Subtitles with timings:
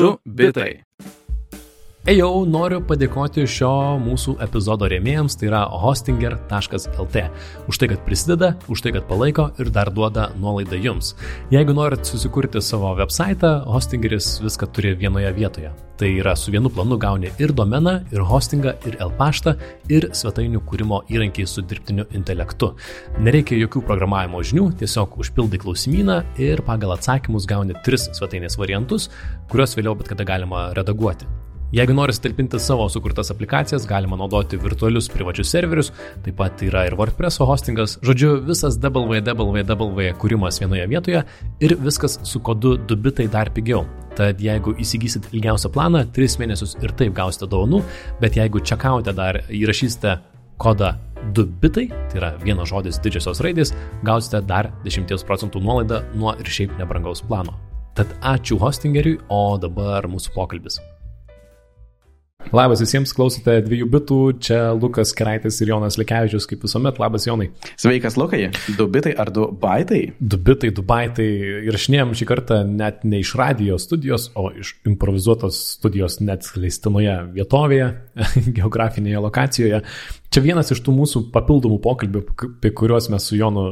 [0.00, 0.84] du bitai.
[2.04, 7.20] Ejau, noriu padėkoti šio mūsų epizodo rėmėjams, tai yra hostinger.lt,
[7.72, 11.14] už tai, kad prisideda, už tai, kad palaiko ir dar duoda nuolaidą jums.
[11.48, 15.70] Jeigu norit susikurti savo website, hostingeris viską turi vienoje vietoje.
[15.96, 19.54] Tai yra su vienu planu gauni ir domeną, ir hostingą, ir LPaštą,
[19.88, 22.74] ir svetainių kūrimo įrankiai su dirbtiniu intelektu.
[23.16, 29.08] Nereikia jokių programavimo žinių, tiesiog užpildai klausimyną ir pagal atsakymus gauni tris svetainės variantus,
[29.48, 31.43] kuriuos vėliau bet kada galima redaguoti.
[31.74, 35.88] Jeigu nori talpinti savo sukurtas aplikacijas, galima naudoti virtualius privačius serverius,
[36.22, 41.24] taip pat yra ir WordPress hostingas, žodžiu, visas www kūrimas vienoje vietoje
[41.66, 43.82] ir viskas su kodu 2 bitai dar pigiau.
[44.14, 47.82] Tad jeigu įsigysit ilgiausią planą, 3 mėnesius ir taip gausite dovanų,
[48.22, 50.16] bet jeigu čekaute dar įrašysite
[50.62, 50.94] kodą
[51.34, 53.74] 2 bitai, tai yra vienas žodis didžiosios raidės,
[54.06, 57.58] gausite dar 10 procentų nuolaidą nuo ir šiaip nebrangaus plano.
[57.98, 60.78] Tad ačiū hostingeriui, o dabar mūsų pokalbis.
[62.52, 67.48] Labas visiems, klausote dviejų bitų, čia Lukas Keraitis ir Jonas Likevičius, kaip visuomet, labas Jonai.
[67.80, 68.42] Sveikas Lukai,
[68.78, 70.02] du bitai ar du baitai?
[70.20, 71.26] Du bitai, du baitai
[71.70, 77.16] ir šnėjom šį kartą net ne iš radio studijos, o iš improvizuotos studijos net leistinoje
[77.34, 77.88] vietovėje,
[78.60, 79.82] geografinėje lokacijoje.
[80.34, 82.26] Čia vienas iš tų mūsų papildomų pokalbių,
[82.58, 83.68] apie kuriuos mes su Jonu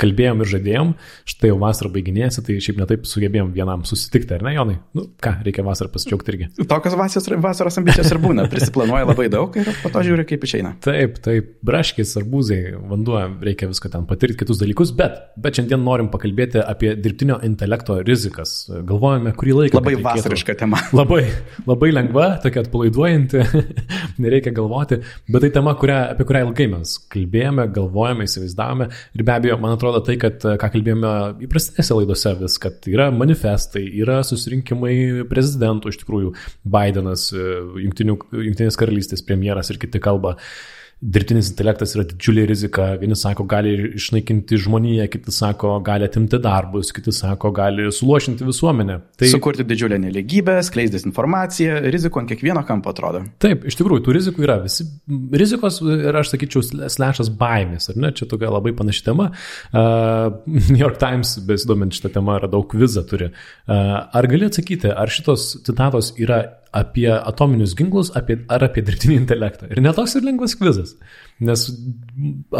[0.00, 0.92] kalbėjom ir žadėjom,
[1.28, 4.76] štai jau vasara baiginėsi, tai šiaip netaip sugebėjom vienam susitikti, ar ne, Jonai?
[4.96, 6.48] Nu, ką, reikia vasarą pasidžiaugti irgi.
[6.68, 10.74] Tokios vasaros, vasaros ambicijos ir būna, prisiplanuoja labai daug ir po to žiūri, kaip išeina.
[10.84, 16.10] Taip, taip, braškis, arbūzai, vanduo, reikia viską ten patirti, kitus dalykus, bet, bet šiandien norim
[16.12, 18.56] pakalbėti apie dirbtinio intelekto rizikas.
[18.86, 19.80] Galvojame, kurį laiką.
[19.80, 20.82] Labai vasariška tema.
[20.96, 21.22] Labai,
[21.68, 23.42] labai lengva, tokia atpalaiduojanti,
[24.22, 25.00] nereikia galvoti,
[25.30, 29.76] bet tai tema, kurią, apie kurią ilgai mes kalbėjome, galvojame, įsivaizdavome ir be abejo, man
[29.76, 31.10] atrodo, atrodo tai, kad, ką kalbėjome
[31.46, 36.32] įprastinėse laidose vis, kad yra manifestai, yra susirinkimai prezidentų, iš tikrųjų,
[36.66, 40.34] Bidenas, Junktinės karalystės premjeras ir kiti kalba.
[40.36, 42.86] Uh, dirbtinis intelektas yra didžiulė rizika.
[43.00, 48.96] Vieni sako, gali išnaikinti žmoniją, kiti sako, gali atimti darbus, kiti sako, gali suluošinti visuomenę.
[49.20, 49.28] Tai...
[49.28, 53.22] Sukurti didžiulę neligybę, skleistis informaciją, rizikų ant kiekvieno kampo atrodo.
[53.44, 54.58] Taip, iš tikrųjų, tų rizikų yra.
[54.64, 54.88] Visi
[55.36, 58.14] rizikos ir aš sakyčiau, slešas baimės, ar ne?
[58.16, 59.30] Čia tokia labai panaši tema.
[59.76, 60.40] Uh,
[60.72, 63.34] New York Times, besidomint šitą temą, yra daug vizą turi.
[63.68, 69.18] Uh, ar gali atsakyti, ar šitos citatos yra apie atominius ginklus apie, ar apie dirbtinį
[69.22, 69.70] intelektą.
[69.72, 70.94] Ir netoks ir lengvas kvizas,
[71.40, 71.66] nes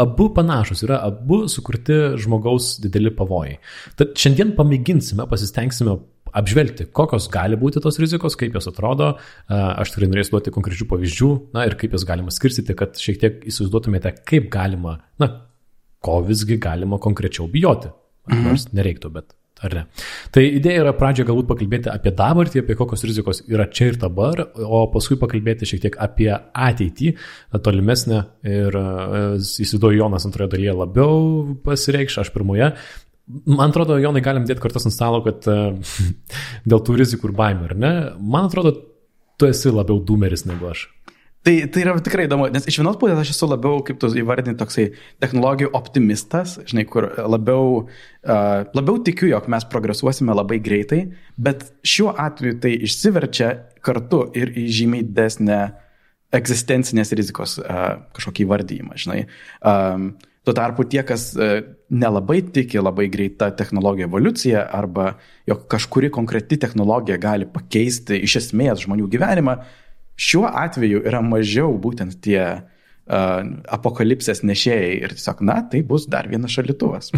[0.05, 3.57] abu panašus yra, abu sukurti žmogaus dideli pavojai.
[3.99, 5.97] Tad šiandien pamėginsime, pasistengsime
[6.37, 9.13] apžvelgti, kokios gali būti tos rizikos, kaip jos atrodo.
[9.47, 13.39] Aš tikrai norėsiu duoti konkrečių pavyzdžių, na ir kaip jas galima skirstyti, kad šiek tiek
[13.47, 15.31] įsivaizduotumėte, kaip galima, na,
[16.03, 17.93] ko visgi galima konkrečiau bijoti.
[18.27, 19.83] Nors nereiktų, bet Ar ne?
[20.33, 24.43] Tai idėja yra pradžioje galbūt pakalbėti apie dabartį, apie kokios rizikos yra čia ir dabar,
[24.61, 27.13] o paskui pakalbėti šiek tiek apie ateitį,
[27.65, 28.85] tolimesnę ir e,
[29.41, 31.17] įsivaizduoju, Jonas antroje dalyje labiau
[31.65, 32.69] pasireikš, aš pirmoje.
[33.49, 35.57] Man atrodo, Jonai, galim dėti kartas ant stalo, kad e,
[36.69, 37.93] dėl tų rizikų ir baimių, ar ne?
[38.21, 38.75] Man atrodo,
[39.41, 40.85] tu esi labiau dūmeris negu aš.
[41.47, 44.57] Tai, tai yra tikrai įdomu, nes iš vienos pusės aš esu labiau, kaip tu įvardini,
[44.59, 44.89] toksai
[45.23, 51.05] technologijų optimistas, žinai, kur labiau, uh, labiau tikiu, jog mes progresuosime labai greitai,
[51.39, 55.61] bet šiuo atveju tai išsiverčia kartu ir į žymiai desnę
[56.35, 59.21] egzistencinės rizikos uh, kažkokį įvardyjimą, žinai.
[59.63, 61.33] Um, Tuo tarpu tie, kas
[61.91, 65.09] nelabai tiki labai greita technologijų evoliucija arba
[65.43, 69.57] jog kažkuri konkreti technologija gali pakeisti iš esmės žmonių gyvenimą,
[70.17, 72.65] šiuo atveju yra mažiau būtent tie uh,
[73.07, 77.13] apokalipsės nešėjai ir tiesiog, na, tai bus dar vienas šalituvas.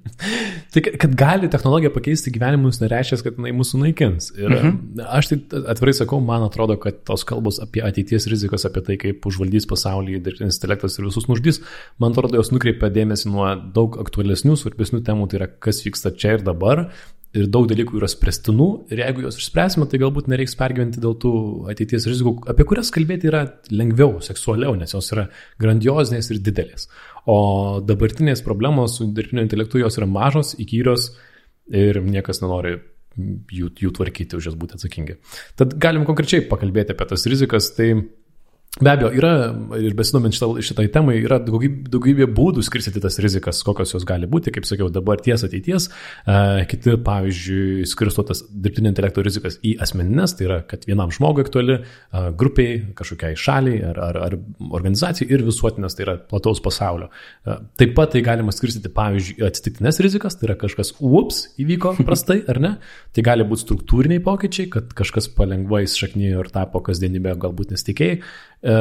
[0.74, 4.32] tai, kad gali technologija pakeisti gyvenimus, nereiškia, kad jinai mūsų naikins.
[4.34, 5.04] Ir mhm.
[5.06, 9.30] aš tai atvirai sakau, man atrodo, kad tos kalbos apie ateities rizikas, apie tai, kaip
[9.30, 11.62] užvaldys pasaulį dirbtinis intelektas ir visus nužudys,
[12.02, 16.38] man atrodo, jos nukreipia dėmesį nuo daug aktualesnių, svarbesnių temų, tai yra kas vyksta čia
[16.40, 16.88] ir dabar,
[17.36, 21.32] ir daug dalykų yra spręstinų ir jeigu juos išspręsime, tai galbūt nereiks pergyventi dėl tų
[21.72, 23.42] ateities rizikų, apie kurias kalbėti yra
[23.72, 25.26] lengviau, seksualiau, nes jos yra
[25.62, 26.88] grandiozinės ir didelės.
[27.24, 31.12] O dabartinės problemos su dirbtiniu intelektu jos yra mažos, įkyrios
[31.72, 32.76] ir niekas nenori
[33.16, 35.18] jų, jų tvarkyti, už jas būti atsakingi.
[35.60, 37.70] Tad galim konkrečiai pakalbėti apie tas rizikas.
[37.76, 37.88] Tai
[38.80, 39.30] Be abejo, yra
[39.76, 44.24] ir besidomint šitai, šitai temai, yra daugybė, daugybė būdų skirstyti tas rizikas, kokios jos gali
[44.24, 45.90] būti, kaip sakiau, dabar ties ateities.
[46.24, 46.36] E,
[46.70, 51.76] kiti, pavyzdžiui, skirsto tas dirbtinio intelekto rizikas į asmeninės, tai yra, kad vienam žmogui aktuali,
[51.82, 54.38] e, grupiai, kažkokiai šaliai ar, ar, ar
[54.70, 57.10] organizacijai ir visuotinės, tai yra plataus pasaulio.
[57.44, 62.40] E, taip pat tai galima skirstyti, pavyzdžiui, atsitiktinės rizikas, tai yra kažkas, ups, įvyko prastai
[62.48, 62.72] ar ne.
[63.12, 68.22] Tai gali būti struktūriniai pokyčiai, kad kažkas palengva įsišaknyjo ir tapo kasdienybė galbūt nesitikėjai.
[68.62, 68.74] E,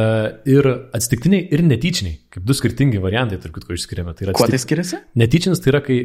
[0.53, 4.13] ir atsitiktiniai, ir netyčiniai, kaip du skirtingi variantai, tarp kitko išskiriame.
[4.17, 4.99] Tai Kuo tai skiriasi?
[5.17, 5.97] Netyčinis tai yra, kai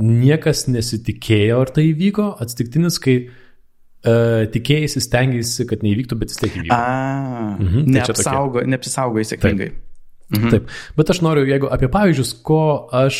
[0.00, 6.60] niekas nesitikėjo, ar tai įvyko, atsitiktinis, kai uh, tikėjai, stengiasi, kad neįvyktų, bet vis tiek
[6.60, 6.76] įvyko.
[6.76, 9.72] A, mhm, tai neapsaugo, neapsisaugo sėkmingai.
[9.72, 9.93] Taip.
[10.32, 10.50] Mhm.
[10.50, 12.60] Taip, bet aš noriu, jeigu apie pavyzdžius, ko
[12.96, 13.18] aš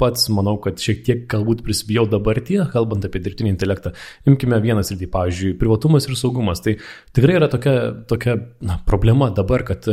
[0.00, 3.94] pats manau, kad šiek tiek galbūt prisibijau dabartie, kalbant apie dirbtinį intelektą,
[4.28, 6.60] imkime vienas ir tai, pavyzdžiui, privatumas ir saugumas.
[6.64, 6.76] Tai
[7.16, 7.74] tikrai yra tokia,
[8.10, 9.88] tokia na, problema dabar, kad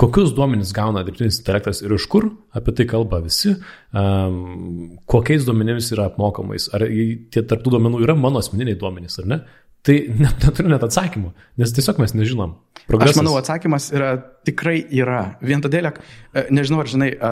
[0.00, 3.54] kokius duomenys gauna dirbtinis intelektas ir iš kur, apie tai kalba visi,
[3.96, 6.84] um, kokiais duomenimis yra apmokamais, ar
[7.32, 9.40] tie tarptų duomenų yra mano asmeniniai duomenys ar ne.
[9.86, 11.30] Tai net, neturiu net atsakymų,
[11.60, 12.56] nes tiesiog mes nežinom.
[12.86, 13.16] Progresas.
[13.16, 14.12] Aš manau, atsakymas yra
[14.46, 15.36] tikrai yra.
[15.42, 17.30] Vien todėl, e, nežinau, ar žinai, e,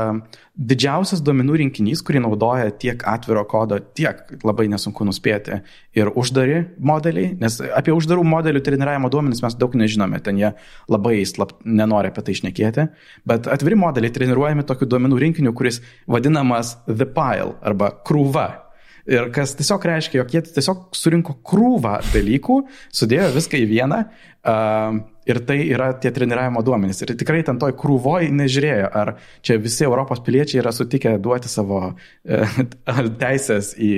[0.54, 5.60] didžiausias duomenų rinkinys, kurį naudoja tiek atviro kodo, tiek labai nesunku nuspėti
[5.98, 10.54] ir uždari modeliai, nes apie uždarų modelių treniravimo duomenys mes daug nežinome, ten jie
[10.90, 12.88] labai slap, nenori apie tai išnekėti,
[13.26, 18.63] bet atviri modeliai treniruojami tokiu duomenų rinkiniu, kuris vadinamas the pile arba krūva
[19.04, 22.62] Ir kas tiesiog reiškia, jog jie tiesiog surinko krūvą dalykų,
[22.96, 27.02] sudėjo viską į vieną uh, ir tai yra tie treniravimo duomenys.
[27.04, 29.10] Ir tikrai ten toj krūvoj nežiūrėjo, ar
[29.44, 32.56] čia visi Europos piliečiai yra sutikę duoti savo uh,
[33.22, 33.90] teisės į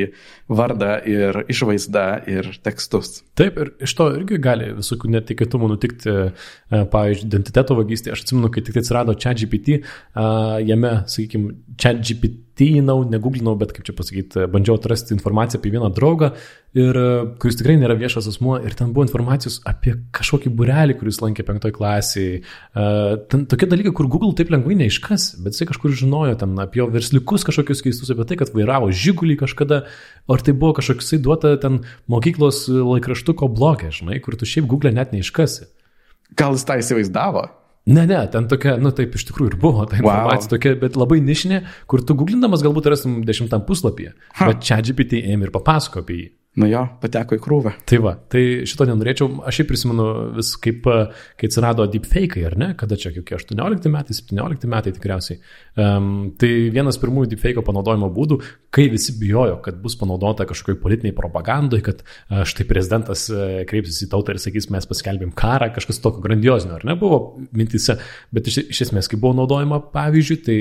[0.50, 3.20] vardą ir išvaizdą ir tekstus.
[3.38, 8.16] Taip, ir iš to irgi gali visokių netikėtumų nutikti, uh, pavyzdžiui, identiteto vagystė.
[8.16, 9.78] Aš atsimenu, kai tik tai atsirado ChatGPT,
[10.66, 16.30] jame, sakykime, ChatGPT tyinau, neguglinau, bet kaip čia pasakyti, bandžiau atrasti informaciją apie vieną draugą,
[16.76, 16.98] ir,
[17.42, 21.74] kuris tikrai nėra viešas asmuo, ir ten buvo informacijos apie kažkokį burelį, kuris lankė penktoj
[21.76, 22.40] klasiai.
[22.72, 26.82] Uh, ten tokie dalykai, kur Google taip lengvai neiškas, bet jisai kažkur žinojo ten apie
[26.82, 29.84] jo versliukus kažkokius keistus, apie tai, kad vairavo žygulį kažkada,
[30.32, 31.82] ar tai buvo kažkoks duota ten
[32.12, 35.70] mokyklos laikraštuko blokė, žinai, kur tu šiaip Google net neiškasi.
[36.36, 37.46] Gal jis tą įsivaizdavo?
[37.86, 40.52] Ne, ne, ten tokia, nu taip iš tikrųjų ir buvo ta informacija wow.
[40.56, 44.16] tokia, bet labai nišinė, kur tu googlindamas galbūt rasim dešimtam puslapyje.
[44.40, 46.26] Bet čia GPT ėmė ir papasako apie jį.
[46.56, 47.70] Nu jo, pateko į krūvą.
[47.84, 50.06] Tai va, tai šito nenorėčiau, aš šiaip prisimenu
[50.38, 50.86] vis kaip,
[51.36, 55.36] kai atsirado deepfake, ar ne, kada čia kokie 18 metai, 17 metai tikriausiai.
[55.76, 56.08] Um,
[56.40, 58.38] tai vienas pirmųjų deepfake panaudojimo būdų,
[58.72, 64.06] kai visi bijojo, kad bus panaudota kažkokiai politiniai propagandai, kad uh, štai prezidentas uh, kreipsis
[64.08, 67.20] į tautą ir sakys, mes paskelbėm karą, kažkas tokio grandiozinio, ar ne, buvo
[67.52, 67.98] mintise,
[68.32, 70.58] bet iš, iš esmės, kai buvo naudojama, pavyzdžiui, tai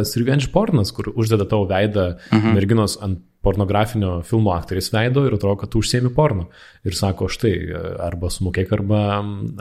[0.00, 2.40] tas revenge pornas, kur uždeda tavo veidą uh mhm.
[2.40, 2.56] -huh.
[2.56, 6.48] merginos ant pornografinio filmo aktorės veido ir atrodo, kad tu užsiemi porno.
[6.86, 7.54] Ir sako, štai,
[8.02, 9.00] arba sumokėk, arba,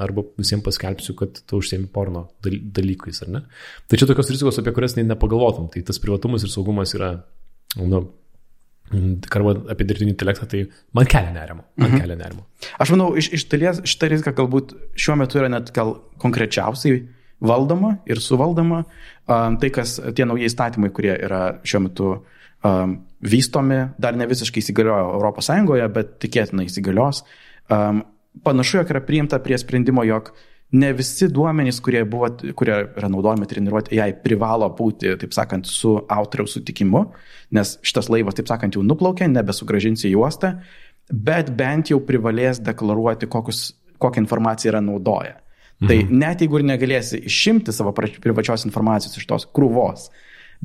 [0.01, 3.41] arba visiems paskelbsiu, kad tu užsiemi porno dalykais, ar ne?
[3.89, 5.69] Tai čia tokios rizikos, apie kurias nepagalvotum.
[5.73, 7.11] Tai tas privatumas ir saugumas yra,
[7.81, 8.05] nu,
[9.33, 10.65] kalbant apie dirbtinį intelektą, tai
[10.97, 11.65] man kelia nerimo.
[11.77, 12.01] Man mhm.
[12.03, 12.45] kelia nerimo.
[12.81, 17.03] Aš manau, iš, iš dalies šitą riziką galbūt šiuo metu yra net gal konkrečiausiai
[17.45, 18.85] valdoma ir suvaldoma.
[19.25, 24.27] Um, tai, kas tie nauji įstatymai, kurie yra šiuo metu uh, um, vystomi, dar ne
[24.29, 25.53] visiškai įsigaliojo ES,
[25.93, 27.23] bet tikėtina įsigalios.
[27.69, 28.03] Um,
[28.45, 30.33] panašu, jog yra priimta prie sprendimo, jog
[30.75, 35.93] ne visi duomenys, kurie, buvo, kurie yra naudojami treniruoti, jai privalo būti, taip sakant, su
[36.11, 37.05] autoriaus sutikimu,
[37.55, 40.55] nes šitas laivas, taip sakant, jau nuplaukė, nebesugražinsi į uostą,
[41.11, 43.67] bet bent jau privalės deklaruoti, kokius,
[44.01, 45.37] kokią informaciją yra naudoja.
[45.75, 46.07] Tai mhm.
[46.07, 50.09] Tai net jeigu ir negalėsi išimti savo privačios informacijos iš tos krūvos,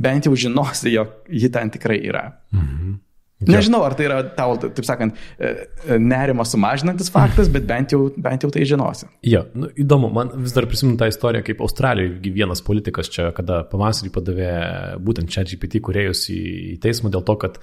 [0.00, 2.26] bent jau žinosi, jog ji ten tikrai yra.
[2.56, 2.98] Mhm.
[3.40, 3.54] Ja.
[3.54, 5.50] Nežinau, ar tai yra tau, taip sakant, e,
[5.88, 9.08] e, nerimo sumažinantis faktas, bet bent jau, bent jau tai žinosi.
[9.24, 13.62] Jo, nu, įdomu, man vis dar prisimenu tą istoriją, kaip Australijoje vienas politikas čia, kada
[13.70, 14.50] pavasarį padavė
[15.00, 16.40] būtent čia GPT kuriejus į,
[16.74, 17.56] į teismą dėl to, kad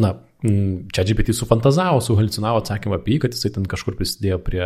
[0.00, 4.64] na, čia GPT sufantazavo, suhalucinavo atsakymą apie jį, kad jisai ten kažkur prisidėjo prie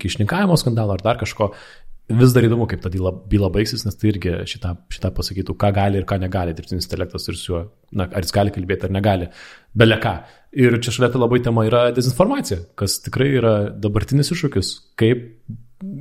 [0.00, 1.52] kišnikavimo skandalo ar dar kažko
[2.10, 6.00] vis dar įdomu, kaip ta byla baigsis, nes tai irgi šitą, šitą pasakytų, ką gali
[6.00, 7.62] ir ką negali dirbtinis intelektas ir su juo,
[7.94, 9.28] na, ar jis gali kalbėti ar negali,
[9.78, 10.14] belia ką.
[10.62, 15.24] Ir čia šalia tai labai tema yra dezinformacija, kas tikrai yra dabartinis iššūkis, kaip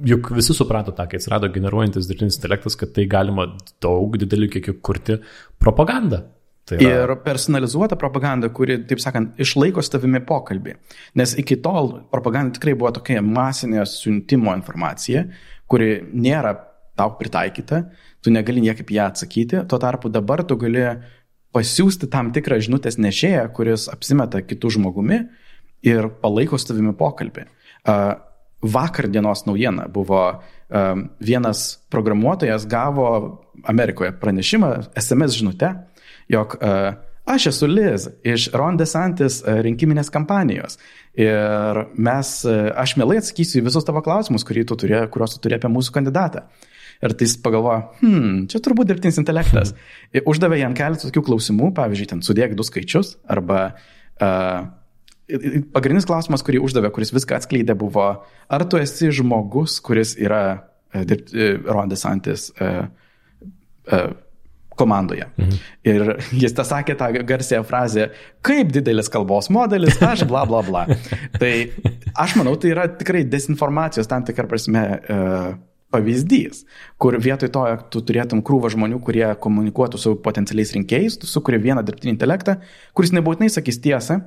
[0.09, 3.47] juk visi suprato tą, kai atsirado generuojantis dirbtinis intelektas, kad tai galima
[3.83, 5.21] daug didelių kiekių kurti
[5.61, 6.25] propagandą.
[6.69, 7.05] Tai yra...
[7.05, 10.75] Ir personalizuota propaganda, kuri, taip sakant, išlaiko stavimi pokalbį.
[11.19, 15.25] Nes iki tol propaganda tikrai buvo tokia masinė siuntimo informacija,
[15.71, 16.53] kuri nėra
[16.99, 17.85] tau pritaikyta,
[18.21, 20.83] tu negali niekaip ją atsakyti, tuo tarpu dabar tu gali
[21.55, 25.21] pasiūsti tam tikrą žinutės nešėją, kuris apsimeta kitų žmogumi
[25.87, 27.47] ir palaiko su tavimi pokalbį.
[28.61, 30.21] Vakar dienos naujiena buvo
[31.19, 33.07] vienas programuotojas gavo
[33.67, 35.73] Amerikoje pranešimą, SMS žinutę,
[36.31, 36.55] jog
[37.29, 40.79] aš esu Liz iš Ron DeSantis rinkiminės kampanijos
[41.17, 45.71] ir mes, aš mielai atsakysiu į visus tavo klausimus, tu turė, kuriuos tu turi apie
[45.71, 46.45] mūsų kandidatą.
[47.01, 49.73] Ir tai jis pagalvoja, hmm, čia turbūt dirbtinis intelektas.
[50.15, 53.61] Ir uždavė jam keletą tokių klausimų, pavyzdžiui, ten sudėk du skaičius, arba
[54.21, 54.67] uh,
[55.73, 58.05] pagrindinis klausimas, kurį uždavė, kuris viską atskleidė, buvo,
[58.45, 62.85] ar tu esi žmogus, kuris yra uh, dirbt, uh, Ron DeSantis uh,
[63.89, 64.11] uh,
[64.81, 65.29] komandoje.
[65.37, 65.57] Mhm.
[65.87, 68.11] Ir jis tą sakė tą garsiąją frazę,
[68.45, 70.85] kaip didelis kalbos modelis, aš bla bla bla.
[71.41, 71.71] tai
[72.15, 74.87] aš manau, tai yra tikrai dezinformacijos tam tikrą prasme.
[75.07, 75.51] Uh,
[75.91, 76.63] pavyzdys,
[77.01, 81.59] kur vietoj to, jog tu turėtum krūvą žmonių, kurie komunikuotų su potencialiais rinkėjais, tu sukuri
[81.61, 82.57] vieną dirbtinį intelektą,
[82.97, 84.21] kuris nebūtinai sakys tiesą,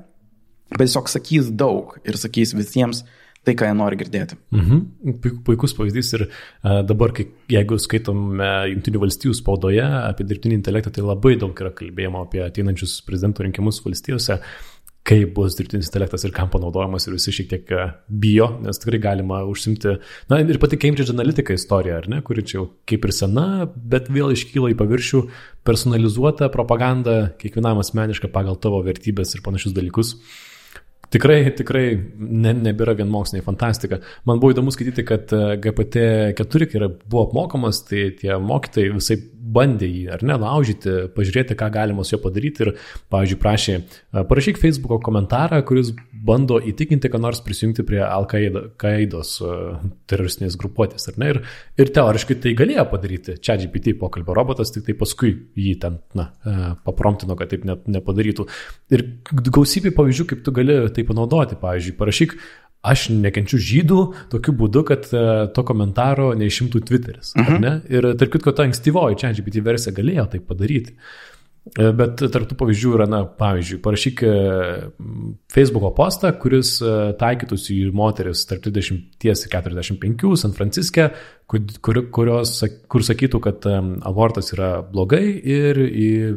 [0.74, 3.04] bet tiesiog sakys daug ir sakys visiems
[3.44, 4.38] tai, ką jie nori girdėti.
[4.54, 5.16] Mhm.
[5.46, 11.04] Puikus pavyzdys ir uh, dabar, kai, jeigu skaitome Junktinių valstybių spaudoje apie dirbtinį intelektą, tai
[11.06, 14.40] labai daug yra kalbėjimo apie ateinančius prezidento rinkimus valstijose.
[14.40, 14.74] Uh,
[15.04, 19.00] kaip bus dirbtinis intelektas ir kam panaudojamas ir visi šiek tiek e, bijo, nes tikrai
[19.04, 19.98] galima užsimti,
[20.30, 23.46] na ir pati Cambridge Analytica istorija, ar ne, kuri čia jau kaip ir sena,
[23.76, 25.20] bet vėl iškyla į paviršių
[25.68, 30.16] personalizuota propaganda, kiekvienam asmeniška pagal tavo vertybės ir panašius dalykus.
[31.14, 31.84] Tikrai, tikrai
[32.18, 34.00] ne, nebėra vien mokslinė fantastika.
[34.26, 39.20] Man buvo įdomu skaityti, kad e, GPT-4, kai yra, buvo apmokamas, tai tie mokytojai visai
[39.44, 42.72] bandė jį, ar ne, laužyti, pažiūrėti, ką galima su juo padaryti ir,
[43.12, 45.92] pavyzdžiui, prašė, e, parašyk Facebook'o komentarą, kuris
[46.24, 49.58] bando įtikinti, kad nors prisijungti prie Al-Qaidos e,
[50.10, 51.40] teroristinės grupuotės, ar ne, ir,
[51.80, 53.36] ir teoriškai tai galėjo padaryti.
[53.44, 56.30] Čia GPT pokalbio robotas, tik tai paskui jį ten, na,
[56.86, 58.48] papromtino, kad taip net nepadarytų.
[58.94, 61.58] Ir gausybė pavyzdžių, kaip tu gali tai panaudoti.
[61.60, 62.36] Pavyzdžiui, parašyk,
[62.84, 64.00] aš nekenčiu žydų
[64.32, 65.26] tokiu būdu, kad e,
[65.56, 67.34] to komentaro neišimtų Twitteris.
[67.36, 67.60] Uh -huh.
[67.60, 67.76] ne?
[67.88, 70.96] Ir tarp kitko, ta ankstyvoji čia GPT versija galėjo tai padaryti.
[71.80, 74.34] E, bet tarptų pavyzdžių yra, na, pavyzdžiui, parašyk e,
[75.54, 76.76] Facebook'o postą, kuris
[77.18, 81.10] taikytųsi į moteris tarp 30 ir 45 San Franciske,
[81.46, 83.66] kur, kurios, kur sakytų, kad
[84.02, 85.80] abortas yra blogai ir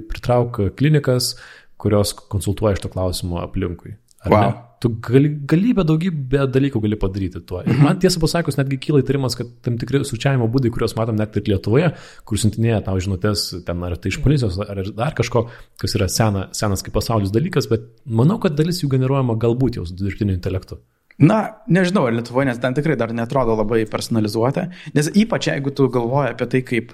[0.07, 1.35] pritrauk klinikas,
[1.77, 3.97] kurios konsultuoja iš to klausimo aplinkui.
[4.25, 4.41] Wow.
[4.41, 4.66] Ne?
[4.79, 7.63] Tu gali, galybę daugybę dalykų gali padaryti tuo.
[7.65, 11.33] Ir man tiesą pasakius, netgi kyla įtarimas, kad tam tikri sučiavimo būdai, kuriuos matom net
[11.39, 11.87] ir Lietuvoje,
[12.29, 15.47] kur siuntinėja tau žinutės, ten ar tai iš policijos, ar dar kažko,
[15.81, 19.85] kas yra sena, senas kaip pasaulis dalykas, bet manau, kad dalis jų generuojama galbūt jau
[19.89, 20.77] su dirbtiniu intelektu.
[21.25, 21.39] Na,
[21.73, 26.35] nežinau, ar Lietuvoje, nes ten tikrai dar netrodo labai personalizuota, nes ypač jeigu tu galvoji
[26.35, 26.93] apie tai, kaip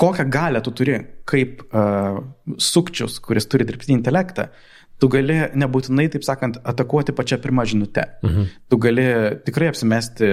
[0.00, 2.20] kokią galę tu turi kaip uh,
[2.60, 8.06] sukčius, kuris turi dirbtinį intelektą, uh, tu gali nebūtinai, taip sakant, atakuoti pačią pirmą žinutę.
[8.26, 8.50] Mhm.
[8.68, 9.06] Tu gali
[9.46, 10.28] tikrai apsimesti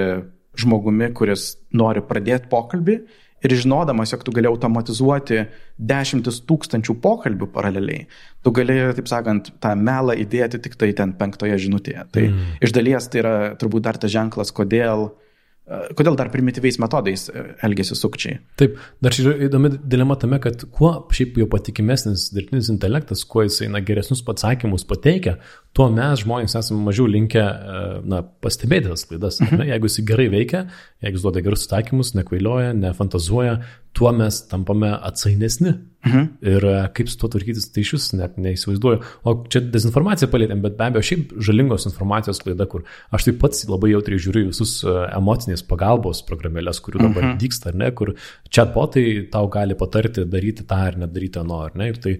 [0.57, 2.97] žmogumi, kuris nori pradėti pokalbį
[3.45, 5.43] ir žinodamas, jog tu gali automatizuoti
[5.77, 8.07] dešimtis tūkstančių pokalbių paraleliai,
[8.41, 12.07] tu gali, taip sakant, tą melą įdėti tik tai ten penktoje žinutėje.
[12.15, 12.57] Tai mm.
[12.65, 15.26] iš dalies tai yra turbūt dar tas ženklas, kodėl uh,
[15.67, 18.37] Kodėl dar primityviais metodais e, elgesi sukčiai?
[18.59, 23.67] Taip, dar čia įdomi dilema tame, kad kuo šiaip jau patikimesnis dirbtinis intelektas, kuo jisai
[23.73, 25.35] na, geresnius atsakymus pateikia,
[25.75, 29.41] tuo mes žmonės esame mažiau linkę e, na, pastebėti tas klaidas.
[29.43, 29.59] Mhm.
[29.59, 29.67] Ne?
[29.73, 30.63] Jeigu jisai gerai veikia,
[31.03, 33.59] jeigu jis duoda gerus atsakymus, nekvailioja, nefantazuoja,
[33.97, 35.75] tuo mes tampame atsainesni.
[36.07, 36.23] Mhm.
[36.47, 39.01] Ir e, kaip su tuo tvarkytis, tai iš vis net neįsivaizduoju.
[39.27, 43.59] O čia dezinformaciją palėtėm, bet be abejo, šiaip žalingos informacijos klaida, kur aš taip pat
[43.69, 47.37] labai jautriai žiūriu visus e, emocinės pagalbos programėlės, kurių dabar mhm.
[47.43, 48.15] dyksta, ar ne, kur
[48.49, 51.91] chatbotai tau gali patarti daryti tą ar nedaryti ano, ar ne.
[51.93, 52.17] Ir tai,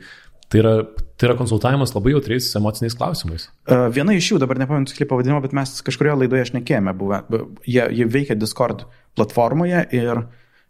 [0.51, 0.79] tai yra
[1.17, 3.48] Tai yra konsultavimas labai jautriais emociniais klausimais.
[3.65, 7.24] Uh, viena iš jų, dabar nepamenu tiksliai pavadinimo, bet mes kažkurioje laidoje šnekėjome, buvę.
[7.65, 8.84] Jie, jie veikia Discord
[9.17, 10.22] platformoje ir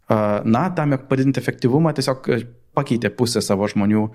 [0.08, 2.30] na, tam, padidinti efektyvumą, tiesiog
[2.78, 4.06] pakeitė pusę savo žmonių,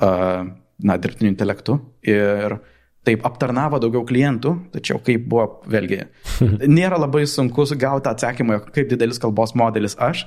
[0.00, 2.58] na, dirbtiniu intelektu ir
[3.04, 6.00] taip aptarnavo daugiau klientų, tačiau kaip buvo, vėlgi,
[6.78, 10.24] nėra labai sunku gauti atsakymą, kaip didelis kalbos modelis aš,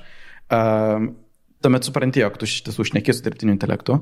[0.48, 3.98] tuomet supranti, jog tu iš tiesų šneki su dirbtiniu intelektu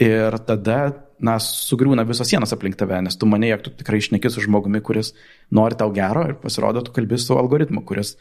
[0.00, 0.78] ir tada,
[1.24, 4.82] na, sugriūna visos sienos aplink tave, nes tu manai, jog tu tikrai šneki su žmogumi,
[4.84, 5.14] kuris
[5.54, 8.14] nori tau gero ir pasirodo, tu kalbi su algoritmu, kuris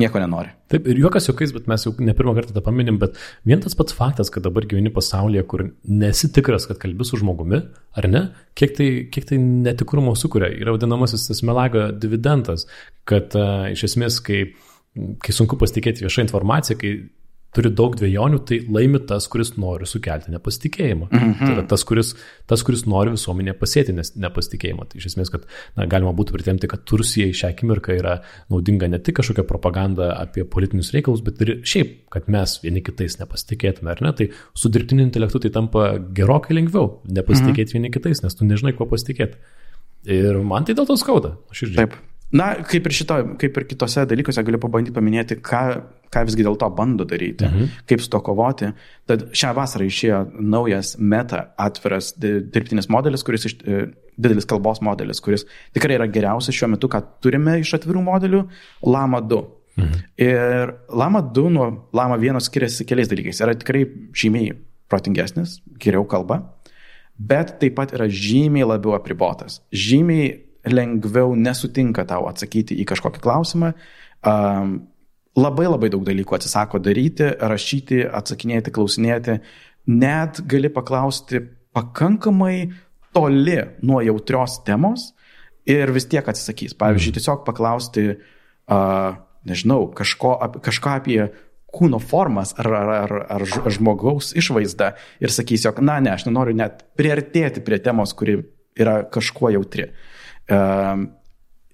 [0.00, 0.50] nieko nenori.
[0.72, 3.76] Taip, ir juokas juokais, bet mes jau ne pirmą kartą tą paminim, bet vien tas
[3.78, 7.62] pats faktas, kad dabar gyveni pasaulyje, kur nesi tikras, kad kalbi su žmogumi,
[8.00, 8.24] ar ne,
[8.58, 12.66] kiek tai, kiek tai netikrumo sukuria, yra vadinamasis tas melago dividendas,
[13.08, 14.46] kad uh, iš esmės, kai
[14.94, 16.90] kai sunku pasitikėti viešą informaciją, kai
[17.54, 21.08] turi daug dviejonių, tai laimi tas, kuris nori sukelti nepasitikėjimą.
[21.10, 21.38] Mm -hmm.
[21.40, 22.14] Tai yra tas kuris,
[22.50, 24.88] tas, kuris nori visuomenė pasėti nepasitikėjimą.
[24.90, 25.46] Tai iš esmės, kad
[25.76, 28.20] na, galima būtų pritemti, kad Rusijai šią akimirką yra
[28.50, 33.18] naudinga ne tik kažkokia propaganda apie politinius reikalus, bet ir šiaip, kad mes vieni kitais
[33.20, 34.12] nepasitikėtume, ar ne?
[34.12, 37.82] Tai su dirbtiniu intelektu tai tampa gerokai lengviau nepasitikėti mm -hmm.
[37.82, 39.36] vieni kitais, nes tu nežinai, kuo pasitikėti.
[40.04, 41.36] Ir man tai dėl to skauda.
[41.76, 41.94] Taip.
[42.34, 45.62] Na, kaip ir, šito, kaip ir kitose dalykuose galiu pabandyti paminėti, ką,
[46.12, 47.82] ką visgi dėl to bando daryti, mhm.
[47.90, 48.72] kaip su to kovoti.
[49.10, 53.84] Tad šią vasarą išėjo naujas meta atviras dirbtinis modelis, kuris iš, e,
[54.18, 58.42] didelis kalbos modelis, kuris tikrai yra geriausias šiuo metu, ką turime iš atvirų modelių-
[58.94, 59.42] Lama 2.
[59.78, 60.02] Mhm.
[60.22, 63.42] Ir Lama 2 nuo Lama 1 skiriasi keliais dalykais.
[63.42, 64.56] Yra tikrai žymiai
[64.90, 66.42] protingesnis, geriau kalba,
[67.18, 69.60] bet taip pat yra žymiai labiau apribotas.
[69.72, 73.72] Žymiai lengviau nesutinka tau atsakyti į kažkokį klausimą.
[74.24, 74.76] Um,
[75.36, 79.38] labai labai daug dalykų atsisako daryti, rašyti, atsakinėti, klausinėti.
[79.92, 81.42] Net gali paklausti
[81.74, 82.70] pakankamai
[83.14, 85.10] toli nuo jautrios temos
[85.68, 86.76] ir vis tiek atsisakys.
[86.78, 87.18] Pavyzdžiui, mhm.
[87.18, 89.18] tiesiog paklausti, uh,
[89.48, 91.20] nežinau, kažko, kažką apie
[91.74, 96.54] kūno formas ar, ar, ar, ar žmogaus išvaizdą ir sakys, jog, na, ne, aš nenoriu
[96.56, 98.38] net priartėti prie temos, kuri
[98.78, 99.88] yra kažkuo jautri.
[99.90, 100.13] Uh,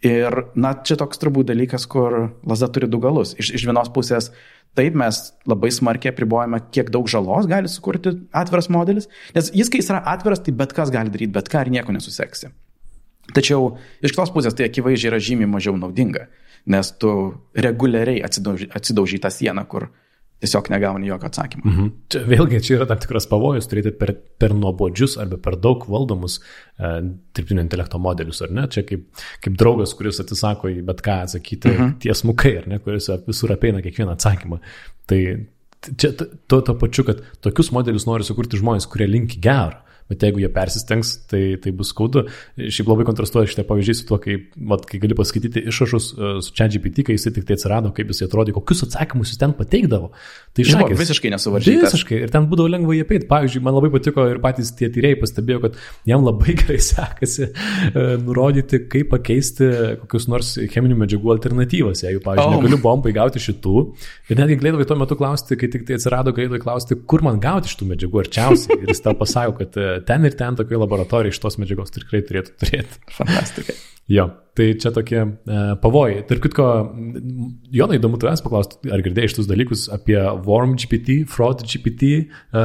[0.00, 2.14] Ir, na, čia toks turbūt dalykas, kur
[2.48, 3.34] laza turi du galus.
[3.36, 4.30] Iš, iš vienos pusės,
[4.78, 5.18] taip mes
[5.50, 10.00] labai smarkiai apribojame, kiek daug žalos gali sukurti atviras modelis, nes jis, kai jis yra
[10.14, 12.48] atviras, tai bet kas gali daryti, bet ką ir nieko nesuseksi.
[13.36, 16.30] Tačiau iš kitos pusės tai akivaizdžiai yra žymiai mažiau naudinga,
[16.70, 17.12] nes tu
[17.54, 19.90] reguliariai atsidauži, atsidauži tą sieną, kur
[20.40, 21.64] tiesiog negauni jokio atsakymo.
[21.66, 21.88] Mhm.
[22.12, 26.38] Čia, vėlgi, čia yra tam tikras pavojus turėti per, per nuobodžius arba per daug valdomus
[26.40, 26.92] e,
[27.36, 28.64] dirbtinio intelekto modelius, ar ne?
[28.72, 29.04] Čia kaip,
[29.44, 31.92] kaip draugas, kuris atsisako į bet ką atsakyti mhm.
[32.04, 34.62] tiesmukai, ar ne, kuris visur apeina kiekvieną atsakymą.
[35.10, 35.20] Tai
[36.00, 40.42] čia to, to pačiu, kad tokius modelius nori sukurti žmonės, kurie linki gerą bet jeigu
[40.42, 42.24] jie persistengs, tai, tai bus skaudu.
[42.58, 46.54] Šiaip labai kontrastuoja šitie pavyzdžiai su tuo, kai, mat, kai gali paskaityti išrašus uh, su
[46.58, 50.10] ChatGPT, kai jis tik tai atsirado, kaip jis atrodė, kokius atsakymus jis ten pateikdavo.
[50.56, 51.94] Tai šakės, visiškai nesuvaržytas.
[51.94, 52.20] Visiškai.
[52.26, 53.28] Ir ten būdavo lengva jį apeiti.
[53.30, 55.78] Pavyzdžiui, man labai patiko ir patys tie tyrėjai pastebėjo, kad
[56.10, 59.70] jam labai gerai sekasi uh, nurodyti, kaip pakeisti
[60.02, 62.02] kokius nors cheminių medžiagų alternatyvas.
[62.06, 62.58] Jeigu, pavyzdžiui, oh.
[62.58, 63.76] negaliu bombai gauti šitų.
[64.30, 67.70] Ir netgi galėdavai tuo metu klausti, kai tik tai atsirado, galėdavai klausti, kur man gauti
[67.72, 68.80] šitų medžiagų arčiausiai.
[68.82, 72.22] Ir jis tau pasako, kad e, ten ir ten tokioje laboratorijoje iš tos medžiagos tikrai
[72.26, 73.00] turėtų turėti.
[73.16, 73.76] Fantastika.
[74.10, 74.26] Jo,
[74.58, 76.22] tai čia tokie e, pavojai.
[76.28, 76.66] Tark kitko,
[77.74, 82.64] Jonai, įdomu tavęs paklausti, ar girdėjai šitus dalykus apie Worm GPT, Fraud GPT, e,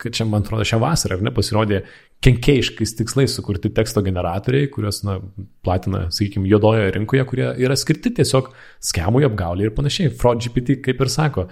[0.00, 1.84] kad čia, man atrodo, šią vasarą, ar ne, pasirodė
[2.20, 5.16] kenkėjiškais tikslais sukurti teksto generatoriai, kuriuos na,
[5.64, 8.50] platina, sakykime, juodojoje rinkoje, kurie yra skirti tiesiog
[8.84, 10.12] skemui, apgauliai ir panašiai.
[10.20, 11.46] Fraud GPT, kaip ir sako,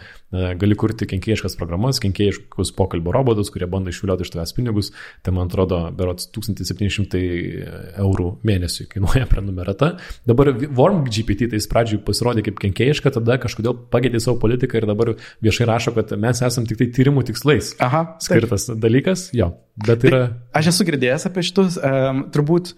[0.60, 4.92] gali kurti kenkėjiškas programas, kenkėjiškus pokalbio robotus, kurie bando išvilioti iš tavęs pinigus.
[5.24, 7.24] Tai man atrodo, berots 1700
[8.04, 9.94] eurų mėnesiui kainuoja prenumerata.
[10.28, 15.14] Dabar Worm GPT tai pradžiui pasirodė kaip kenkėjiška, tada kažkodėl pakeitė savo politiką ir dabar
[15.44, 18.82] viešai rašo, kad mes esam tik tai tyrimų tikslais Aha, skirtas taip.
[18.84, 19.28] dalykas.
[19.36, 19.52] Jo,
[19.86, 20.28] bet yra.
[20.28, 22.74] Tai Aš esu girdėjęs apie šitus, um, turbūt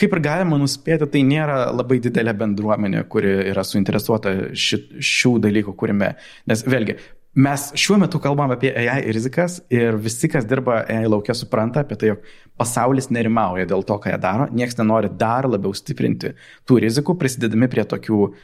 [0.00, 5.74] kaip ir galima nuspėti, tai nėra labai didelė bendruomenė, kuri yra suinteresuota ši, šių dalykų
[5.78, 6.14] kūrime.
[6.50, 6.98] Nes vėlgi,
[7.34, 11.98] mes šiuo metu kalbam apie AI rizikas ir visi, kas dirba AI laukia, supranta apie
[11.98, 12.26] tai, jog
[12.60, 16.34] pasaulis nerimauja dėl to, ką jie daro, niekas nenori dar labiau stiprinti
[16.68, 18.34] tų rizikų, prisidedami prie tokių uh,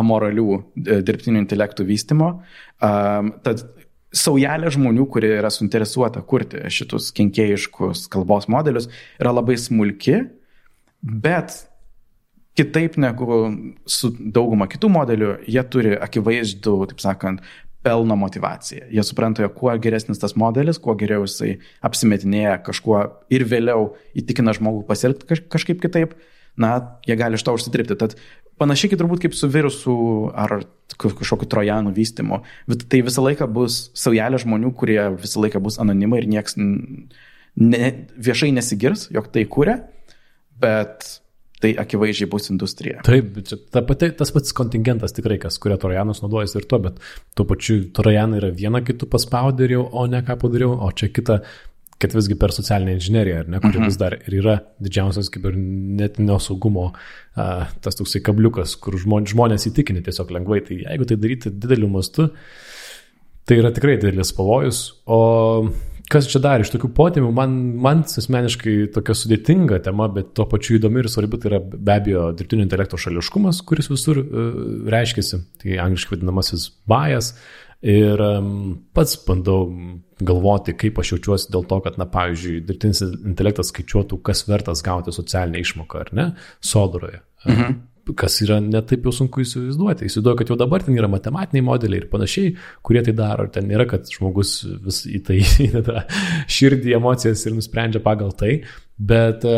[0.00, 2.32] amoralių uh, dirbtinių intelektų vystimo.
[2.84, 3.64] Um, tad
[4.16, 8.90] saujelė žmonių, kurie yra suinteresuota kurti šitus kenkėjiškus kalbos modelius,
[9.22, 10.24] yra labai smulki,
[11.00, 11.54] bet
[12.58, 13.40] kitaip negu
[13.88, 17.44] su dauguma kitų modelių, jie turi akivaizdų, taip sakant,
[17.82, 18.90] pelno motivaciją.
[18.92, 21.54] Jie supranta, jog kuo geresnis tas modelis, kuo geriau jisai
[21.86, 23.00] apsimetinėja kažkuo
[23.32, 26.12] ir vėliau įtikina žmogų pasielgti kažkaip kitaip,
[26.60, 26.74] na,
[27.08, 27.96] jie gali iš to užsidirbti.
[28.00, 28.18] Tad
[28.60, 29.94] panašiai turbūt kaip su virusu
[30.36, 30.60] ar
[31.00, 32.42] kažkokiu trojanų vystimu.
[32.68, 38.52] Tai visą laiką bus saujelė žmonių, kurie visą laiką bus anonimai ir nieks ne, viešai
[38.56, 39.78] nesigirs, jog tai kūrė,
[40.60, 41.08] bet
[41.60, 43.02] tai akivaizdžiai bus industrija.
[43.06, 47.02] Taip, čia ta pati, tas pats kontingentas tikrai, kas kuria trojanus naudojasi ir to, bet
[47.36, 51.42] tuo pačiu trojanai yra viena kitų paspauderiau, o ne ką padariau, o čia kita
[52.00, 53.90] kad visgi per socialinę inžineriją, ne, kuri mhm.
[53.90, 60.32] vis dar ir yra didžiausias kibernetinio saugumo a, tas toksai kabliukas, kur žmonės įtikinti tiesiog
[60.32, 60.62] lengvai.
[60.64, 62.30] Tai jeigu tai daryti dideliu mastu,
[63.44, 64.80] tai yra tikrai didelis pavojus.
[65.12, 65.20] O
[66.10, 70.76] kas čia dar iš tokių potėmių, man, man asmeniškai tokia sudėtinga tema, bet tuo pačiu
[70.78, 74.52] įdomi ir svarbi, tai yra be abejo dirbtinio intelekto šališkumas, kuris visur uh,
[74.90, 77.34] reiškiasi, tai angliškai vadinamasis bias.
[77.80, 79.70] Ir um, pats bandau
[80.20, 85.14] galvoti, kaip aš jaučiuosi dėl to, kad, na, pavyzdžiui, dirbtinis intelektas skaičiuotų, kas vertas gauti
[85.16, 86.26] socialinę išmoką, ar ne,
[86.60, 87.22] sodroje.
[87.46, 87.78] Mhm
[88.18, 90.08] kas yra netaip jau sunku įsivaizduoti.
[90.08, 92.54] Įsivaizduoju, kad jau dabar ten yra matematiniai modeliai ir panašiai,
[92.86, 93.46] kurie tai daro.
[93.52, 94.54] Ten nėra, kad žmogus
[94.86, 96.04] vis į tai įdeda
[96.50, 98.60] širdį, emocijas ir nusprendžia pagal tai.
[99.00, 99.54] Bet e,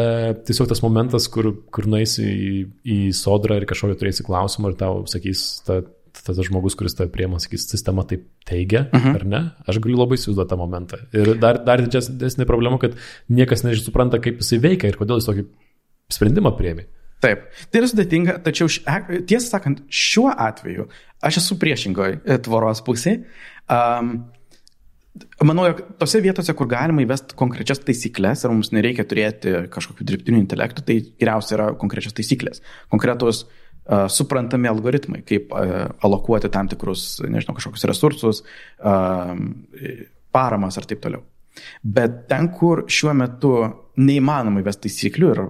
[0.47, 2.53] tiesiog tas momentas, kur, kur nueisi į,
[2.87, 5.81] į sodrą ir kažkokio turėsi klausimą ir tau sakys, ta,
[6.21, 9.09] tas žmogus, kuris tave priema, sakys, sistema taip teigia, uh mhm.
[9.09, 9.19] -huh.
[9.19, 9.43] ar ne?
[9.67, 11.03] Aš galiu labai įsivaizduoti tą momentą.
[11.13, 12.95] Ir dar, dar didesnė problema, kad
[13.29, 15.47] niekas nesupranta, kaip jisai veikia ir kodėl jis tokį
[16.13, 16.87] sprendimą priemi.
[17.23, 18.71] Taip, tai yra sudėtinga, tačiau
[19.31, 20.89] tiesą sakant, šiuo atveju
[21.23, 23.23] aš esu priešingoje tvoros pusėje.
[23.71, 24.17] Um,
[25.45, 30.39] Manau, jog tose vietose, kur galima įvesti konkrečias taisyklės ir mums nereikia turėti kažkokių dirbtinių
[30.41, 37.19] intelektų, tai geriausia yra konkrečios taisyklės, konkretus uh, suprantami algoritmai, kaip uh, alokuoti tam tikrus,
[37.29, 38.41] nežinau, kažkokius resursus,
[38.81, 39.35] uh,
[40.33, 41.27] paramas ar taip toliau.
[41.83, 43.53] Bet ten, kur šiuo metu
[44.01, 45.43] neįmanoma įvesti taisyklių ir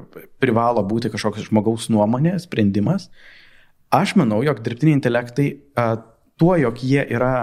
[0.42, 3.08] privalo būti kažkoks žmogaus nuomonė, sprendimas,
[3.94, 5.48] aš manau, jog dirbtiniai intelektai
[6.40, 7.34] tuo, jog jie yra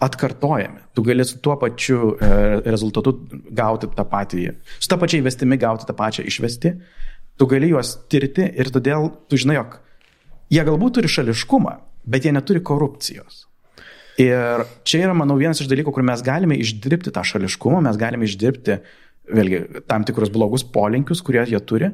[0.00, 0.80] atkartojami.
[0.96, 2.30] Tu gali su tuo pačiu e,
[2.64, 3.12] rezultatu
[3.52, 4.46] gauti tą patį,
[4.80, 6.72] su tą pačią įvestimi gauti tą pačią išvesti,
[7.36, 9.76] tu gali juos tirti ir todėl tu žinai, jog
[10.50, 11.76] jie galbūt turi šališkumą,
[12.08, 13.44] bet jie neturi korupcijos.
[14.20, 18.28] Ir čia yra, manau, vienas iš dalykų, kur mes galime išdirbti tą šališkumą, mes galime
[18.28, 18.78] išdirbti,
[19.30, 21.92] vėlgi, tam tikrus blogus polinkius, kurie jie turi.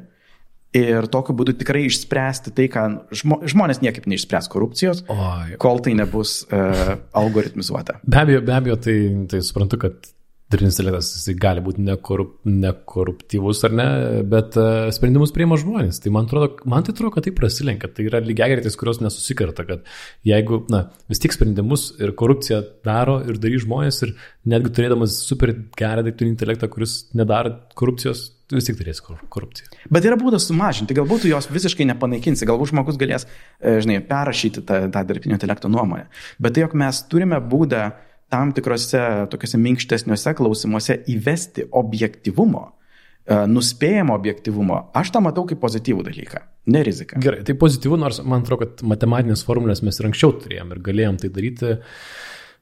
[0.75, 2.83] Ir tokiu būdu tikrai išspręsti tai, ką
[3.15, 5.55] žmo, žmonės niekaip neišspręs korupcijos, Oi.
[5.63, 8.01] kol tai nebus uh, algoritmizuota.
[8.03, 8.97] Be abejo, be abejo, tai,
[9.31, 10.11] tai suprantu, kad
[10.51, 13.87] dirbtinis intelektas jisai gali būti nekorup, nekoruptyvus ar ne,
[14.31, 15.99] bet uh, sprendimus priima žmonės.
[16.03, 17.89] Tai man atrodo, man tai atrodo, kad tai prasilenkia.
[17.91, 19.83] Tai yra lygiagretis, kurios nesusikarta, kad
[20.27, 24.15] jeigu, na, vis tik sprendimus ir korupciją daro ir darys žmonės ir
[24.47, 29.75] netgi turėdamas super gerą dirbtinį intelektą, kuris nedaro korupcijos, tu vis tik turėsi korupciją.
[29.91, 33.27] Bet yra būdas sumažinti, galbūt jos visiškai nepanaikinsi, galbūt žmogus galės,
[33.59, 36.07] e, žinai, perrašyti tą, tą dirbtinio intelekto nuomonę.
[36.39, 37.89] Bet tai, jog mes turime būdą
[38.33, 46.07] tam tikrose tokiuose minkštesniuose klausimuose įvesti objektivumo, e, nuspėjamo objektivumo, aš tą matau kaip pozityvų
[46.09, 47.21] dalyką, ne riziką.
[47.23, 51.21] Gerai, tai pozityvų, nors man atrodo, kad matematinės formulės mes ir anksčiau turėjom ir galėjom
[51.23, 51.77] tai daryti.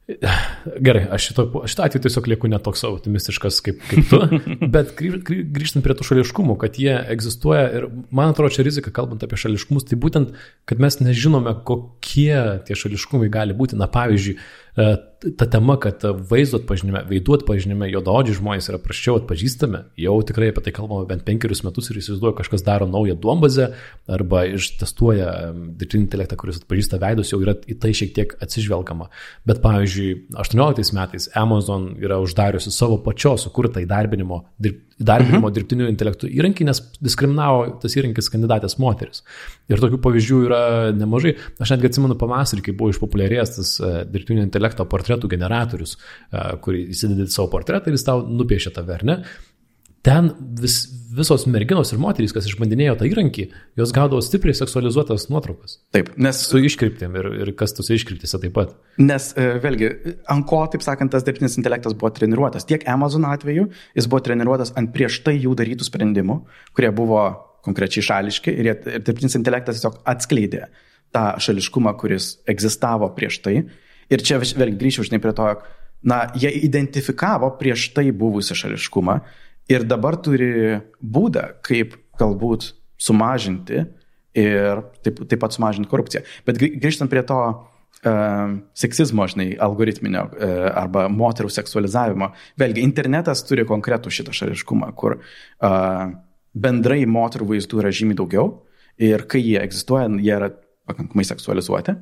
[0.06, 4.20] Gerai, aš šito, šito atveju tiesiog lieku netoks optimistiškas kaip, kaip tu,
[4.76, 9.40] bet grįžtant prie tų šališkumų, kad jie egzistuoja ir man atrodo čia rizika, kalbant apie
[9.42, 10.38] šališkumus, tai būtent,
[10.70, 13.80] kad mes nežinome, kokie tie šališkumai gali būti.
[13.82, 14.38] Na, pavyzdžiui,
[15.38, 20.66] ta tema, kad vaizdo atpažinime, veidų atpažinime juododžiai žmonės yra praščiau atpažįstami, jau tikrai apie
[20.66, 23.70] tai kalbame bent penkerius metus ir įsivaizduoju, kažkas daro naują duombazę
[24.12, 29.08] arba ištestuoja dirbtinį intelektą, kuris atpažįsta veidus, jau yra į tai šiek tiek atsižvelgama.
[29.48, 30.12] Bet pavyzdžiui,
[30.44, 34.44] 18 metais Amazon yra uždariusi savo pačios sukurtą įdarbinimo,
[35.02, 35.56] įdarbinimo mhm.
[35.58, 39.26] dirbtinių intelektų įrankį, nes diskriminavo tas įrankis kandidatės moteris.
[39.72, 40.62] Ir tokių pavyzdžių yra
[40.96, 41.36] nemažai.
[41.60, 45.98] Aš netgi atsimenu pavasarį, kai buvo išpopuliarėjęs tas e, dirbtinio intelekto portretų generatorius,
[46.64, 49.20] kurį įsidedi savo portretą ir jis tau nupiešia tave, ar ne?
[50.06, 50.30] Ten
[50.62, 50.84] vis,
[51.18, 53.46] visos merginos ir moterys, kas išbandinėjo tą įrankį,
[53.80, 55.78] jos gaudavo stipriai seksualizuotas nuotraukas.
[55.96, 56.42] Taip, nes.
[56.50, 58.74] Su iškryptėm ir, ir kas tose iškryptėse taip pat.
[59.02, 59.92] Nes, e, vėlgi,
[60.32, 62.68] ant ko, taip sakant, tas dirbtinis intelektas buvo treniruotas.
[62.70, 66.42] Tiek Amazon atveju jis buvo treniruotas ant prieš tai jų darytų sprendimų,
[66.76, 67.24] kurie buvo
[67.66, 70.68] konkrečiai šališki ir, jie, ir dirbtinis intelektas tiesiog atskleidė
[71.16, 73.60] tą šališkumą, kuris egzistavo prieš tai
[74.12, 75.48] Ir čia vėl grįžčiau, žinai, prie to,
[76.06, 79.20] na, jie identifikavo prieš tai buvusią šališkumą
[79.72, 83.86] ir dabar turi būdą, kaip galbūt sumažinti
[84.36, 86.24] ir taip, taip pat sumažinti korupciją.
[86.48, 93.68] Bet grįžtant prie to uh, seksizmo, žinai, algoritminio uh, arba moterų seksualizavimo, vėlgi internetas turi
[93.68, 96.06] konkretų šitą šališkumą, kur uh,
[96.56, 98.48] bendrai moterų vaizdų yra žymiai daugiau
[99.02, 100.54] ir kai jie egzistuoja, jie yra
[100.88, 101.98] pakankamai seksualizuoti.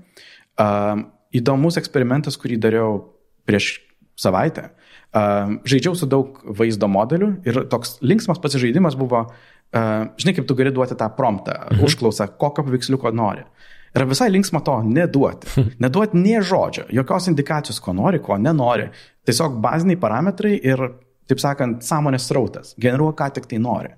[0.59, 2.99] Uh, įdomus eksperimentas, kurį dariau
[3.47, 3.79] prieš
[4.19, 4.69] savaitę.
[5.13, 9.83] Uh, žaidžiau su daug vaizdo modelių ir toks linksmas pasižaidimas buvo, uh,
[10.17, 11.83] žinai, kaip tu gali duoti tą promptą, mhm.
[11.85, 13.45] užklausą, kokio paveiksliuko nori.
[13.93, 15.51] Yra visai linksma to neduoti.
[15.83, 18.87] Neduoti nie žodžio, jokios indikacijos, ko nori, ko nenori.
[19.27, 20.81] Tiesiog baziniai parametrai ir,
[21.29, 22.73] taip sakant, sąmonės srautas.
[22.81, 23.93] Generuoja, ką tik tai nori.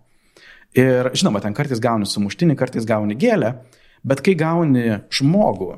[0.75, 3.54] Ir žinoma, ten kartais gauni sumuštinį, kartais gauni gėlę,
[4.04, 5.71] bet kai gauni žmogų,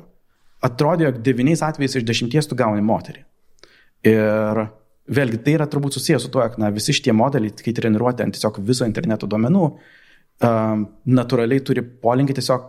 [0.66, 3.22] atrodė, jog devyniais atvejais iš dešimties tu gauni moterį.
[4.10, 4.64] Ir
[5.08, 8.36] vėlgi tai yra turbūt susijęs su tuo, kad na, visi šitie modeliai, kai treniruoti ant
[8.36, 9.62] tiesiog viso interneto duomenų,
[10.48, 10.84] um,
[11.20, 12.68] natūraliai turi polinkį tiesiog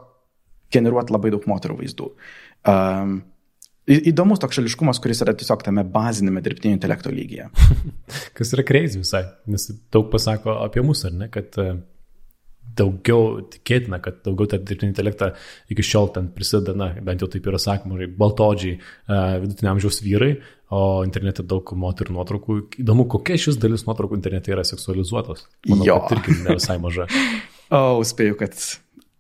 [0.74, 2.14] generuoti labai daug moterų vaizdų.
[2.70, 3.20] Um,
[3.90, 7.48] Įdomus toks šališkumas, kuris yra tiesiog tame bazinėme dirbtinio intelekto lygyje.
[8.38, 11.72] Kas yra crazy visai, nes daug pasako apie mus, ar ne, kad e,
[12.78, 15.32] daugiau tikėtina, kad daugiau tą dirbtinį intelektą
[15.74, 20.34] iki šiol ten prisideda, na, bent jau taip yra sakoma, baltodžiai, e, vidutinio amžiaus vyrai,
[20.76, 22.60] o internete daug moterų nuotraukų.
[22.84, 25.48] Įdomu, kokia šis dalis nuotraukų internete yra seksualizuotos.
[25.72, 25.98] Manau, jo.
[26.06, 27.10] Tai irgi ne visai maža.
[27.80, 28.60] o, spėju, kad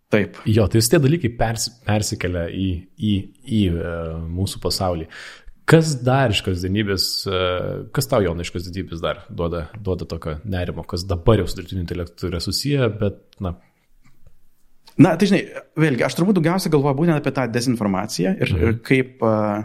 [0.09, 0.39] Taip.
[0.49, 3.11] Jo, tai tie dalykai pers, persikelia į, į,
[3.45, 3.91] į e,
[4.33, 5.05] mūsų pasaulį.
[5.69, 7.39] Kas dar iš kasdienybės, e,
[7.93, 11.83] kas tau jauna iš kasdienybės dar duoda, duoda tokio nerimo, kas dabar jau su dirbtiniu
[11.83, 13.53] intelektu yra susiję, bet, na.
[14.99, 15.43] Na, tai žinai,
[15.79, 18.63] vėlgi, aš turbūt daugiausia galvoju būtent apie tą dezinformaciją ir, mhm.
[18.65, 19.61] ir kaip uh,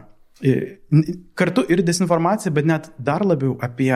[1.41, 3.95] kartu ir dezinformacija, bet net dar labiau apie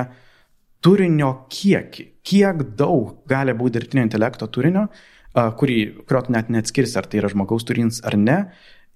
[0.83, 2.09] turinio kiekį.
[2.29, 7.21] Kiek daug gali būti dirbtinio intelekto turinio, uh, kurį, kurio tu net neatskirsi, ar tai
[7.21, 8.40] yra žmogaus turinys ar ne.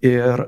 [0.02, 0.46] Ir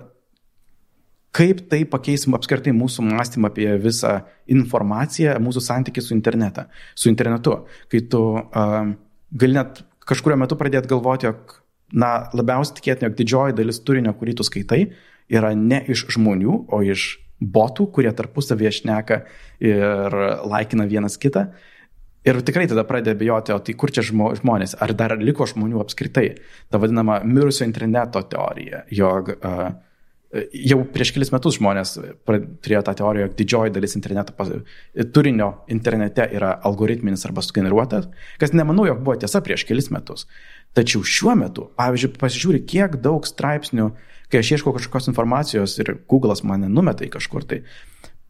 [1.34, 4.20] kaip tai pakeis apskritai mūsų mąstymą apie visą
[4.50, 7.56] informaciją, mūsų santykį su, interneta, su internetu.
[7.90, 8.92] Kai tu uh,
[9.34, 11.58] gali net kažkurio metu pradėti galvoti, jog,
[11.92, 14.84] na, labiausiai tikėtina, jog didžioji dalis turinio, kurį tu skaitai,
[15.32, 17.08] yra ne iš žmonių, o iš
[17.42, 19.22] botų, kurie tarpusavėje šneka
[19.64, 21.48] ir laikina vienas kitą.
[22.24, 26.30] Ir tikrai tada pradeda bijoti, o tai kur čia žmonės, ar dar liko žmonių apskritai.
[26.72, 29.66] Ta vadinama mirusio interneto teorija, jog uh,
[30.34, 31.94] jau prieš kelis metus žmonės
[32.26, 34.34] turėjo tą teoriją, jog didžioji dalis interneto
[35.14, 38.08] turinio internete yra algoritminis arba sugeneruotas,
[38.40, 40.26] kas nemanau, jog buvo tiesa prieš kelis metus.
[40.74, 43.92] Tačiau šiuo metu, pavyzdžiui, pasižiūri, kiek daug straipsnių,
[44.32, 47.62] kai aš ieškau kažkokios informacijos ir Google'as mane numeta į kažkur tai,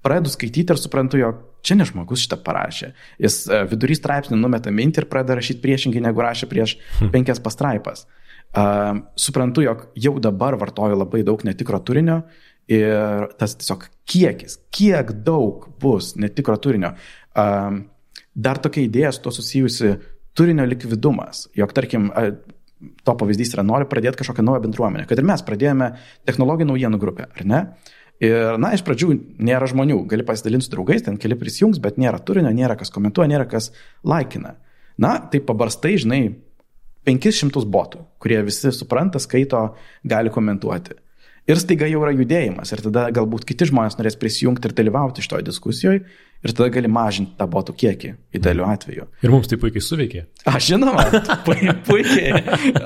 [0.05, 2.91] pradedu skaityti ir suprantu, jog čia ne žmogus šitą parašė.
[3.25, 7.15] Jis e, vidury straipsnių numeta mintį ir pradeda rašyti priešingai, negu rašė prieš hm.
[7.15, 8.05] penkias pastraipas.
[8.55, 12.21] Uh, suprantu, jog jau dabar vartoju labai daug netikro turinio
[12.71, 16.93] ir tas tiesiog kiekis, kiek daug bus netikro turinio.
[17.35, 17.81] Uh,
[18.35, 19.97] dar tokia idėja su to susijusi
[20.39, 22.31] turinio likvidumas, jog tarkim, uh,
[23.03, 25.91] to pavyzdys yra, nori pradėti kažkokią naują bendruomenę, kad ir mes pradėjome
[26.29, 27.61] technologijų naujienų grupę, ar ne?
[28.23, 32.21] Ir, na, iš pradžių nėra žmonių, gali pasidalinti su draugais, ten keli prisijungs, bet nėra
[32.23, 33.73] turinio, nėra kas komentuoja, nėra kas
[34.07, 34.55] laikina.
[35.03, 36.21] Na, tai pabarstai, žinai,
[37.05, 39.67] 500 botų, kurie visi supranta, skaito,
[40.09, 40.99] gali komentuoti.
[41.45, 45.45] Ir staiga jau yra judėjimas ir tada galbūt kiti žmonės norės prisijungti ir dalyvauti šitoje
[45.45, 46.01] diskusijoje
[46.45, 49.05] ir tada gali mažinti tą botų kiekį idealiu atveju.
[49.25, 50.23] Ir mums tai puikiai suveikė.
[50.49, 51.05] Aš žinoma,
[51.45, 52.33] puikiai.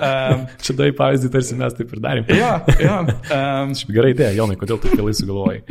[0.09, 2.29] Um, Čia davai pavyzdį, tarsi mes taip ir darėm.
[2.33, 2.51] Jo,
[2.83, 2.97] jo.
[3.35, 5.63] Um, gerai idėja, Jonai, kodėl taip vėlai sugalvojai.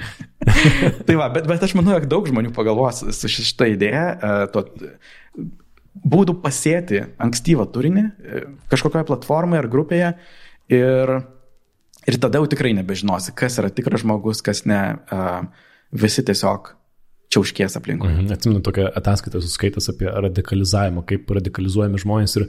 [1.08, 4.66] tai va, bet, bet aš manau, jog daug žmonių pagalvos su šitą idėją, uh, to,
[6.04, 10.14] būdų pasėti ankstyvą turinį uh, kažkokioje platformoje ar grupėje
[10.74, 11.18] ir
[12.08, 14.80] Ir tada jau tikrai nebežinosi, kas yra tikras žmogus, kas ne.
[15.92, 16.74] Visi tiesiog
[17.32, 18.08] čiauškės aplinkui.
[18.08, 18.32] Mhm.
[18.36, 22.46] Atsimenu tokią ataskaitą suskaitas apie radikalizavimą, kaip radikalizuojami žmonės ir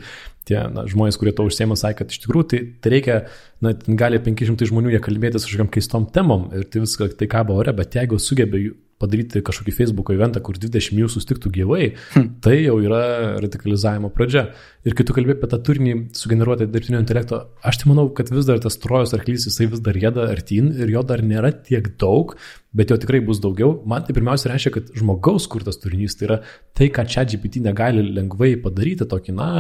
[0.46, 3.16] tie na, žmonės, kurie to užsiema, sakė, kad iš tikrųjų tai, tai reikia,
[3.64, 7.74] na, gali 500 žmonių jie kalbėtis kažkokiam keistom temom ir tai viską tai kabo ore,
[7.78, 8.62] bet jeigu sugebė
[8.98, 12.26] padaryti kažkokį Facebook eventą, kur 20 jų sustiktų gyvai, hm.
[12.44, 13.02] tai jau yra
[13.42, 14.48] radikalizavimo pradžia.
[14.87, 18.48] Ir kai tu kalbė apie tą turinį sugeneruotą dirbtinio intelekto, aš tai manau, kad vis
[18.48, 22.37] dar tas trojos arklys, jisai vis dar jėda artin ir jo dar nėra tiek daug,
[22.74, 23.76] bet jo tikrai bus daugiau.
[23.88, 26.38] Man tai pirmiausia reiškia, kad žmogaus kurtas turinys tai yra
[26.78, 29.50] tai, ką čia GPT negali lengvai padaryti, tokį, na,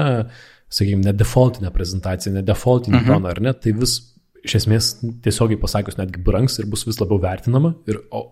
[0.72, 3.10] sakykime, nedefaultinę prezentaciją, nedefaultinį mhm.
[3.10, 4.00] toną, ar ne, tai vis
[4.46, 4.90] iš esmės
[5.24, 7.74] tiesiogiai pasakius netgi brangs ir bus vis labiau vertinama.
[7.90, 8.24] Ir, o,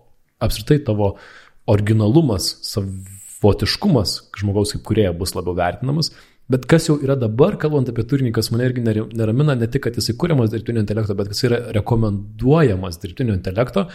[0.43, 1.15] apskritai tavo
[1.67, 6.13] originalumas, savotiškumas žmogaus kaip kurieja bus labiau vertinamas.
[6.47, 9.97] Bet kas jau yra dabar, kalbant apie turinį, kas mane irgi neramina, ne tik, kad
[9.99, 13.87] jisai kūriamas dirbtinio intelekto, bet kas yra rekomenduojamas dirbtinio intelekto.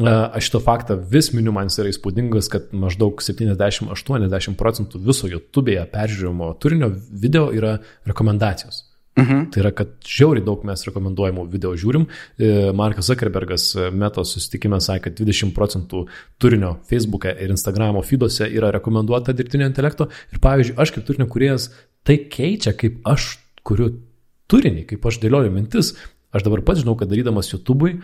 [0.00, 5.84] Aš šito faktą vis miniu, man jis yra įspūdingas, kad maždaug 70-80 procentų viso YouTube'e
[5.92, 7.76] peržiūrimo turinio video yra
[8.08, 8.86] rekomendacijos.
[9.18, 9.50] Mhm.
[9.50, 12.06] Tai yra, kad žiauriai daug mes rekomenduojamų video žiūrim.
[12.38, 16.04] E, Markas Zuckerbergas e, metos susitikime sakė, kad 20 procentų
[16.40, 20.06] turinio Facebook'e ir Instagramo feeduose yra rekomenduota dirbtinio intelekto.
[20.30, 21.68] Ir pavyzdžiui, aš kaip turinio kuriejas
[22.06, 23.34] tai keičia, kaip aš
[23.66, 23.90] kuriu
[24.50, 25.92] turinį, kaip aš dėlioju mintis.
[26.30, 27.96] Aš dabar pats žinau, kad darydamas YouTube'ui,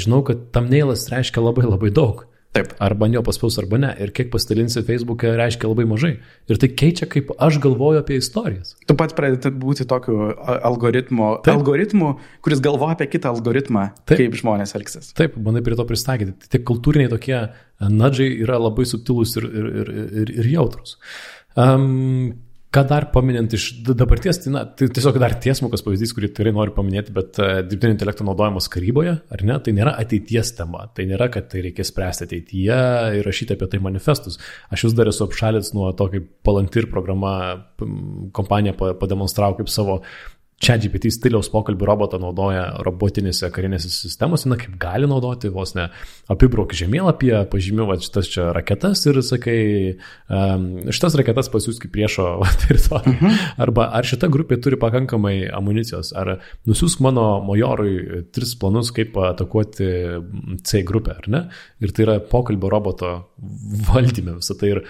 [0.00, 2.24] žinau, kad thumbnailas reiškia labai labai daug.
[2.50, 2.72] Taip.
[2.82, 3.90] Arba jo paspaus, arba ne.
[4.02, 6.16] Ir kiek pasidalinsi Facebook'e reiškia labai mažai.
[6.50, 8.74] Ir tai keičia, kaip aš galvoju apie istorijas.
[8.90, 11.52] Tu pats pradedi būti tokiu algoritmu, Taip.
[11.54, 12.10] algoritmu,
[12.42, 14.18] kuris galvoja apie kitą algoritmą, Taip.
[14.18, 15.12] kaip žmonės elgsis.
[15.18, 16.50] Taip, bandai prie to pristaikyti.
[16.50, 17.38] Tie kultūriniai tokie
[17.86, 20.98] nadžiai yra labai subtilūs ir, ir, ir, ir, ir jautrus.
[21.54, 22.34] Um,
[22.70, 26.74] Ką dar paminint iš dabarties, tai, na, tai tiesiog dar tiesmukas pavyzdys, kurį tikrai noriu
[26.76, 31.26] paminėti, bet uh, dirbtinio intelekto naudojimas karyboje, ar ne, tai nėra ateities tema, tai nėra,
[31.34, 32.78] kad tai reikės spręsti ateityje
[33.18, 34.38] ir rašyti apie tai manifestus.
[34.70, 37.32] Aš vis dar esu apšalęs nuo to, kaip Palantir programa
[38.38, 40.04] kompanija pademonstravo kaip savo
[40.60, 45.86] čia GPT stiliaus pokalbių robotą naudoja robotinėse karinėse sistemose, na kaip gali naudoti, vos ne
[46.30, 49.60] apibrauk žemėlapyje, pažymiu va šitas čia raketas ir sakai,
[50.28, 52.28] um, šitas raketas pasiūsk į priešo
[52.66, 53.16] teritoriją.
[53.16, 53.40] Mhm.
[53.64, 56.36] Arba ar šita grupė turi pakankamai amunicijos, ar
[56.68, 59.90] nusiųsk mano majorui tris planus, kaip atakuoti
[60.66, 61.44] C grupę, ar ne?
[61.80, 63.14] Ir tai yra pokalbio roboto
[63.88, 64.74] valdyme visą tai.
[64.76, 64.84] Ir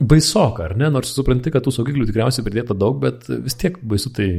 [0.00, 0.92] baisoka, ar ne?
[0.92, 4.30] Nors supranti, kad tų saugiklių tikriausiai pridėta daug, bet vis tiek baisu tai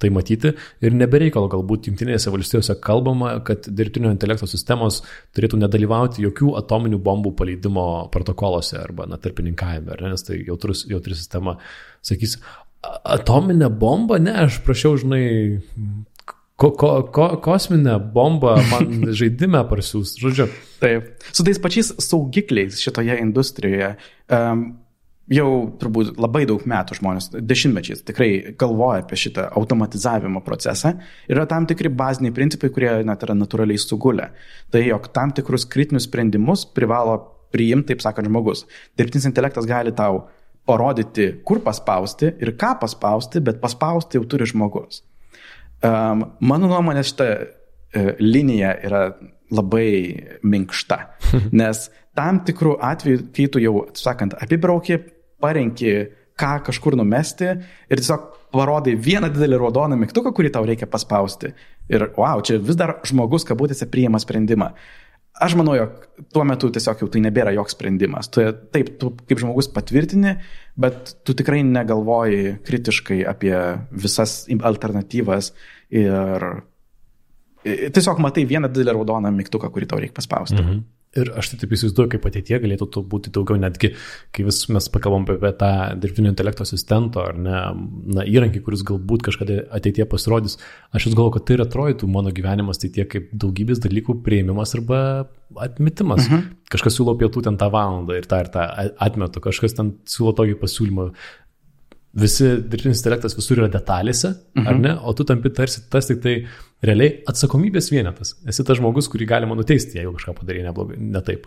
[0.00, 5.02] tai matyti ir nebereikalo galbūt Junktinėse valstijose kalbama, kad dirbtinio intelekto sistemos
[5.36, 11.18] turėtų nedalyvauti jokių atominių bombų paleidimo protokoluose arba na, tarpininkavime, ne, nes tai jautrus, jautri
[11.18, 11.58] sistema
[12.06, 12.38] sakys,
[12.80, 15.24] atominė bomba, ne, aš prašiau, žinai,
[16.60, 20.48] ko, ko, ko, kosminę bombą man žaidime parsiūs, žodžiu.
[20.80, 23.94] Taip, su tais pačiais saugikliais šitoje industrijoje.
[24.32, 24.64] Um,
[25.30, 30.96] jau turbūt labai daug metų žmonės, dešimtmečiais tikrai galvoja apie šitą automatizavimo procesą.
[31.30, 34.30] Yra tam tikri baziniai principai, kurie net yra natūraliai sugulę.
[34.74, 37.18] Tai jog tam tikrus kritinius sprendimus privalo
[37.54, 38.64] priimti, taip sakant, žmogus.
[38.98, 40.24] Dirbtinis intelektas gali tau
[40.68, 45.04] parodyti, kur paspausti ir ką paspausti, bet paspausti jau turi žmogus.
[45.80, 49.06] Um, mano nuomonė šitą uh, linija yra
[49.50, 49.92] labai
[50.46, 50.98] minkšta,
[51.62, 51.86] nes
[52.18, 54.98] tam tikrų atvejų, kai tu jau, sakant, apibrauki
[55.42, 55.94] parenki,
[56.40, 61.52] ką kažkur numesti ir tiesiog parodai vieną didelį raudoną mygtuką, kurį tau reikia paspausti.
[61.90, 64.72] Ir wow, čia vis dar žmogus kabutėse priima sprendimą.
[65.40, 66.02] Aš manau, jog
[66.34, 68.28] tuo metu tiesiog jau tai nebėra joks sprendimas.
[68.34, 68.42] Tu,
[68.74, 70.34] taip, tu kaip žmogus patvirtini,
[70.80, 73.54] bet tu tikrai negalvoji kritiškai apie
[73.92, 75.52] visas alternatyvas
[75.94, 76.48] ir
[77.64, 80.58] tiesiog matai vieną didelį raudoną mygtuką, kurį tau reikia paspausti.
[80.60, 80.82] Mhm.
[81.18, 83.88] Ir aš tai taip įsivaizduoju, kaip ateitie galėtų to būti daugiau, netgi
[84.30, 87.62] kai vis mes pakalbam apie tą dirbtinio intelekto asistento ar ne,
[88.14, 90.54] na, įrankį, kuris galbūt kažkada ateitie pasirodys.
[90.94, 94.76] Aš vis galvoju, kad tai ir atrodytų mano gyvenimas, tai tiek kaip daugybės dalykų prieimimas
[94.78, 95.02] arba
[95.66, 96.28] atmetimas.
[96.28, 96.46] Mhm.
[96.70, 98.70] Kažkas siūlo pietų ten tą valandą ir tą ir tą
[99.02, 101.10] atmetu, kažkas ten siūlo tokį pasiūlymą
[102.22, 104.66] visi dirbtinis intelektas visur yra detalėse, mhm.
[104.70, 106.38] ar ne, o tu tampi tarsi tas tik tai
[106.84, 108.32] realiai atsakomybės vienetas.
[108.48, 111.44] Esi tas žmogus, kurį galima nuteisti, jeigu kažką padarė neblogai, ne taip.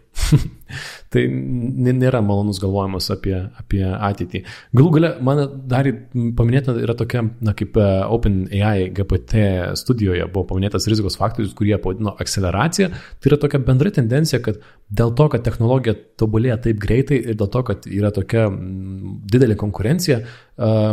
[1.13, 4.43] tai nėra malonus galvojimas apie, apie ateitį.
[4.77, 5.89] Galų gale, man dar
[6.37, 9.47] paminėta yra tokia, na, kaip e, OpenAI GPT
[9.79, 12.91] studijoje buvo paminėtas rizikos faktorius, kurie pavadino akceleracija.
[12.93, 14.61] Tai yra tokia bendra tendencija, kad
[14.93, 18.45] dėl to, kad technologija tobulėja taip greitai ir dėl to, kad yra tokia
[19.33, 20.21] didelė konkurencija,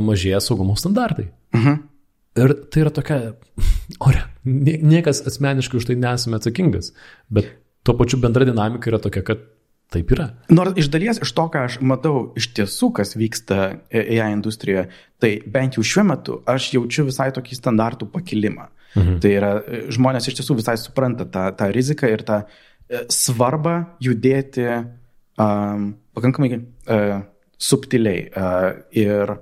[0.00, 1.29] mažėja saugumo standartai.
[1.57, 1.89] Mhm.
[2.38, 3.33] Ir tai yra tokia,
[4.07, 6.93] ore, niekas asmeniškai už tai nesame atsakingas,
[7.33, 7.49] bet
[7.87, 9.43] tuo pačiu bendra dinamika yra tokia, kad
[9.90, 10.29] taip yra.
[10.55, 13.59] Nors iš dalies iš to, ką aš matau iš tiesų, kas vyksta
[13.90, 14.87] AI industrijoje,
[15.23, 18.69] tai bent jau šiuo metu aš jaučiu visai tokį standartų pakilimą.
[18.95, 19.19] Mhm.
[19.23, 19.51] Tai yra,
[19.90, 26.57] žmonės iš tiesų visai supranta tą, tą riziką ir tą e, svarbą judėti um, pakankamai
[26.59, 27.21] uh,
[27.61, 28.25] subtiliai.
[28.35, 29.37] Uh, ir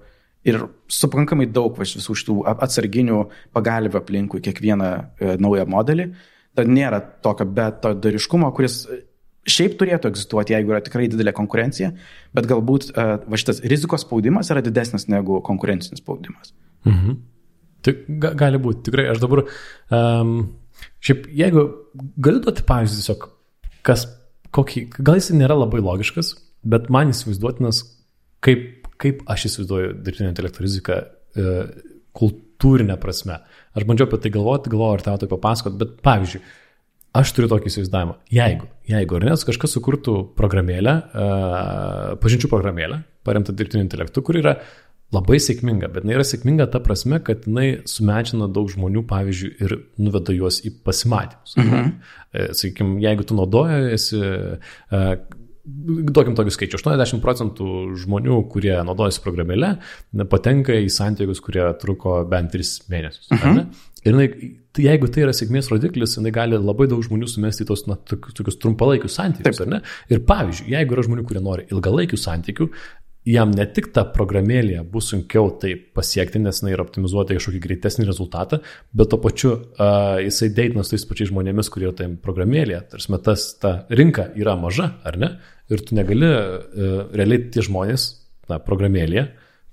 [0.49, 3.23] ir su pakankamai daug va, visų šitų atsarginių
[3.57, 6.09] pagalvių aplinkui kiekvieną e, naują modelį.
[6.59, 8.83] Tad nėra tokio betodariškumo, kuris
[9.49, 11.93] šiaip turėtų egzistuoti, jeigu yra tikrai didelė konkurencija,
[12.37, 16.55] bet galbūt e, va, šitas rizikos spaudimas yra didesnis negu konkurencinis spaudimas.
[16.89, 17.19] Mhm.
[17.87, 19.07] Tik ga, gali būti, tikrai.
[19.13, 19.45] Aš dabar,
[19.95, 20.33] um,
[21.05, 21.65] šiaip, jeigu
[22.19, 23.29] galiu duoti pavyzdį tiesiog,
[23.87, 24.09] kas,
[24.57, 26.35] kokį, gal jis nėra labai logiškas,
[26.69, 27.85] bet man įsivaizduotinas,
[28.45, 31.59] kaip kaip aš įsivaizduoju dirbtinio intelekto riziką e,
[32.19, 33.41] kultūrinę prasme.
[33.79, 36.43] Aš bandžiau apie tai galvoti, galvoju, ar tau tai papasakot, bet pavyzdžiui,
[37.19, 38.19] aš turiu tokį įsivaizdavimą.
[38.35, 44.59] Jeigu, jeigu ar nes kažkas sukurtų programėlę, uh, pažinčių programėlę, paremtą dirbtiniu intelektu, kur yra
[45.15, 49.75] labai sėkminga, bet jinai yra sėkminga ta prasme, kad jinai sumečina daug žmonių, pavyzdžiui, ir
[50.01, 51.57] nuveda juos į pasimatymus.
[51.57, 51.95] Mhm.
[52.29, 54.21] E, Sakykime, jeigu tu naudojasi,
[55.69, 57.69] duokim tokį skaičių, 80 procentų
[58.05, 59.75] žmonių, kurie naudojasi programėlė,
[60.31, 63.29] patenka į santykius, kurie truko bent 3 mėnesius.
[63.35, 63.65] Uh -huh.
[64.05, 64.29] Ir jinai,
[64.73, 68.59] tai jeigu tai yra sėkmės rodiklis, jinai gali labai daug žmonių sumesti tos na, tokius
[68.63, 69.67] trumpalaikius santykius, Taip.
[69.67, 69.81] ar ne?
[70.09, 72.69] Ir pavyzdžiui, jeigu yra žmonių, kurie nori ilgalaikių santykių,
[73.29, 78.07] jam ne tik ta programėlė bus sunkiau tai pasiekti, nes jinai yra optimizuota kažkokį greitesnį
[78.09, 78.61] rezultatą,
[78.97, 82.85] bet to pačiu uh, jisai deitinas tais pačiais žmonėmis, kurie yra tam programėlėje.
[82.95, 85.35] Tarsi, tas ta rinka yra maža, ar ne?
[85.69, 88.09] Ir tu negali, uh, realiai tie žmonės,
[88.49, 89.27] na, programėlėje,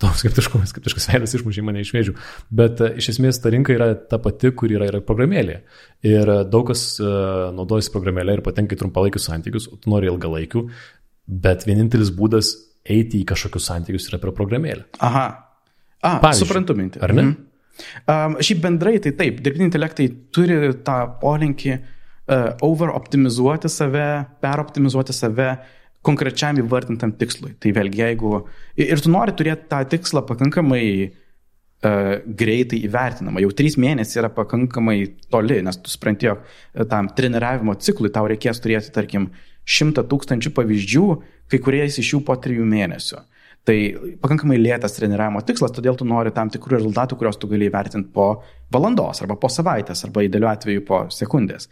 [0.04, 2.18] toks skeptiškumas, skeptiškas veidas išmušė mane iš vėžių.
[2.60, 5.62] Bet uh, iš esmės ta rinka yra ta pati, kur yra, yra programėlė.
[6.04, 10.12] Ir uh, daug kas uh, naudojasi programėlė ir patenka į trumpalaikius santykius, o tu nori
[10.12, 10.68] ilgalaikių,
[11.46, 14.86] bet vienintelis būdas eiti į kažkokius santykius yra per programėlę.
[15.06, 15.26] Aha.
[16.06, 17.02] A, Pavyzdžiui, suprantu mintį.
[17.06, 17.26] Ar ne?
[17.26, 17.52] Mhm.
[18.08, 20.06] Um, šiaip bendrai tai taip, dirbtiniai intelektai
[20.36, 20.56] turi
[20.86, 24.06] tą polinkį uh, overoptimizuoti save,
[24.44, 25.50] peroptimizuoti save
[26.06, 27.56] konkrečiam įvardintam tikslui.
[27.60, 28.38] Tai vėlgi, jeigu
[28.80, 35.00] ir tu nori turėti tą tikslą pakankamai uh, greitai įvertinamą, jau trys mėnesiai yra pakankamai
[35.34, 39.34] toli, nes tu supranti, jog tam treniravimo ciklui tau reikės turėti, tarkim,
[39.66, 41.08] šimtą tūkstančių pavyzdžių,
[41.52, 43.22] kai kuriais iš jų po trijų mėnesių.
[43.66, 43.76] Tai
[44.22, 48.28] pakankamai lėtas treniravimo tikslas, todėl tu nori tam tikrų rezultatų, kuriuos tu gali įvertinti po
[48.74, 51.66] valandos arba po savaitės arba idealiu atveju po sekundės.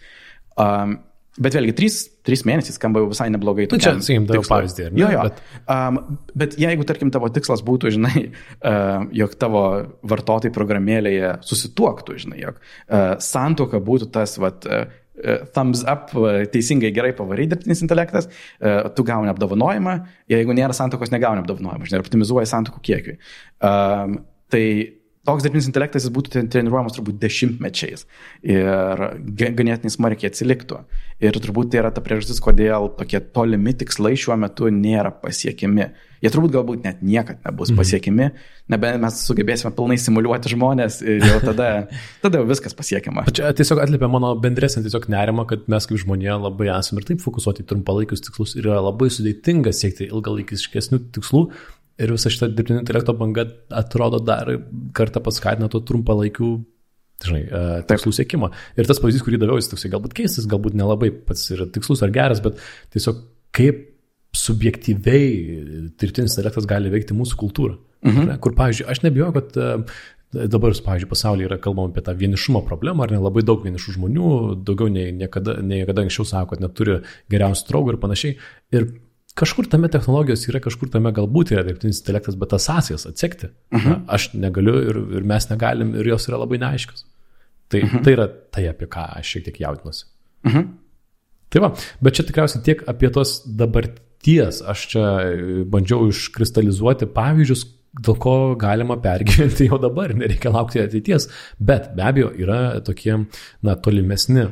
[0.57, 0.95] Um,
[1.37, 3.67] bet vėlgi, trys, trys mėnesiai skamba jau visai neblogai.
[3.69, 4.87] Tu čia, sakykim, daviau pavyzdį.
[4.97, 5.27] Jo, jo.
[5.29, 5.43] Bet...
[5.69, 6.01] Um,
[6.41, 8.25] bet jeigu, tarkim, tavo tikslas būtų, žinai,
[8.71, 9.63] uh, jog tavo
[10.09, 14.89] vartotojai programėlėje susituoktų, žinai, jog uh, santoka būtų tas, vat, uh,
[15.53, 19.95] thumbs up, e, teisingai gerai pavarai dirbtinis intelektas, e, tu gauni apdovanojimą,
[20.33, 23.17] jeigu nėra santokos, negauni apdovanojimą, žinai, optimizuoja santokų kiekiui.
[23.63, 24.19] Um,
[24.53, 24.65] tai
[25.27, 28.07] toks dirbtinis intelektas jis būtų treniruojamas turbūt dešimtmečiais
[28.55, 29.03] ir
[29.39, 30.81] ganėtinai smarkiai atsiliktų.
[31.23, 35.91] Ir turbūt tai yra ta priežastis, kodėl tokie tolimi tikslai šiuo metu nėra pasiekiami.
[36.23, 37.79] Jie turbūt galbūt net niekad nebus mhm.
[37.81, 38.29] pasiekimi,
[38.71, 41.69] nebent mes sugebėsime pilnai simuliuoti žmonės ir jau tada,
[42.23, 43.25] tada jau viskas pasiekiama.
[43.35, 47.23] Čia tiesiog atlipia mano bendresnį tiesiog nerimą, kad mes kaip žmonė labai esame ir taip
[47.23, 51.47] fokusuoti į trumpalaikius tikslus ir yra labai sudėtinga siekti ilgalaikiškesnių tikslų,
[52.01, 53.43] Ir visa šita dirbtinio intelekto banga
[53.77, 54.49] atrodo dar
[54.97, 56.47] kartą paskatina to trumpalaikių
[57.23, 58.49] žinai, e, tikslų siekimą.
[58.79, 62.13] Ir tas pavyzdys, kurį daviau, jis toksai galbūt keistas, galbūt nelabai pats yra tikslus ar
[62.15, 62.57] geras, bet
[62.95, 63.21] tiesiog
[63.55, 63.92] kaip
[64.33, 67.77] subjektyviai dirbtinis intelektas gali veikti mūsų kultūrą.
[68.03, 68.27] Mhm.
[68.31, 69.69] Ne, kur, pavyzdžiui, aš nebijoju, kad e,
[70.51, 74.33] dabar, pavyzdžiui, pasaulyje yra kalbama apie tą vienišumo problemą, ar ne labai daug vienišų žmonių,
[74.67, 76.99] daugiau nei niekada, nei niekada anksčiau sako, kad neturi
[77.31, 78.37] geriausių draugų ir panašiai.
[78.75, 78.89] Ir
[79.39, 83.53] kažkur tame technologijos yra, kažkur tame galbūt yra dirbtinis intelektas, bet tas sąsajas atsekti.
[83.73, 84.05] Mhm.
[84.17, 87.05] aš negaliu ir, ir mes negalim ir jos yra labai neaiškios.
[87.71, 88.03] Tai, mhm.
[88.05, 90.05] tai yra tai, apie ką aš šiek tiek jaudinuosi.
[90.49, 90.71] Mhm.
[91.53, 91.69] Tai va,
[92.01, 93.39] bet čia tikriausiai tiek apie tos
[94.23, 94.61] dabarties.
[94.65, 101.29] Aš čia bandžiau iškristalizuoti pavyzdžius, dėl ko galima pergyventi jau dabar, nereikia laukti ateities.
[101.59, 103.27] Bet be abejo yra tokie
[103.61, 104.47] na, tolimesni,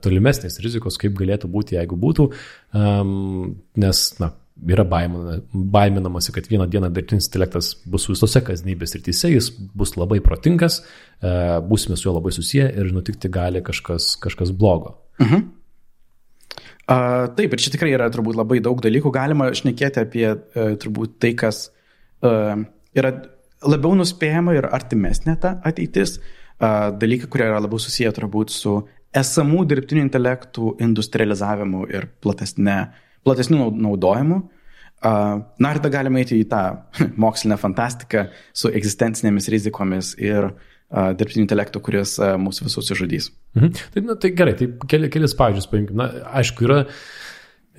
[0.00, 2.30] tolimesnės rizikos, kaip galėtų būti, jeigu būtų,
[3.76, 4.30] nes na,
[4.70, 10.84] yra baiminamasi, kad vieną dieną dirbtinis intelektas bus visose kasdienybės rytise, jis bus labai protingas,
[11.66, 15.00] būsime su juo labai susiję ir nutikti gali kažkas, kažkas blogo.
[15.18, 15.63] Mhm.
[16.84, 19.12] Uh, taip, ir čia tikrai yra turbūt labai daug dalykų.
[19.14, 21.70] Galima šnekėti apie uh, turbūt tai, kas
[22.20, 22.58] uh,
[22.92, 23.12] yra
[23.64, 26.18] labiau nuspėjama ir artimesnė ta ateitis,
[26.60, 28.74] dalykai, kurie yra labiau susiję turbūt su
[29.14, 32.76] esamų dirbtinių intelektų industrializavimu ir platesnė,
[33.26, 34.38] platesniu naudojimu.
[35.04, 36.62] Na ir tada galime eiti į tą
[37.24, 40.52] mokslinę fantastiką su egzistencinėmis rizikomis ir
[40.90, 43.30] dirbtiniu intelektu, kuris mūsų visus išžudys.
[43.58, 43.84] Mhm.
[43.94, 45.98] Tai, na, tai gerai, tai keli, kelis pavyzdžius paimkime.
[45.98, 46.10] Na,
[46.40, 46.84] aišku, yra,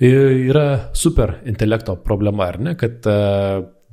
[0.02, 3.06] yra super intelekto problema, ar ne, kad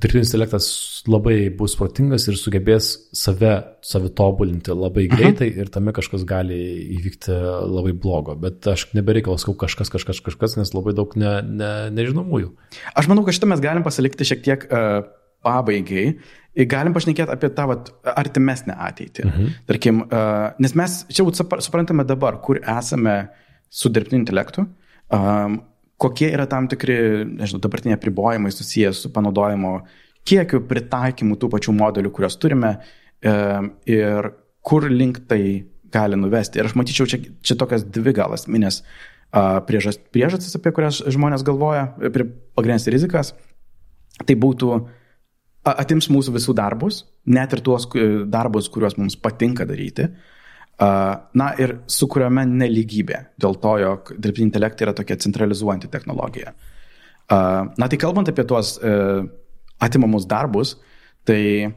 [0.02, 0.66] dirbtinis intelektas
[1.08, 3.52] labai bus protingas ir sugebės save,
[3.84, 5.16] save tobulinti labai mhm.
[5.16, 5.64] greitai Aha.
[5.64, 6.58] ir tame kažkas gali
[6.98, 7.34] įvykti
[7.70, 8.36] labai blogo.
[8.40, 12.52] Bet aš nebereikalas sakau kažkas, kažkas, kažkas, nes labai daug ne, ne, nežinomųjų.
[12.98, 15.04] Aš manau, kad šitą mes galim pasilikti šiek tiek uh,
[15.44, 16.06] pabaigai.
[16.54, 19.26] Galim pašnekėti apie tą vat, artimesnę ateitį.
[19.26, 19.52] Mhm.
[19.70, 23.16] Tarkim, uh, nes mes čia suprantame dabar, kur esame
[23.74, 24.68] su dirbtiniu intelektu.
[25.14, 25.62] Um,
[26.00, 26.96] kokie yra tam tikri,
[27.26, 29.76] nežinau, dabartiniai apribojimai susijęs su panaudojimo
[30.28, 33.34] kiekiu, pritaikymu tų pačių modelių, kuriuos turime e,
[33.92, 34.30] ir
[34.64, 35.40] kur link tai
[35.94, 36.60] gali nuvesti.
[36.60, 38.82] Ir aš matyčiau čia, čia tokias dvi gal asmenės
[39.68, 42.26] priežastis, priežastis, apie kurias žmonės galvoja, prie
[42.56, 43.32] pagrindinės rizikas.
[44.24, 44.76] Tai būtų
[45.64, 47.86] atims mūsų visų darbus, net ir tuos
[48.30, 50.08] darbus, kuriuos mums patinka daryti.
[50.78, 56.52] Na ir sukuriame neligybę dėl to, jog dirbtinį intelektą yra tokia centralizuojanti technologija.
[57.30, 58.90] Na tai kalbant apie tuos e,
[59.80, 60.74] atimamus darbus,
[61.24, 61.70] tai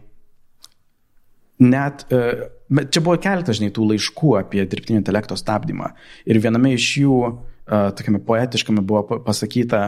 [1.63, 2.49] net, e,
[2.89, 5.93] čia buvo keletas, žinai, tų laiškų apie dirbtinio intelekto stabdymą.
[6.27, 7.21] Ir viename iš jų,
[7.67, 9.85] tokiame poetiškame, buvo pasakyta,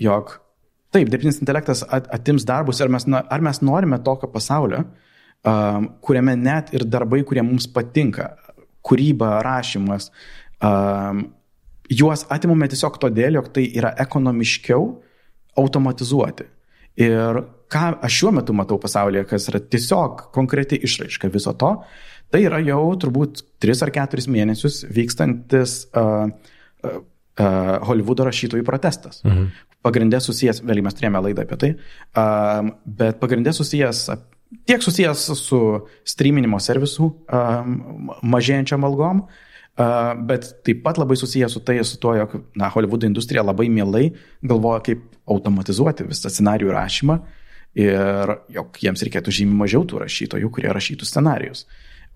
[0.00, 0.38] jog
[0.96, 4.82] taip, dirbtinis intelektas atims darbus, ar mes, ar mes norime tokio pasaulio,
[6.02, 8.32] kuriame net ir darbai, kurie mums patinka,
[8.86, 10.10] kūryba, rašymas,
[11.92, 14.88] juos atimame tiesiog todėl, jog tai yra ekonomiškiau
[15.60, 16.48] automatizuoti.
[17.06, 17.42] Ir
[17.72, 21.72] ką aš šiuo metu matau pasaulyje, kas yra tiesiog konkreti išraiška viso to,
[22.32, 29.22] tai yra jau turbūt 3 ar 4 mėnesius vykstantis uh, uh, uh, Hollywoodo rašytojų protestas.
[29.26, 29.50] Mhm.
[29.86, 34.06] Pagrindė susijęs, vėliau mes turėjome laidą apie tai, uh, bet pagrindė susijęs
[34.66, 35.60] tiek susijęs su
[36.06, 42.14] streaminimo servisų um, mažėjančiam algom, uh, bet taip pat labai susijęs su tai, su to,
[42.18, 44.08] jog, na, Hollywoodo industrija labai mielai
[44.42, 47.18] galvoja, kaip automatizuoti visą scenarijų rašymą
[47.76, 51.66] ir jog jiems reikėtų žymiai mažiau tų rašytojų, kurie rašytų scenarius.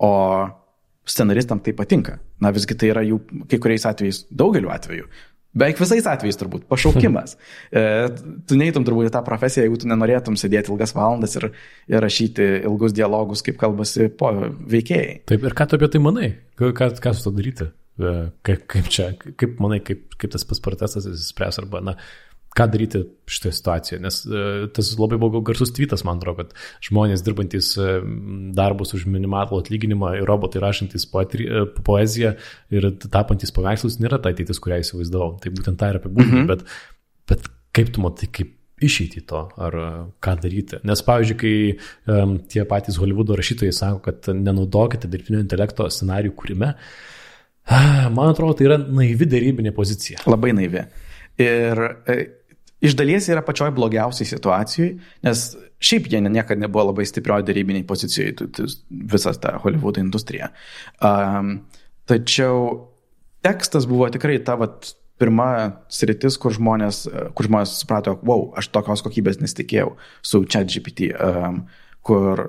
[0.01, 0.11] O
[1.05, 2.19] scenaristam tai patinka.
[2.41, 3.19] Na visgi tai yra jų
[3.51, 5.09] kai kuriais atvejais, daugeliu atveju,
[5.51, 7.37] Beveik visais atvejais turbūt pašaukimas.
[7.71, 7.83] E,
[8.51, 11.47] tu neįtum turbūt į tą profesiją, jeigu tu nenorėtum sėdėti ilgas valandas ir,
[11.91, 14.33] ir rašyti ilgus dialogus, kaip kalbasi po
[14.73, 15.21] veikėjai.
[15.31, 16.31] Taip, ir ką tu apie tai manai?
[16.59, 17.69] Ką, ką su to daryti?
[18.01, 18.15] E,
[18.47, 21.97] kaip, kaip čia, kaip manai, kaip, kaip tas pats protestas įsispręs arba, na,
[22.57, 24.45] ką daryti šitoje situacijoje, nes e,
[24.75, 26.55] tas labai buvo garsus tvytas, man atrodo, kad
[26.87, 28.01] žmonės dirbantis e,
[28.57, 32.33] darbus už minimalų atlyginimą ir robotai rašantis e, poeziją
[32.75, 35.37] ir tapantis paveikslus nėra ta ateitis, kurią įsivaizdavau.
[35.43, 36.49] Tai būtent tą ir apibūdinu, mhm.
[36.51, 36.67] bet,
[37.31, 37.47] bet
[37.77, 39.79] kaip tu matai, kaip išeiti to, ar
[40.25, 40.81] ką daryti.
[40.89, 46.73] Nes, pavyzdžiui, kai um, tie patys Hollywoodo rašytojai sako, kad nenaudokite dirbtinio intelekto scenarijų kūrime,
[48.17, 50.25] man atrodo, tai yra naivi dėrybinė pozicija.
[50.33, 50.87] Labai naivi.
[51.45, 51.85] Ir
[52.81, 54.93] iš dalies yra pačioj blogiausiai situacijai,
[55.27, 55.45] nes
[55.81, 58.49] šiaip jie niekada nebuvo labai stiprioje darybiniai pozicijoje,
[58.91, 60.51] visas ta Hollywoodo industrija.
[61.01, 61.61] Um,
[62.09, 62.89] tačiau
[63.45, 65.51] tekstas buvo tikrai ta vat, pirma
[65.93, 67.03] sritis, kur žmonės,
[67.37, 69.93] kur žmonės suprato, wow, aš tokios kokybės nesitikėjau
[70.25, 71.67] su ChatGPT, um,
[72.07, 72.47] kur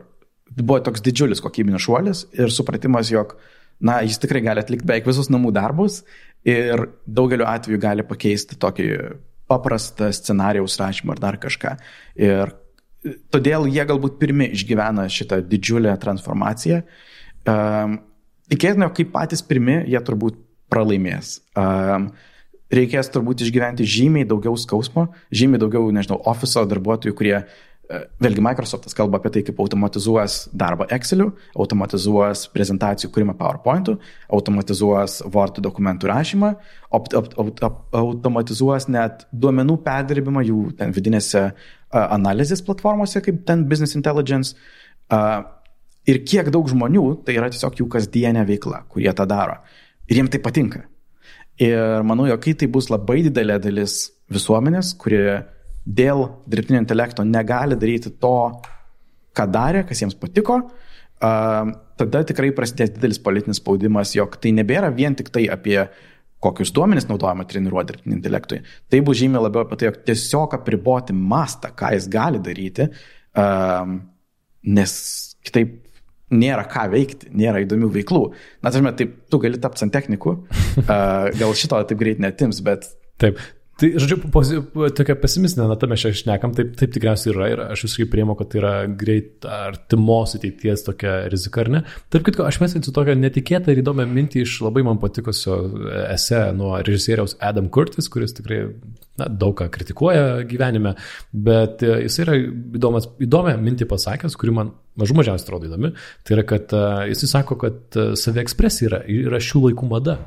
[0.55, 3.35] buvo toks didžiulis kokybinis šuolis ir supratimas, jog,
[3.83, 6.01] na, jis tikrai gali atlikti beveik visus namų darbus
[6.47, 8.87] ir daugeliu atveju gali pakeisti tokį
[9.51, 11.75] paprastą scenarijaus rašymą ar dar kažką.
[12.23, 12.55] Ir
[13.33, 16.81] todėl jie galbūt pirmi išgyvena šitą didžiulę transformaciją.
[17.49, 17.99] Um,
[18.51, 20.35] Tikėtina, kaip patys pirmi, jie turbūt
[20.71, 21.37] pralaimės.
[21.55, 22.09] Um,
[22.71, 27.37] reikės turbūt išgyventi žymiai daugiau skausmo, žymiai daugiau, nežinau, ofiso darbuotojų, kurie
[28.21, 33.97] Vėlgi Microsoftas kalba apie tai, kaip automatizuos darbą Exceliu, automatizuos prezentacijų kūrimą PowerPoint'u,
[34.31, 36.51] automatizuos Word dokumentų rašymą,
[36.95, 37.63] opt, opt, opt,
[37.97, 41.49] automatizuos net duomenų perdirbimą jų ten vidinėse
[41.91, 44.55] analizės platformose, kaip ten Business Intelligence.
[46.07, 49.59] Ir kiek daug žmonių, tai yra tiesiog jų kasdienė veikla, kurie tą daro.
[50.07, 50.85] Ir jiems tai patinka.
[51.61, 55.41] Ir manau, jog kai tai bus labai didelė dalis visuomenės, kurie
[55.85, 58.35] dėl dirbtinio intelekto negali daryti to,
[59.37, 60.59] ką darė, kas jiems patiko,
[61.21, 65.79] tada tikrai prasidės didelis politinis spaudimas, jog tai nebėra vien tik tai apie
[66.41, 68.63] kokius duomenis naudojama treniruoti dirbtinį intelektui.
[68.89, 72.89] Tai bus žymiai labiau apie tai, jog tiesiog apriboti mastą, ką jis gali daryti,
[74.77, 74.95] nes
[75.45, 75.77] kitaip
[76.31, 78.23] nėra ką veikti, nėra įdomių veiklų.
[78.63, 80.37] Na, tarsi, taip, tu gali tapti santechniku,
[80.87, 82.89] gal šito taip greit netims, bet
[83.21, 83.37] Taip,
[83.81, 84.19] Tai, žodžiu,
[84.93, 88.51] tokia pesimistinė nata mes čia šnekam, taip, taip tikriausiai yra ir aš visiškai prieimu, kad
[88.51, 91.81] tai yra greit artimos ateities tokia rizika, ar ne?
[92.13, 95.55] Tarp kitko, aš mesinsiu tokią netikėtą ir įdomią mintį iš labai man patikusio
[96.03, 98.59] ese nuo režisieriaus Adam Curtis, kuris tikrai
[99.17, 100.93] na, daug ką kritikuoja gyvenime,
[101.33, 104.69] bet e, jis yra įdomas, įdomią mintį pasakęs, kuri man
[105.01, 105.95] mažų mažiausiai atrodo įdomi.
[106.21, 106.83] Tai yra, kad e,
[107.15, 110.19] jis sako, kad e, saviekspresija yra, yra šių laikų mada.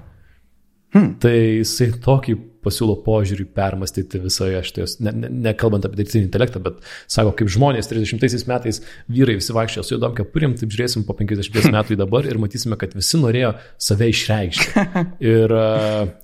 [0.95, 1.15] Hmm.
[1.23, 6.81] Tai jisai tokį pasiūlo požiūrį permastyti visoje šitoje, nekalbant ne, ne apie dirbtinį intelektą, bet
[7.11, 8.81] sako, kaip žmonės 30 metais
[9.13, 12.79] vyrai visi vaikščiojo su juodom kepurėm, taip žiūrėsim po 50 metų į dabar ir matysime,
[12.81, 13.55] kad visi norėjo
[13.89, 14.87] save išreikšti.
[15.25, 15.55] Ir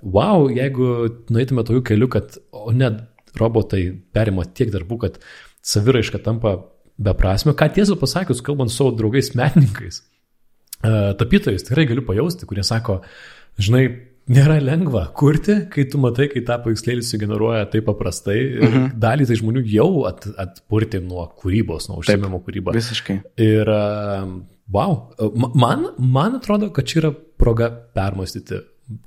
[0.03, 0.91] wow, jeigu
[1.30, 3.05] nueitume tokiu keliu, kad o net
[3.38, 3.84] robotai
[4.14, 5.18] perima tiek darbų, kad
[5.66, 6.57] saviraiška tampa
[7.01, 10.03] beprasme, ką tiesą pasakius, kalbant su savo draugais menininkais,
[11.20, 13.01] tapytojais, tikrai galiu pajausti, kurie sako,
[13.61, 13.84] žinai,
[14.31, 18.39] nėra lengva kurti, kai tu matai, kai tą paveikslėlį sugeneruoja taip paprastai.
[18.41, 18.89] Ir mhm.
[19.03, 22.74] dalį tai žmonių jau at, atpurti nuo kūrybos, nuo užsiemimo kūrybą.
[22.76, 23.20] Visiškai.
[23.47, 23.72] Ir
[24.70, 24.99] wow,
[25.55, 28.62] man, man atrodo, kad čia yra proga permastyti,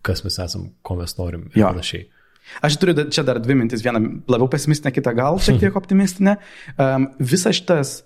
[0.05, 1.71] kas mes esam, ko mes norim ir jo.
[1.71, 2.07] panašiai.
[2.63, 6.35] Aš turiu čia dar dvi mintis, vieną labiau pesimistinę, kitą gal šiek tiek optimistinę.
[6.75, 8.01] Um, visas šitas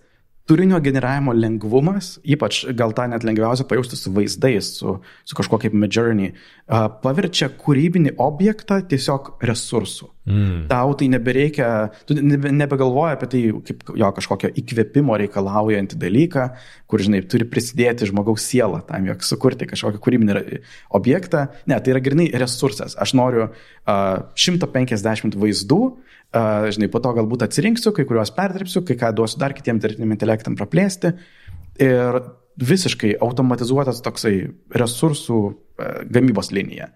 [0.48, 6.34] turinio generavimo lengvumas, ypač gal tą net lengviausia pajausti su vaizdais, su, su kažkokia Midjourney,
[7.04, 10.12] paverčia kūrybinį objektą tiesiog resursų.
[10.28, 10.66] Mm.
[10.68, 11.68] Tau tai nebereikia,
[12.08, 16.48] tu nebe, nebegalvoji apie tai kaip jo kažkokio įkvėpimo reikalaujantį dalyką,
[16.92, 20.42] kur, žinai, turi prisidėti žmogaus sielą tam, jog sukurti kažkokį kūrybinį
[21.00, 21.46] objektą.
[21.72, 22.98] Ne, tai yra grinai resursas.
[23.00, 29.00] Aš noriu uh, 150 vaizdų, uh, žinai, po to galbūt atsirinksiu, kai kuriuos perdirbsiu, kai
[29.00, 31.16] ką duosiu dar kitiem dirbtiniam intelektam praplėsti.
[31.88, 32.20] Ir
[32.58, 34.36] visiškai automatizuotas toksai
[34.74, 36.90] resursų e, gamybos linija.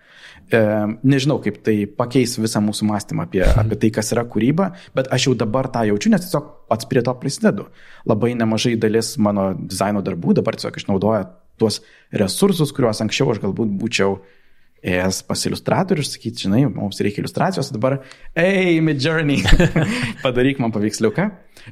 [0.52, 0.62] E,
[1.08, 5.30] Nežinau, kaip tai pakeis visą mūsų mąstymą apie, apie tai, kas yra kūryba, bet aš
[5.30, 7.70] jau dabar tą jaučiu, nes tiesiog pats prie to prisidedu.
[8.10, 11.26] Labai nemažai dalis mano dizaino darbų dabar tiesiog išnaudoja
[11.62, 11.82] tuos
[12.16, 14.18] resursus, kuriuos anksčiau aš galbūt būčiau
[14.82, 18.00] ėjęs pas iliustratorių ir sakyti, žinai, mums reikia iliustracijos, dabar,
[18.38, 19.44] ei, Midjourney,
[20.26, 21.28] padaryk man paveiksliuką.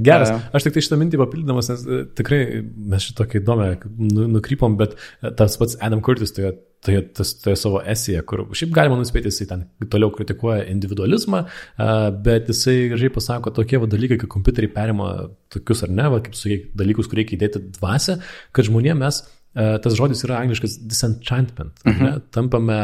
[0.06, 0.32] Geras.
[0.54, 4.94] Aš tik tai šitą mintį papildamas, nes e, tikrai mes šitokį įdomią nu, nukrypom, bet
[4.96, 6.52] e, tas pats Adam Curtis toje,
[6.86, 11.90] toje, tas, toje savo esėje, kur šiaip galima nuspėti, jisai ten toliau kritikuoja individualizmą, e,
[12.30, 15.10] bet jisai gražiai pasako tokie va, dalykai, kai kompiuteriai perima
[15.50, 18.20] tokius ar ne, va, kaip su dalykus, kur reikia įdėti dvasę,
[18.54, 19.24] kad žmonėms mes,
[19.54, 22.06] tas žodis yra angliškas disenchantment, mhm.
[22.06, 22.80] ne, tampame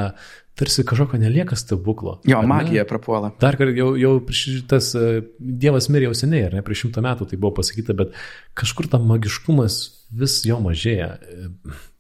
[0.56, 2.22] tarsi kažkokio nelieka stebuklo.
[2.24, 3.34] Jo, magija prapuola.
[3.42, 4.14] Dar kartą jau, jau
[4.72, 8.16] tas e, Dievas mirė jau seniai, ar ne, prieš šimtą metų tai buvo pasakyta, bet
[8.56, 9.82] kažkur tam magiškumas
[10.16, 11.12] vis jo mažėja.
[11.20, 11.50] E,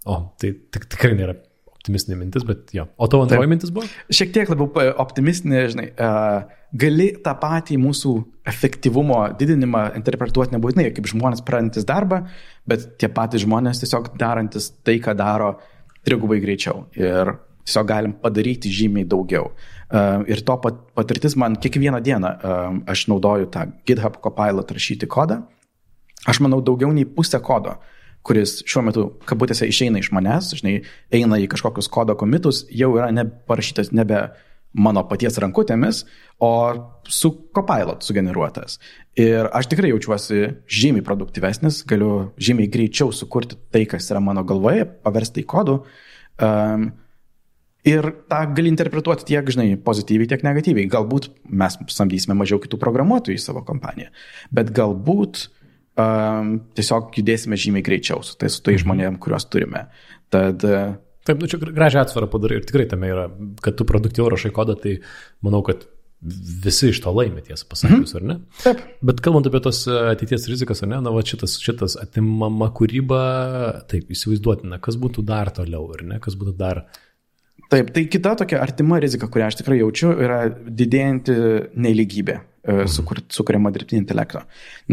[0.05, 1.33] O, tai tik, tikrai nėra
[1.85, 2.87] optimistinė mintis, bet jo.
[2.97, 3.85] O tavo antroji mintis buvo?
[4.09, 8.13] Šiek tiek labiau pa- optimistinė, žinai, uh, gali tą patį mūsų
[8.49, 12.23] efektyvumo didinimą interpretuoti nebūtinai kaip žmonės pradantis darbą,
[12.67, 15.55] bet tie patys žmonės tiesiog darantis tai, ką daro
[16.05, 16.87] trigubai greičiau.
[16.97, 19.51] Ir tiesiog galim padaryti žymiai daugiau.
[19.85, 22.31] Uh, ir to pat, patirtis man kiekvieną dieną,
[22.89, 25.43] aš naudoju tą GitHub Copilot rašyti kodą.
[26.25, 27.75] Aš manau, daugiau nei pusę kodo,
[28.25, 30.79] kuris šiuo metu, kabutėse, išeina iš manęs, žinai,
[31.13, 34.27] eina į kažkokius kodo komitus, jau yra ne parašytas nebe
[34.75, 36.01] mano paties rankutėmis,
[36.43, 36.51] o
[37.07, 38.79] su Copilot sugeneruotas.
[39.15, 44.83] Ir aš tikrai jaučiuosi žymiai produktyvesnis, galiu žymiai greičiau sukurti tai, kas yra mano galvoje,
[45.05, 45.79] paversti į kodų.
[46.43, 46.91] Um,
[47.85, 50.87] Ir tą gali interpretuoti tiek, žinai, pozityviai, tiek negatyviai.
[50.89, 54.09] Galbūt mes samdysime mažiau kitų programuotojų į savo kompaniją,
[54.49, 55.43] bet galbūt
[56.01, 59.87] um, tiesiog judėsime žymiai greičiau su tai, su tai žmonėm, kuriuos turime.
[60.33, 63.25] Tad uh, Taip, nu čia gražią atsvarą padarai ir tikrai tame yra,
[63.65, 64.99] kad tu produktyviau rašai kodą, tai
[65.45, 65.87] manau, kad
[66.65, 68.35] visi iš to laimė, tiesą pasakius, ar ne?
[68.61, 68.83] taip.
[69.05, 73.21] Bet kalbant apie tos e, ateities rizikas, ar ne, na, va šitas, šitas atimama kūryba,
[73.89, 76.85] taip, įsivaizduotina, kas būtų dar toliau, ar ne, kas būtų dar...
[77.73, 81.35] Taip, tai kita tokia artima rizika, kurią aš tikrai jaučiu, yra didėjanti
[81.81, 82.37] neligybė.
[82.91, 84.41] Sukur, sukuriama dirbtinio intelekto.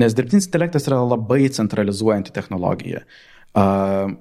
[0.00, 3.06] Nes dirbtinis intelektas yra labai centralizuojanti technologija.
[3.52, 4.12] Uh,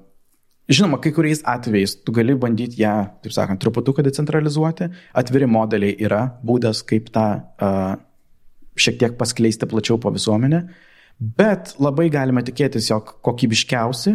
[0.72, 2.94] Žinoma, kai kuriais atvejais tu gali bandyti ją,
[3.24, 4.86] taip sakant, truputuką decentralizuoti.
[5.18, 7.96] Atviri modeliai yra būdas, kaip tą uh,
[8.78, 10.62] šiek tiek paskleisti plačiau po visuomenę,
[11.18, 14.14] bet labai galime tikėtis, jog kokybiškiausi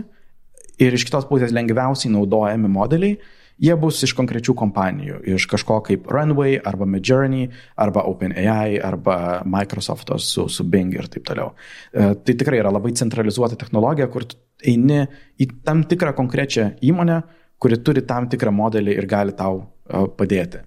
[0.83, 3.19] ir iš kitos pusės lengviausiai naudojami modeliai,
[3.61, 7.49] jie bus iš konkrečių kompanijų, iš kažko kaip Runway arba Midjourney
[7.79, 11.53] arba OpenAI arba Microsoft'o su, su Bing ir taip toliau.
[11.91, 14.25] E, Tai tikrai yra labai centralizuota technologija, kur
[14.61, 15.03] eini
[15.41, 17.21] į tam tikrą konkrečią įmonę,
[17.57, 20.61] kuri turi tam tikrą modelį ir gali tau e, padėti.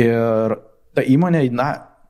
[0.00, 0.56] Ir
[0.94, 1.68] ta įmonė, na,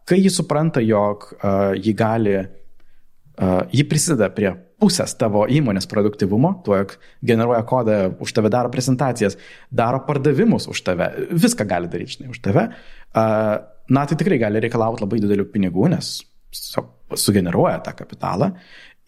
[0.08, 4.52] kai ji supranta, jog uh, ji gali, uh, ji prisideda prie
[4.82, 6.96] pusės tavo įmonės produktivumo, tuo, jog
[7.26, 9.38] generuoja kodą už tave, daro prezentacijas,
[9.70, 12.68] daro pardavimus už tave, viską gali daryti, žinai, už tave,
[13.14, 16.16] na, tai tikrai gali reikalauti labai didelių pinigų, nes
[16.54, 18.52] sugeneruoja tą kapitalą.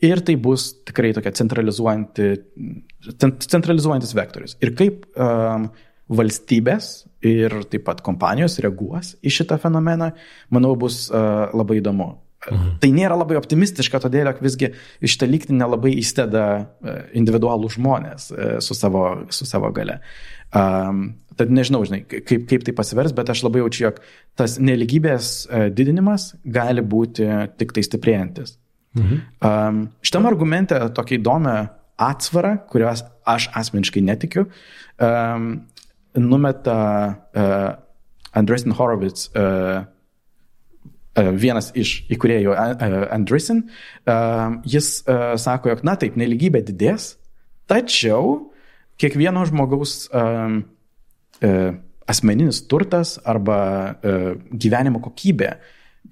[0.05, 2.27] Ir tai bus tikrai tokia centralizuojanti,
[3.17, 4.57] cent- centralizuojantis vektorius.
[4.61, 5.71] Ir kaip um,
[6.13, 10.11] valstybės ir taip pat kompanijos reaguos į šitą fenomeną,
[10.53, 12.11] manau, bus uh, labai įdomu.
[12.47, 12.73] Mhm.
[12.83, 14.73] Tai nėra labai optimistiška, todėl jog visgi
[15.05, 20.01] iš tą lygtį nelabai įsteda uh, individualų žmonės uh, su savo, su savo gale.
[20.57, 23.99] Um, tad nežinau, žinai, kaip, kaip tai pasivers, bet aš labai jaučiu, jog
[24.39, 27.27] tas neligybės uh, didinimas gali būti
[27.59, 28.57] tik tai stiprėjantis.
[28.97, 29.25] Mhm.
[29.45, 31.57] Um, šitam argumente tokia įdomią
[32.01, 34.47] atsvarą, kurios aš asmeniškai netikiu,
[35.03, 35.51] um,
[36.17, 36.79] numeta
[37.13, 37.75] uh,
[38.37, 39.85] Andresin Horowitz, uh,
[41.17, 43.65] vienas iš įkūrėjų uh, Andresin.
[44.05, 45.01] Uh, jis
[45.43, 47.15] sako, jog, na taip, neligybė didės,
[47.71, 48.53] tačiau
[49.01, 50.09] kiekvieno žmogaus
[52.07, 53.59] asmeninis turtas arba
[54.49, 55.51] gyvenimo kokybė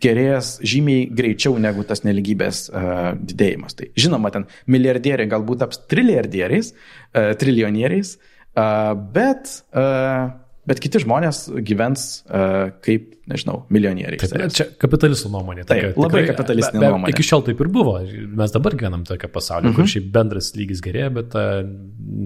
[0.03, 3.77] gerės žymiai greičiau negu tas neligybės uh, didėjimas.
[3.79, 10.33] Tai žinoma, ten milijardieriai galbūt taps trilijardieriais, uh, triljonieriais, uh, bet uh,
[10.69, 14.19] bet kiti žmonės gyvens uh, kaip, nežinau, milijonieriai.
[14.21, 15.65] Taip, čia kapitalistų nuomonė.
[15.69, 17.15] Taip, tokia, labai tikrai, kapitalistinė be, be, nuomonė.
[17.15, 17.97] Iki šiol taip ir buvo.
[18.43, 19.79] Mes dabar gyvenam tokią pasaulį, uh -huh.
[19.79, 19.93] kur mhm.
[19.95, 21.45] šiaip bendras lygis gerėja, bet ta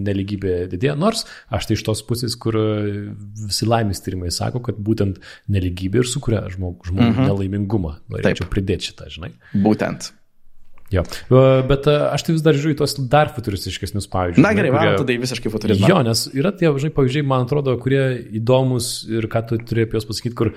[0.09, 0.97] neligybė didėja.
[0.99, 1.25] Nors
[1.55, 2.59] aš tai iš tos pusės, kur
[3.47, 7.11] visi laimės tyrimai sako, kad būtent neligybė ir sukuria žmogų, uh mhm.
[7.19, 7.33] -huh.
[7.33, 7.99] nelaimingumą.
[8.09, 8.55] Norėčiau taip.
[8.55, 9.35] pridėti šitą, žinai.
[9.55, 10.13] Būtent.
[10.95, 11.05] Jo,
[11.69, 14.45] bet aš tai vis dar žiūriu į tos dar futuristiškesnius pavyzdžius.
[14.45, 15.89] Na gerai, varom tada į visiškai futurizmą.
[15.91, 18.03] Jo, nes yra tie, žinai, pavyzdžiai, man atrodo, kurie
[18.41, 20.55] įdomus ir ką tu turi apie juos pasakyti, kur,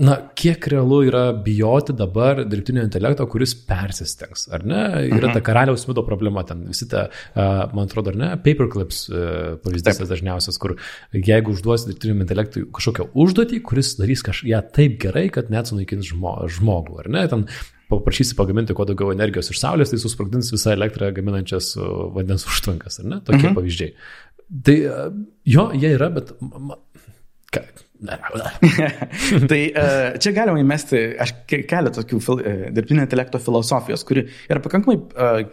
[0.00, 4.80] na, kiek realu yra bijoti dabar dirbtinio intelekto, kuris persistengs, ar ne?
[5.10, 5.34] Yra mhm.
[5.36, 9.02] ta karaliaus mido problema, ten visi ta, man atrodo, ar ne, paperclips
[9.64, 10.78] pavyzdys dažniausias, kur
[11.12, 16.96] jeigu užduosi dirbtiniam intelektui kažkokią užduotį, kuris darys kažką taip gerai, kad net sunaikins žmogų,
[17.04, 17.26] ar ne?
[17.28, 17.44] Ten
[17.90, 21.74] paprašysi pagaminti kuo daugiau energijos iš saulės, tai susprogdins visą elektrą gaminančias
[22.16, 23.20] vandens užtvankas, ar ne?
[23.26, 23.58] Tokie mhm.
[23.58, 23.94] pavyzdžiai.
[24.66, 24.78] Tai
[25.46, 26.34] jo, jie yra, bet...
[27.50, 27.64] Ką,
[29.50, 29.58] tai
[30.22, 34.96] čia galima įmesti, aš keliu tokių fil, e, dirbtinio intelekto filosofijos, kuri yra pakankamai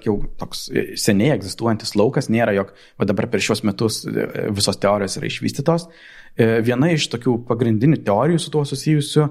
[0.05, 4.79] jau toks e, seniai egzistuojantis laukas, nėra jog va dabar per šios metus e, visos
[4.79, 5.89] teorijos yra išvystytos.
[6.37, 9.23] Viena iš tokių pagrindinių teorijų su tuo susijusių,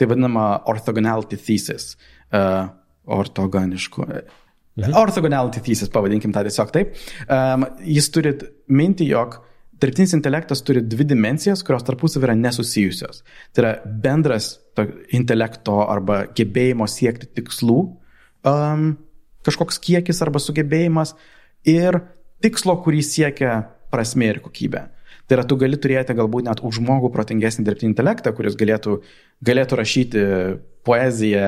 [0.00, 1.90] tai vadinama orthogonality thesis.
[1.92, 2.68] Uh, uh,
[3.04, 4.06] ortoganišku.
[4.74, 4.94] Mhm.
[4.98, 6.94] Orthogonality thesis, pavadinkim tą tiesiog taip.
[7.28, 8.34] Um, jis turi
[8.66, 9.38] minti, jog
[9.80, 13.22] dirbtinis intelektas turi dvi dimensijas, kurios tarpusavį yra nesusijusios.
[13.54, 14.54] Tai yra bendras
[15.14, 17.78] intelekto arba gebėjimo siekti tikslų,
[18.50, 18.88] um,
[19.46, 21.14] kažkoks kiekis arba sugebėjimas
[21.68, 22.00] ir
[22.44, 23.60] tikslo, kurį siekia
[23.92, 24.88] prasme ir kokybė.
[25.24, 28.98] Tai yra, tu gali turėti galbūt net už žmogų protingesnį dirbtinį intelektą, kuris galėtų,
[29.44, 30.24] galėtų rašyti
[30.84, 31.46] poeziją,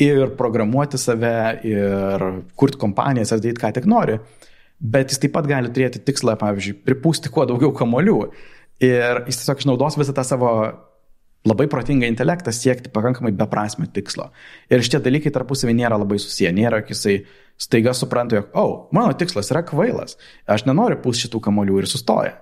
[0.00, 1.34] ir programuoti save,
[1.68, 2.24] ir
[2.56, 4.18] kurti kompanijas, ar daryti ką tik nori.
[4.82, 8.16] Bet jis taip pat gali turėti tikslą, pavyzdžiui, pripūsti kuo daugiau kamolių.
[8.82, 10.50] Ir jis tiesiog išnaudos visą tą savo
[11.46, 14.30] labai protingą intelektą siekti pakankamai beprasmio tikslo.
[14.70, 16.52] Ir šitie dalykai tarpusavį nėra labai susiję.
[16.54, 17.16] Nėra, jog jisai
[17.60, 20.16] staiga supranta, jog, o, oh, mano tikslas yra kvailas,
[20.50, 22.38] aš nenoriu pūsti šitų kamolių ir sustoja.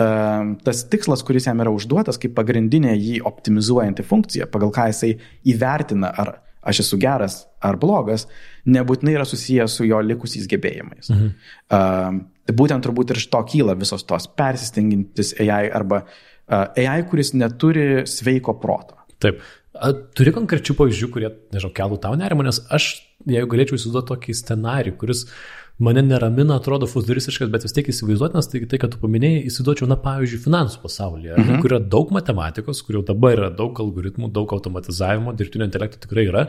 [0.00, 5.16] Uh, tas tikslas, kuris jam yra užduotas kaip pagrindinė jį optimizuojanti funkcija, pagal ką jisai
[5.50, 8.26] įvertina, ar aš esu geras ar blogas,
[8.68, 11.12] nebūtinai yra susijęs su jo likusiais gebėjimais.
[11.12, 11.30] Mhm.
[11.72, 17.32] Uh, būtent turbūt ir iš to kyla visos tos persistengintis AI arba uh, AI, kuris
[17.36, 18.98] neturi sveiko proto.
[19.20, 19.40] Taip.
[19.80, 22.90] A, turi konkrečių pavyzdžių, kurie, nežinau, keltų tau nerimą, nes aš,
[23.30, 28.50] jeigu galėčiau įsivaizduoti tokį scenarių, kuris uh, mane neramina, atrodo futuristiškas, bet vis tiek įsivaizduotinas,
[28.52, 31.62] tai tai, kad tu paminėjai, įsivaizduočiau, na, pavyzdžiui, finansų pasaulyje, mhm.
[31.64, 36.28] kur yra daug matematikos, kur jau dabar yra daug algoritmų, daug automatizavimo, dirbtinio intelekto tikrai
[36.28, 36.46] yra,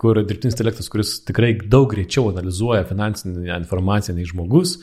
[0.00, 4.78] kur dirbtinis intelektas, kuris tikrai daug greičiau analizuoja finansinę informaciją nei žmogus,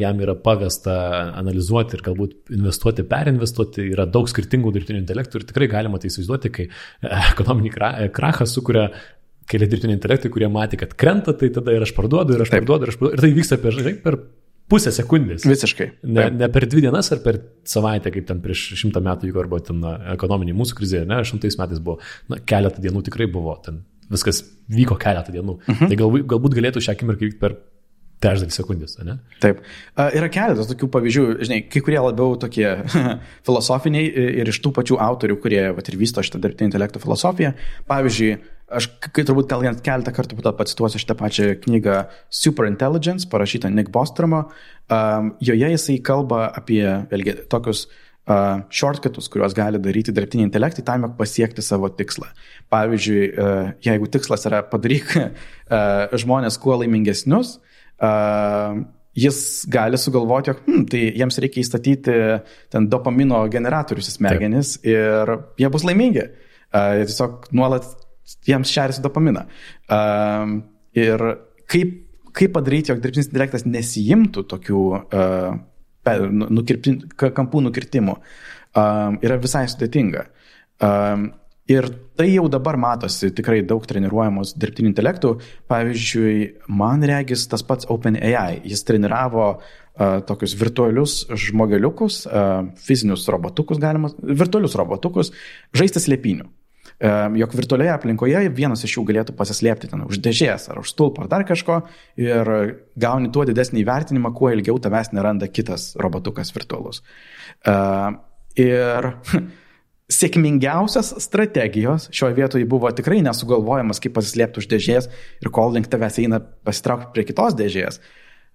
[0.00, 0.94] jam yra pavesta
[1.36, 6.52] analizuoti ir galbūt investuoti, perinvestuoti, yra daug skirtingų dirbtinių intelektų ir tikrai galima tai įsivaizduoti,
[6.56, 6.70] kai
[7.34, 7.74] ekonominį
[8.16, 8.88] krachą sukuria
[9.50, 12.62] keli dirbtiniai intelektai, kurie matė, kad krenta, tai tada ir aš parduodu, ir aš Taip.
[12.62, 13.18] parduodu, ir aš parduodu.
[13.18, 14.18] Ir tai vyksta per, žinai, per
[14.70, 15.46] pusę sekundės.
[15.48, 15.88] Visiškai.
[16.06, 19.60] Ne, ne per dvi dienas ar per savaitę, kaip ten prieš šimtą metų vyko, arba
[19.66, 19.82] ten
[20.14, 21.98] ekonominė mūsų krizė, ne, šimtais metais buvo,
[22.30, 25.58] na, keletą dienų tikrai buvo, ten viskas vyko keletą dienų.
[25.58, 25.90] Uh mhm.
[25.90, 27.58] Tai galbūt, galbūt galėtų šią akimirką vykti per
[28.20, 29.16] trečdalį sekundės, ne?
[29.40, 29.62] Taip.
[29.96, 32.66] Yra keletas tokių pavyzdžių, žinai, kai kurie labiau tokie
[33.46, 34.10] filosofiniai
[34.42, 37.54] ir iš tų pačių autorių, kurie vat, ir vysto šitą dirbtinį intelekto filosofiją.
[37.88, 38.34] Pavyzdžiui,
[38.70, 41.96] aš kai turbūt gal keletą kartų pat pacituosiu šitą pačią knygą
[42.32, 44.46] Superintelligence, parašytą Nick Bostromo.
[44.90, 51.06] Um, joje jisai kalba apie, vėlgi, tokius uh, shortcutus, kuriuos gali daryti dirbtiniai intelektai tam,
[51.06, 52.30] jog pasiekti savo tikslą.
[52.72, 57.56] Pavyzdžiui, uh, jeigu tikslas yra padaryk uh, žmonės kuo laimingesnius,
[58.02, 58.80] uh,
[59.18, 59.40] jis
[59.70, 62.14] gali sugalvoti, jog hmm, tai jiems reikia įstatyti
[62.70, 64.92] ten dopamino generatorius į smegenis Taip.
[64.94, 66.30] ir jie bus laimingi.
[66.70, 67.88] Uh, tiesiog nuolat
[68.46, 69.46] jiems šerisi dopaminą.
[69.90, 70.60] Uh,
[70.98, 71.24] ir
[71.70, 71.96] kaip,
[72.36, 75.50] kaip padaryti, jog dirbtinis intelektas nesijimtų tokių uh,
[76.40, 80.26] nukirpti, kampų nukirtimų, uh, yra visai sudėtinga.
[80.80, 81.28] Uh,
[81.70, 81.86] Ir
[82.18, 85.30] tai jau dabar matosi tikrai daug treniruojamos dirbtinių intelektų.
[85.70, 86.32] Pavyzdžiui,
[86.80, 88.64] man regis tas pats OpenAI.
[88.66, 89.60] Jis treniravo uh,
[90.26, 95.30] tokius virtualius žmogeliukus, uh, fizinius robotukus, galima, virtualius robotukus,
[95.76, 96.48] žaisti slėpinių.
[97.00, 101.30] Jog virtualioje aplinkoje vienas iš jų galėtų pasislėpti ten už dėžės ar už stulpo ar
[101.32, 101.78] dar kažko
[102.20, 102.50] ir
[103.00, 107.00] gauni tuo didesnį įvertinimą, kuo ilgiau tavęs neranda kitas robotukas virtualus.
[108.60, 109.10] Ir
[110.20, 115.08] sėkmingiausias strategijos šioje vietoje buvo tikrai nesugalvojamas, kaip pasislėpti už dėžės
[115.40, 118.02] ir kol link tavęs eina pasitraukti prie kitos dėžės.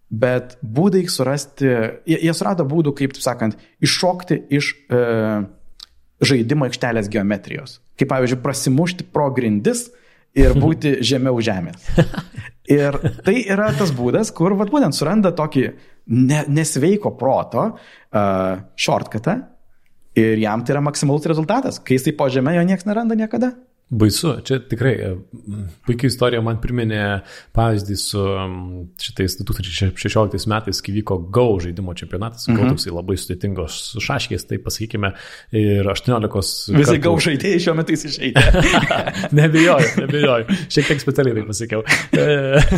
[0.05, 1.65] Bet būdai surasti,
[2.05, 4.99] jie, jie surado būdų, kaip, taip sakant, iššokti iš e,
[6.23, 7.79] žaidimo aikštelės geometrijos.
[7.99, 9.89] Kaip pavyzdžiui, prasimušti pro grindis
[10.37, 11.89] ir būti žemiau žemės.
[12.71, 15.65] Ir tai yra tas būdas, kur vat, būtent suranda tokį
[16.15, 19.35] ne, nesveiko proto uh, shortcutą
[20.17, 21.77] ir jam tai yra maksimalus rezultatas.
[21.83, 23.53] Kai jisai po žemė jo niekas neranda niekada.
[23.89, 25.09] Baisu, čia tikrai e,
[25.85, 27.19] puikiai istorija man priminė
[27.53, 28.21] pavyzdį su
[28.97, 32.57] šitais 2016 metais, kai vyko GO žaidimo čempionatas, mhm.
[32.57, 35.11] GO toksai labai sudėtingos šaškės, tai pasakykime,
[35.53, 36.73] ir 18.
[36.73, 37.03] Visi kartų...
[37.05, 38.63] GO žaidėjai šiuo metu išeitė.
[39.39, 41.85] nebejoju, nebejoju, šiek tiek specialiai tai pasakiau.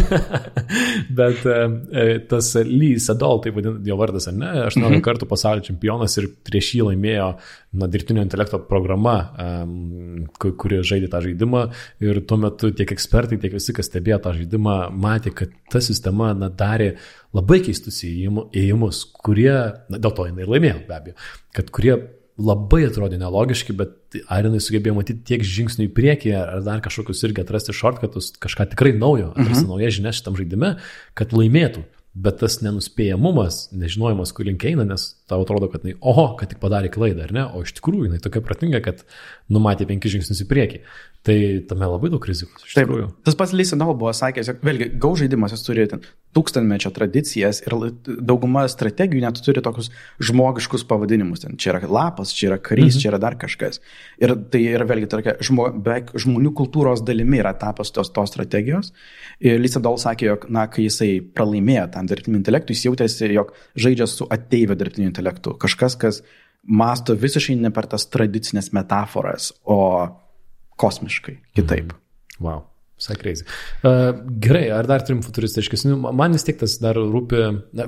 [1.22, 5.06] Bet e, tas Lee Sedol, tai vadinasi jo vardas, ne, 18 mhm.
[5.08, 7.32] kartų pasaulio čempionas ir prieš jį laimėjo
[7.78, 9.16] na, dirbtinio intelekto programa,
[10.36, 11.64] kuri žaidė žaidė tą žaidimą
[12.04, 16.34] ir tuo metu tiek ekspertai, tiek visi, kas stebėjo tą žaidimą, matė, kad ta sistema
[16.38, 16.96] na, darė
[17.38, 19.54] labai keistus įėjimus, kurie,
[19.88, 21.20] na, dėl to jinai laimėjo be abejo,
[21.58, 21.98] kad kurie
[22.38, 27.24] labai atrodė nelogiški, bet ar jinai sugebėjo matyti tiek žingsnių į priekį, ar dar kažkokius
[27.26, 29.72] irgi atrasti shortcutus, kažką tikrai naujo, atrasti mhm.
[29.72, 30.76] naują žinią šitam žaidime,
[31.18, 31.84] kad laimėtų.
[32.18, 36.62] Bet tas nenuspėjamumas, nežinojimas, kur link eina, nes tau atrodo, kad, jinai, oho, kad tik
[36.64, 39.04] padarė klaidą, ar ne, o iš tikrųjų jinai tokia pratinga, kad
[39.54, 40.82] numatė penkis žingsnius į priekį.
[41.28, 41.36] Tai
[41.68, 42.64] tame labai daug rizikos.
[42.70, 43.08] Taip, tikrųjų.
[43.28, 46.04] tas pats Lysinol buvo sakęs, jog vėlgi, gau žaidimas jis turi ten
[46.38, 47.74] tūkstantmečio tradicijas ir
[48.06, 49.90] dauguma strategijų net turi tokius
[50.24, 51.44] žmogiškus pavadinimus.
[51.44, 53.02] Ten čia yra lapas, čia yra karys, mhm.
[53.04, 53.82] čia yra dar kažkas.
[54.24, 58.94] Ir tai yra vėlgi tokia žmo, beveik žmonių kultūros dalimi yra tapęs tos, tos strategijos.
[59.44, 64.08] Ir Lysinol sakė, jog, na, kai jisai pralaimėjo tam dirbtiniam intelektui, jis jautėsi, jog žaidžia
[64.08, 65.58] su ateivio dirbtiniu intelektu.
[65.60, 66.22] Kažkas, kas
[66.64, 69.82] masto visiškai ne per tas tradicinės metaforas, o
[70.82, 71.94] kosmiškai kitaip.
[71.94, 72.04] Mm.
[72.44, 72.66] Wow.
[72.98, 73.44] Crazy.
[73.86, 74.10] Uh,
[74.42, 76.00] gerai, ar dar turim futuristiškesnių?
[76.18, 77.44] Man vis tiek tas dar rūpi.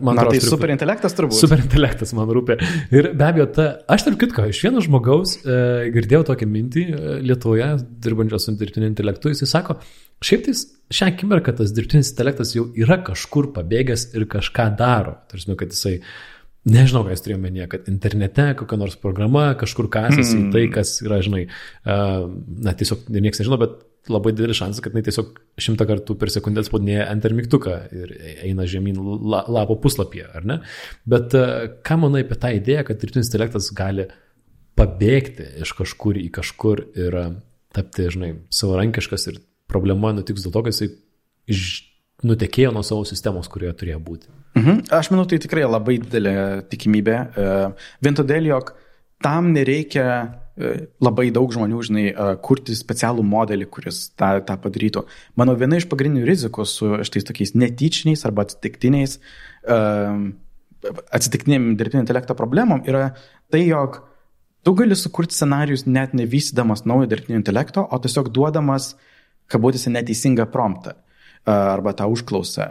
[0.06, 1.40] Man Na, tai superintelektas turbūt.
[1.40, 2.60] Superintelektas man rūpi.
[2.94, 7.10] Ir be abejo, ta, aš tarp kitko, iš vieno žmogaus uh, girdėjau tokią mintį uh,
[7.26, 7.72] Lietuvoje,
[8.06, 9.80] dirbančios su dirbtiniu intelektu, jisai sako,
[10.22, 10.54] šiaip tai
[11.00, 15.18] šią akimirką tas dirbtinis intelektas jau yra kažkur pabėgęs ir kažką daro.
[15.34, 16.14] Tarsi, kad jisai uh,
[16.68, 20.50] Nežinau, ką jis turėjo menyje, kad internete kokia nors programa kažkur kasasi mm.
[20.52, 21.46] tai, kas yra, žinai,
[21.86, 23.78] na tiesiog niekas nežino, bet
[24.12, 28.14] labai didelis šansas, kad jinai tiesiog šimtą kartų per sekundę spaudinėja enter mygtuką ir
[28.50, 29.00] eina žemyn
[29.32, 30.60] la, lapo puslapyje, ar ne?
[31.10, 31.36] Bet
[31.88, 34.10] ką manai apie tą idėją, kad dirbtinis intelektas gali
[34.80, 37.20] pabėgti iš kažkur į kažkur ir
[37.76, 39.40] tapti, žinai, savarankiškas ir
[39.70, 40.92] problema nutiks dėl to, kad jisai
[41.50, 41.70] iš
[42.26, 44.30] nutekėjo nuo savo sistemos, kurioje turėjo būti.
[44.58, 44.84] Mhm.
[44.96, 46.36] Aš manau, tai tikrai labai didelė
[46.72, 47.16] tikimybė.
[47.16, 47.50] E,
[48.04, 48.74] vien todėl, jog
[49.24, 55.06] tam nereikia e, labai daug žmonių, žinai, e, kurti specialų modelį, kuris tą, tą padarytų.
[55.40, 59.20] Manau, viena iš pagrindinių rizikų su šitais tokiais netyčiniais arba atsitiktiniais,
[61.14, 63.10] atsitiktiniam dirbtinio intelekto problemom yra
[63.52, 64.00] tai, jog
[64.64, 68.94] tu gali sukurti scenarius net nevystydamas naujo dirbtinio intelekto, o tiesiog duodamas,
[69.52, 70.96] kabutėse, neteisingą promptą
[71.48, 72.68] arba tą užklausą,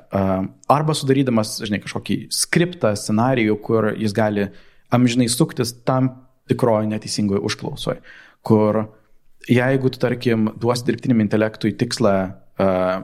[0.71, 4.49] arba sudarydamas, žinai, kažkokį skriptą, scenarijų, kur jis gali
[4.95, 6.12] amžinai suktis tam
[6.49, 8.03] tikroje neteisingoje užklausoje,
[8.47, 8.85] kur
[9.49, 12.14] jeigu tu, tarkim, duosi dirbtiniam intelektui tikslą,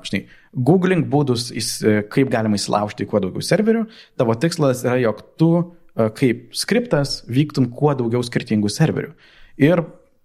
[0.07, 1.49] žinai, googling būdus,
[2.13, 3.85] kaip galima įsilaužti kuo daugiau serverių,
[4.21, 5.51] tavo tikslas yra, jog tu
[5.95, 9.13] kaip skriptas vyktum kuo daugiau skirtingų serverių.
[9.63, 9.85] Ir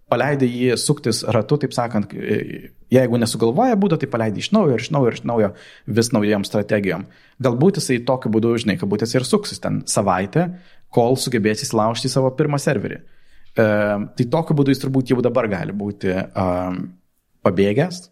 [0.10, 2.12] paleidai jį suktis ratu, taip sakant,
[2.94, 5.50] jeigu nesugalvoja būdo, tai paleidai iš naujo ir iš naujo ir iš naujo
[6.00, 7.06] vis naujam strategijom.
[7.46, 10.50] Galbūt jisai tokiu būdu, žinai, jis ir suksis ten savaitę,
[10.94, 13.00] kol sugebės įsilaužti į savo pirmą serverį.
[13.00, 13.66] E,
[14.18, 16.82] tai tokiu būdu jis turbūt jau dabar gali būti um,
[17.46, 18.08] pabėgęs.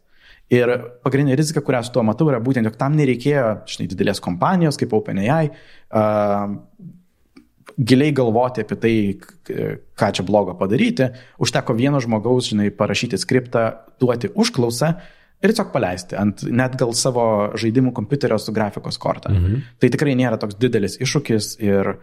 [0.54, 0.72] Ir
[1.04, 4.94] pagrindinė rizika, kurią su tuo matau, yra būtent, jog tam nereikėjo, žinai, didelės kompanijos kaip
[4.96, 6.54] OpenAI, uh,
[7.78, 8.96] giliai galvoti apie tai,
[9.98, 11.12] ką čia blogo padaryti,
[11.44, 13.68] užteko vieno žmogaus, žinai, parašyti skriptą,
[14.02, 14.96] duoti užklausą
[15.38, 17.24] ir tiesiog paleisti ant net gal savo
[17.60, 19.34] žaidimų kompiuterio su grafikos kortą.
[19.34, 19.66] Mhm.
[19.82, 21.98] Tai tikrai nėra toks didelis iššūkis ir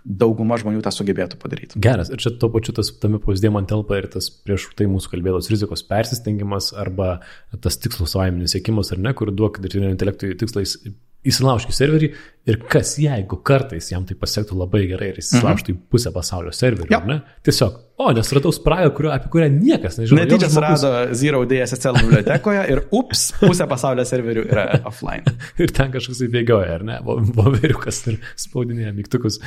[0.00, 1.78] dauguma žmonių tą sugebėtų padaryti.
[1.82, 5.12] Geras, ir čia tuo pačiu tas tame pavyzdėje man telpa ir tas prieš tai mūsų
[5.12, 7.18] kalbėtos rizikos persistengimas arba
[7.60, 10.78] tas tikslų savaiminis siekimas ar ne, kur duok dirbtinio intelektui tikslais
[11.26, 12.10] įsilaužti serverį
[12.48, 15.82] ir kas jeigu kartais jam tai pasiektų labai gerai ir įsilaužtų mhm.
[15.82, 17.02] į pusę pasaulio serverių, ja.
[17.08, 17.20] ne?
[17.46, 20.18] Tiesiog, o, nes radau spragą, kurio, apie kurią niekas nežino.
[20.22, 25.34] Netyčia žmogus- surado Zero Day SSL bibliotekoje ir ups, pusė pasaulio serverių yra offline.
[25.60, 26.98] ir ten kažkas įbėgioja, ar ne?
[27.06, 29.38] Vo- Voveriukas ir spaudinėja mygtukus.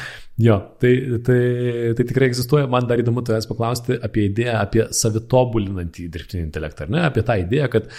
[0.41, 0.93] Jo, tai,
[1.25, 1.39] tai,
[1.97, 2.69] tai tikrai egzistuoja.
[2.71, 7.01] Man dar įdomu tavęs paklausti apie idėją, apie savitobulinantį dirbtinį intelektą, ar ne?
[7.09, 7.89] Apie tą idėją, kad,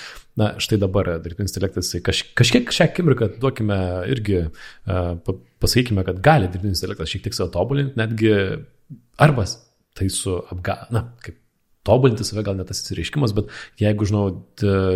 [0.40, 3.78] na, štai dabar dirbtinis intelektas kaž, kažkiek šią akimirką duokime
[4.14, 8.32] irgi, uh, pa, pasakykime, kad gali dirbtinis intelektas šiek tiek save tobulinti, netgi
[9.22, 9.46] arba
[9.95, 11.40] tai su apga, na, kaip
[11.84, 14.22] tobulinti save gal net tas įsireiškimas, bet jeigu, žinau,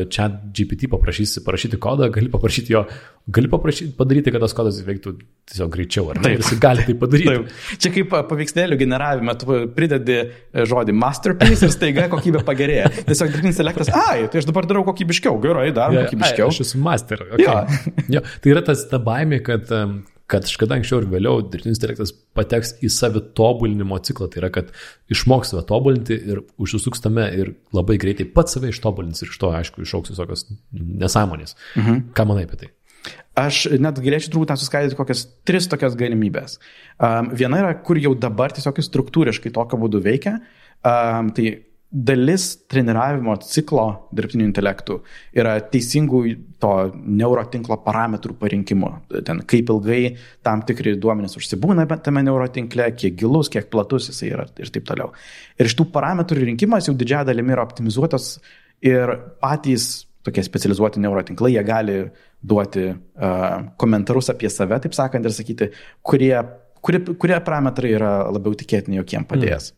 [0.09, 0.25] čia
[0.57, 2.81] GPT paprašysi parašyti kodą, gali paprašyti jo,
[3.29, 5.13] gali paprašyti padaryti, kad tas kodas veiktų
[5.53, 6.31] tiesiog greičiau, ar ne?
[6.31, 6.41] Taip.
[6.47, 7.29] Jis gali tai padaryti.
[7.35, 7.77] Taip.
[7.85, 12.89] Čia kaip paveikslėlių generavime, tu pridedi e, žodį masterpiece ir staiga kokybė pagerėja.
[13.11, 16.49] Tiesiog dirbtinis intelektas, ai, tai aš dabar darau kokybiškiau, gerai, darom Jo, kokybiškiau.
[16.49, 17.27] ai, Aš esu master.
[17.35, 17.45] Okay.
[17.45, 18.09] Jo.
[18.17, 19.69] jo, tai yra tas ta baimė, kad,
[20.29, 24.29] kad kažkada anksčiau ir vėliau dirbtinis intelektas pateks į savitobulinimo ciklą.
[24.29, 24.73] Tai yra, kad
[25.13, 29.53] išmoks save tobulinti ir užsisuks tame ir labai greitai pats save ištobulins ir iš to,
[29.57, 31.57] aišku, išauks visokios nesąmonės.
[31.79, 32.11] Mhm.
[32.17, 32.75] Ką manai apie tai?
[33.39, 36.59] Aš net galėčiau turbūt suskaidyti kokias tris tokias galimybės.
[36.99, 40.41] Um, viena yra, kur jau dabar tiesiog struktūriškai tokiu būdu veikia.
[40.83, 41.53] Um, tai
[41.89, 44.99] dalis treniravimo ciklo dirbtinių intelektų
[45.41, 46.21] yra teisingų
[46.61, 48.91] to neurotinklo parametrų parinkimo.
[49.25, 50.01] Ten kaip ilgai
[50.45, 55.15] tam tikri duomenys užsibūna tame neurotinkle, kiek gilus, kiek platus jisai yra ir taip toliau.
[55.57, 58.37] Ir iš tų parametrų rinkimas jau didžiąją dalimi yra optimizuotas
[58.85, 61.99] ir patys tokie specializuoti neurotinklai, jie gali
[62.45, 63.49] duoti uh,
[63.81, 65.71] komentarus apie save, taip sakant, ir sakyti,
[66.05, 66.35] kurie,
[66.85, 69.73] kurie, kurie parametrai yra labiau tikėtini, jog jiem padės.
[69.73, 69.78] Mm.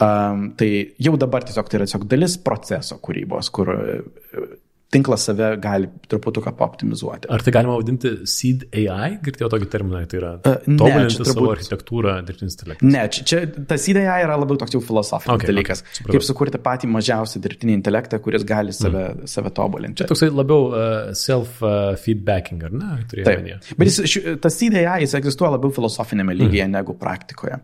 [0.00, 0.70] Um, tai
[1.02, 4.50] jau dabar tiesiog tai yra tiesiog dalis proceso kūrybos, kur uh,
[4.90, 7.28] tinklas save gali truputuką paoptimizuoti.
[7.30, 9.20] Ar tai galima vadinti seed AI?
[9.22, 12.88] Girdėjau tokį terminą, tai yra Uh, tobulinti čia savo turbūt- architektūrą dirbtinis intelektas.
[12.90, 15.84] Ne, čia, čia tas idėja yra labiau toks jau filosofinis Okay, dalykas.
[15.84, 16.16] okay, supratau.
[16.16, 19.30] kaip sukurti patį mažiausią dirbtinį intelektą, kuris gali save, mm.
[19.30, 20.08] save tobulinti.
[20.10, 22.90] Toksai labiau uh, self-feedbacking, ar ne?
[23.12, 23.26] Taip.
[23.30, 23.60] omenyje.
[23.78, 26.74] Bet jis, ši- tas idėja, jis egzistuoja labiau filosofinėme lygyje mm.
[26.80, 27.60] negu praktikoje.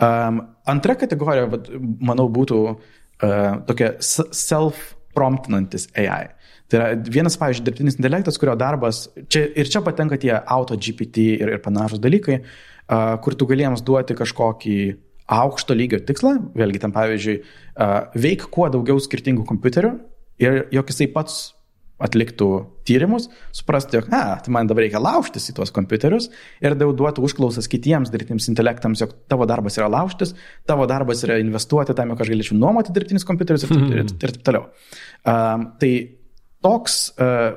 [0.00, 1.68] Um, antra kategorija, vat,
[2.02, 2.76] manau, būtų uh,
[3.68, 6.32] tokia self-promptinantis AI.
[6.72, 11.34] Tai yra vienas, pavyzdžiui, dirbtinis intelektas, kurio darbas, čia, ir čia patenka tie auto GPT
[11.36, 14.78] ir, ir panašus dalykai, uh, kur tu galėjams duoti kažkokį
[15.32, 19.92] aukšto lygio tikslą, vėlgi tam pavyzdžiui, uh, veik kuo daugiau skirtingų kompiuterių
[20.42, 21.42] ir jog jisai pats
[22.02, 22.48] atliktų
[22.88, 26.28] tyrimus, suprasti, jog, na, tai man dabar reikia laužtis į tuos kompiuterius
[26.64, 30.34] ir daugiau duotų užklausas kitiems dirbtiniams intelektams, jog tavo darbas yra laužtis,
[30.68, 34.34] tavo darbas yra investuoti tam, jog aš galėčiau nuomoti dirbtinius kompiuterius ir, taip- ir, ir
[34.38, 34.66] taip toliau.
[35.22, 35.92] Um, tai
[36.64, 37.52] toks, uh,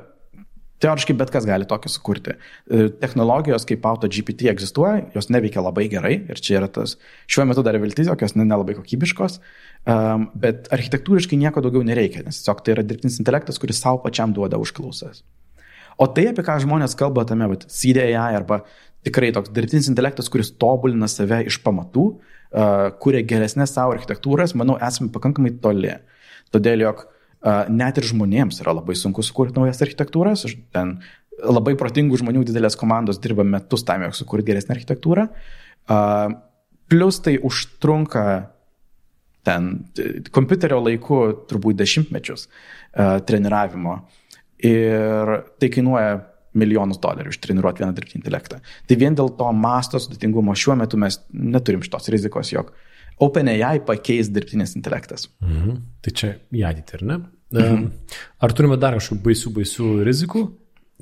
[0.86, 2.36] teoriškai bet kas gali tokį sukurti.
[2.70, 6.98] Uh, technologijos kaip auto GPT egzistuoja, jos neveikia labai gerai ir čia yra tas,
[7.32, 9.40] šiuo metu dar viltis, jog jos ne- nelabai kokybiškos,
[9.90, 14.34] um, bet architektūriškai nieko daugiau nereikia, nes tiesiog tai yra dirbtinis intelektas, kuris savo pačiam
[14.36, 15.24] duoda užklausas.
[16.02, 18.64] O tai, apie ką žmonės kalba tame, bet CDI arba
[19.06, 24.80] tikrai toks dirbtinis intelektas, kuris tobulina save iš pamatų, uh, kuria geresnės savo architektūras, manau,
[24.84, 25.94] esame pakankamai toli.
[26.54, 30.48] Todėl, jog uh, net ir žmonėms yra labai sunku sukurti naujas architektūras.
[30.76, 30.98] Ten
[31.44, 35.30] labai protingų žmonių didelės komandos dirba metus tam, jog sukurti geresnę architektūrą.
[35.86, 36.36] Uh,
[36.92, 38.55] plus tai užtrunka
[39.46, 39.74] ten
[40.36, 41.20] kompiuterio laiku
[41.50, 44.00] turbūt dešimtmečius uh, treniravimo.
[44.66, 46.16] Ir tai kainuoja
[46.56, 48.60] milijonus dolerių ištreniruoti vieną dirbtinį intelektą.
[48.88, 52.72] Tai vien dėl to masto sudėtingumo šiuo metu mes neturim šitos rizikos, jog
[53.24, 55.30] OpenAI pakeis dirbtinis intelektas.
[55.44, 55.80] Mhm.
[56.04, 57.18] Tai čia į ateitį, ar ne?
[57.56, 57.90] Mhm.
[58.44, 60.46] Ar turime dar kažkokių baisių, baisių rizikų?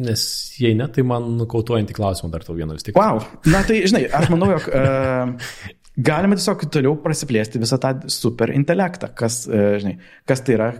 [0.03, 0.23] Nes
[0.57, 2.97] jei ne, tai man nukautuojantį klausimą dar tau vieną vis tiek.
[2.97, 3.21] Wow.
[3.53, 5.59] Na tai, žinai, aš manau, jog uh,
[5.97, 9.97] galima tiesiog toliau prasiplėsti visą tą super intelektą, kas, uh, žinai,
[10.29, 10.71] kas tai yra,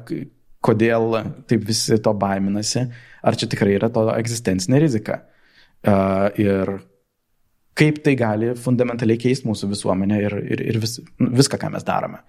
[0.64, 2.88] kodėl taip visi to baiminasi,
[3.24, 5.22] ar čia tikrai yra to egzistencinė rizika.
[5.84, 6.78] Uh, ir
[7.78, 12.22] kaip tai gali fundamentaliai keisti mūsų visuomenę ir, ir, ir vis, viską, ką mes darome.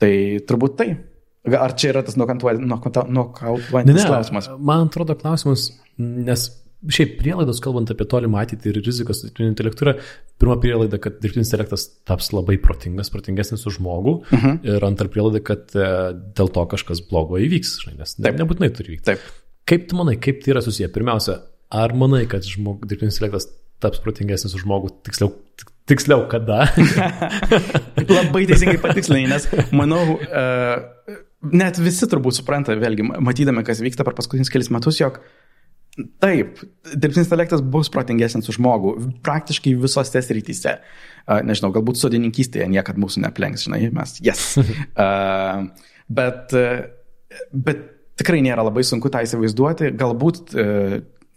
[0.00, 0.12] Tai
[0.48, 0.90] turbūt tai.
[1.56, 4.50] Ar čia yra tas nokautuojantis klausimas?
[4.58, 6.50] Man atrodo klausimas, nes
[6.88, 9.94] šiaip prielaidos, kalbant apie tolimą ateitį ir rizikas dirbtinio intelektų, yra
[10.40, 14.14] pirma prielaida, kad dirbtinis intelektas taps labai protingas, protingesnis už žmogų.
[14.20, 14.46] Uh Mhm.
[14.46, 14.76] -huh.
[14.76, 18.40] Ir antra prielaida, kad e, dėl to kažkas blogo įvyks, žinai, nes ne, Taip.
[18.40, 19.04] nebūtinai turi įvykti.
[19.04, 19.18] Taip.
[19.66, 20.88] Kaip tu manai, kaip tai yra susiję?
[20.88, 23.46] Pirmiausia, ar manai, kad žmog, dirbtinis intelektas
[23.80, 26.66] taps protingesnis už žmogų, tiksliau, tik- tiksliau kada?
[28.10, 31.16] Labai teisingai patikslinai, nes manau, uh,
[31.52, 35.20] net visi turbūt supranta, vėlgi, matydami, kas vyksta per paskutinius kelias metus, jog
[36.22, 36.60] Taip,
[36.92, 38.94] dirbtinis intelektas bus protingesnis už žmogų
[39.26, 40.76] praktiškai visose srityse.
[41.26, 44.52] Uh, nežinau, galbūt sodininkystėje niekad mūsų neplenks, žinai, mes, yes.
[45.00, 45.68] Uh,
[46.10, 47.82] bet, uh, bet
[48.20, 49.92] tikrai nėra labai sunku tą įsivaizduoti.
[49.98, 50.96] Galbūt uh,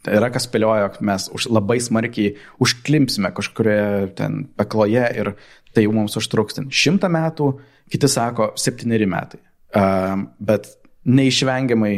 [0.09, 2.34] yra kas spėlioja, jog mes už, labai smarkiai
[2.64, 5.34] užklimsime kažkurioje ten pekloje ir
[5.74, 7.53] tai jau mums užtruks ten šimtą metų,
[7.91, 9.41] kiti sako septyneri metai.
[9.74, 10.68] Uh, bet
[11.09, 11.95] neišvengiamai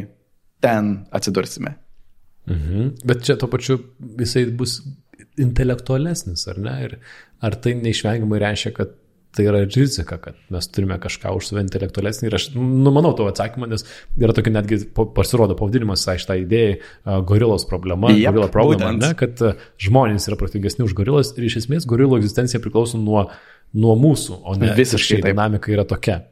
[0.64, 1.76] ten atsidursime.
[2.48, 2.92] Mhm.
[3.06, 3.80] Bet čia to pačiu
[4.20, 4.80] jisai bus
[5.42, 6.76] intelektualesnis, ar ne?
[6.86, 7.00] Ir
[7.44, 8.94] ar tai neišvengiamai reiškia, kad
[9.36, 12.30] tai yra rizika, kad mes turime kažką už save intelektualesnį.
[12.30, 13.84] Ir aš numanau tavo atsakymą, nes
[14.16, 16.78] yra tokia netgi pasirodo pavadinimas šitai idėjai-
[17.30, 18.14] gorilos problema.
[18.14, 19.36] Yep, gorila problema, ne, kad
[19.82, 23.30] žmonės yra protingesni už gorilas ir iš esmės gorilų egzistencija priklauso nuo,
[23.74, 26.24] nuo mūsų, o ne visiškai dinamika yra tokia.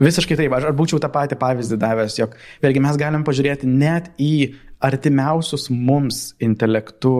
[0.00, 4.54] Visiškai taip, aš būčiau tą patį pavyzdį davęs, jog vėlgi mes galim pažiūrėti net į
[4.84, 6.18] artimiausius mums
[6.48, 7.14] intelektu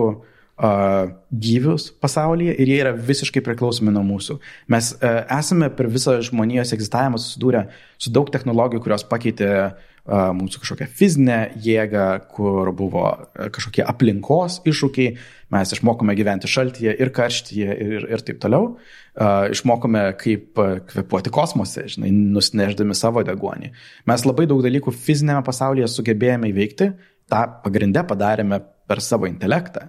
[0.55, 4.37] uh, gyvius pasaulyje ir jie yra visiškai priklausomi nuo mūsų.
[4.71, 7.65] Mes uh, esame per visą žmonijos egzistavimą susidūrę
[7.99, 14.61] su daug technologijų, kurios pakeitė uh, mūsų kažkokią fizinę jėgą, kur buvo uh, kažkokie aplinkos
[14.67, 15.17] iššūkiai,
[15.55, 18.75] mes išmokome gyventi šaltyje ir karštyje ir, ir taip toliau.
[19.15, 20.59] Uh, išmokome, kaip
[20.91, 23.69] kvepuoti kosmose, žinai, nusineždami savo degonį.
[24.11, 26.89] Mes labai daug dalykų fizinėme pasaulyje sugebėjome įveikti,
[27.31, 29.87] tą pagrindę padarėme per savo intelektą.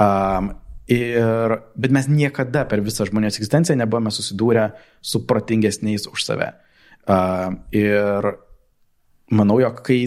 [0.00, 0.52] Um,
[0.88, 4.70] ir, bet mes niekada per visą žmonijos egzistenciją nebuvome susidūrę
[5.04, 6.52] su protingesniais už save.
[7.04, 8.32] Um, ir
[9.32, 10.00] manau, jog kai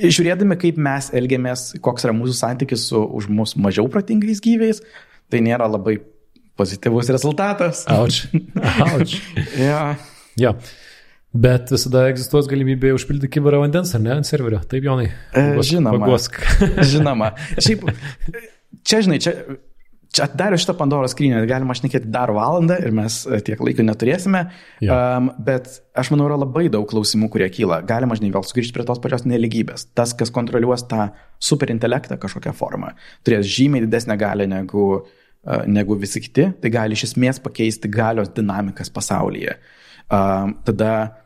[0.00, 4.80] žiūrėdami, kaip mes elgiamės, koks yra mūsų santykis su už mus mažiau protingais gyviais,
[5.30, 5.98] tai nėra labai
[6.60, 7.84] pozityvus rezultatas.
[7.90, 8.24] Auč.
[8.90, 9.18] Auč.
[9.58, 9.96] ja.
[10.40, 10.54] Ja.
[11.30, 14.58] Bet visada egzistuos galimybė užpildyti kiberą vandens, ar ne, ant serverio.
[14.66, 15.12] Taip, Jonai.
[15.30, 15.98] Paguosk, žinoma.
[16.02, 16.38] Paguosk.
[16.92, 17.28] žinoma.
[17.54, 17.84] Šiaip,
[18.82, 19.36] čia, žinai, čia,
[20.10, 24.42] čia atdariu šitą Pandoros skrynę, galima šnekėti dar valandą ir mes e, tiek laiko neturėsime.
[24.82, 24.98] Ja.
[25.20, 27.78] Um, bet aš manau, yra labai daug klausimų, kurie kyla.
[27.86, 29.86] Galima, žinai, vėl sugrįžti prie tos pačios neligybės.
[29.94, 36.26] Tas, kas kontroliuos tą superintelektą kažkokią formą, turės žymiai didesnę galę negu, uh, negu visi
[36.26, 36.50] kiti.
[36.58, 39.60] Tai gali iš esmės pakeisti galios dinamikas pasaulyje.
[40.10, 41.19] Um, tada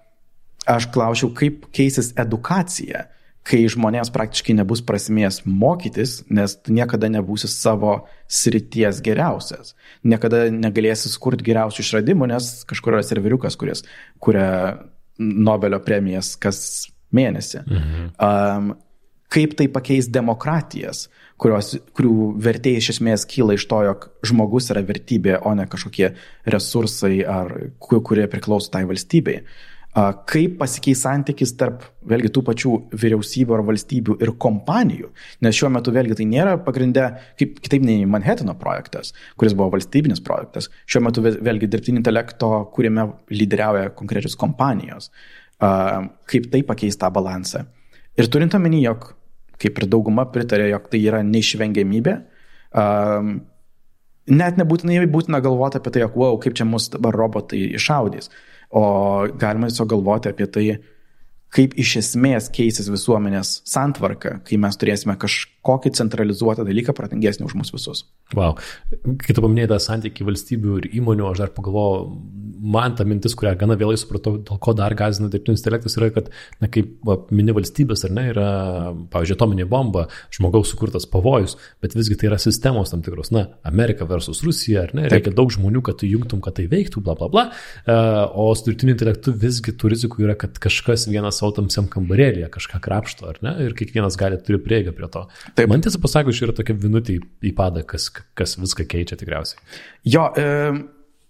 [0.67, 3.09] aš klausiau, kaip keisis edukacija,
[3.45, 7.99] kai žmonėms praktiškai nebus prasmės mokytis, nes tu niekada nebūsi savo
[8.31, 9.75] srities geriausias.
[10.07, 13.85] Niekada negalėsi sukurti geriausių išradimų, nes kažkur yra serveriukas, kuris
[14.25, 14.49] kuria
[15.21, 16.59] Nobelio premijas kas
[17.15, 17.61] mėnesį.
[17.69, 18.09] Mhm.
[18.25, 18.73] Um,
[19.35, 21.05] kaip tai pakeis demokratijas,
[21.39, 26.15] kurios, kurių vertė iš esmės kyla iš to, jog žmogus yra vertybė, o ne kažkokie
[26.51, 29.43] resursai, ar, kurie priklauso tai valstybei.
[29.43, 35.11] Uh, kaip pasikeis santykis tarp, vėlgi, tų pačių vyriausybių ar valstybių ir kompanijų,
[35.47, 37.05] nes šiuo metu vėlgi tai nėra pagrindę,
[37.39, 43.07] kaip kitaip nei Manhattano projektas, kuris buvo valstybinis projektas, šiuo metu vėlgi dirbtinio intelekto, kuriame
[43.31, 45.13] lyderiauja konkrečios kompanijos,
[45.63, 47.63] kaip tai pakeis tą balansą.
[48.19, 49.13] Ir turint omeny, jog,
[49.63, 52.17] kaip ir dauguma pritarė, jog tai yra neišvengiamybė,
[54.35, 58.33] net nebūtinai būtina galvoti apie tai, jog, wow, kaip čia mus dabar robotai išaudys
[58.75, 58.85] o
[59.39, 60.67] galima tiesiog galvoti apie tai,
[61.55, 65.15] kaip iš esmės keisis visuomenės santvarka, kai mes turėsime
[65.65, 68.05] kažkokį centralizuotą dalyką protingesnį už mus visus.
[68.35, 68.57] Wow.
[69.21, 72.11] Kai tu paminėjai tą santykį valstybių ir įmonių, aš dar pagalvojau,
[72.65, 76.31] man ta mintis, kurią gana vėlai supratau, dėl ko dar gazina dirbtinis intelektas, yra, kad,
[76.61, 78.49] na, kaip va, mini valstybės, ar ne, yra,
[79.13, 84.09] pavyzdžiui, atominė bomba, žmogaus sukurtas pavojus, bet visgi tai yra sistemos tam tikros, na, Amerika
[84.09, 85.39] versus Rusija, ar ne, reikia Taip.
[85.41, 87.47] daug žmonių, kad tu jungtum, kad tai veiktų, bla, bla, bla,
[87.85, 87.99] e,
[88.41, 92.81] o su dirbtiniu intelektu visgi tų rizikų yra, kad kažkas vienas savo tamsiam kambarėlėje kažką
[92.85, 95.27] krapšto, ar ne, ir kiekvienas gali turi prieigą prie to.
[95.55, 95.71] Taip.
[95.71, 99.63] Man tiesą pasakius, yra tokia vinutė į padą, kas, kas viską keičia tikriausiai.
[100.11, 100.51] Jo, e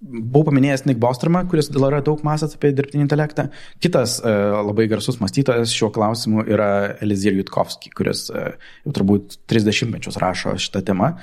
[0.05, 3.47] Buvau paminėjęs Nick Bostromą, kuris yra daug mąstęs apie dirbtinį intelektą.
[3.81, 4.33] Kitas e,
[4.66, 6.66] labai garsus mąstytojas šiuo klausimu yra
[7.05, 8.43] Elizir Jutkovski, kuris e,
[8.85, 11.14] jau turbūt 30 mečius rašo šitą temą.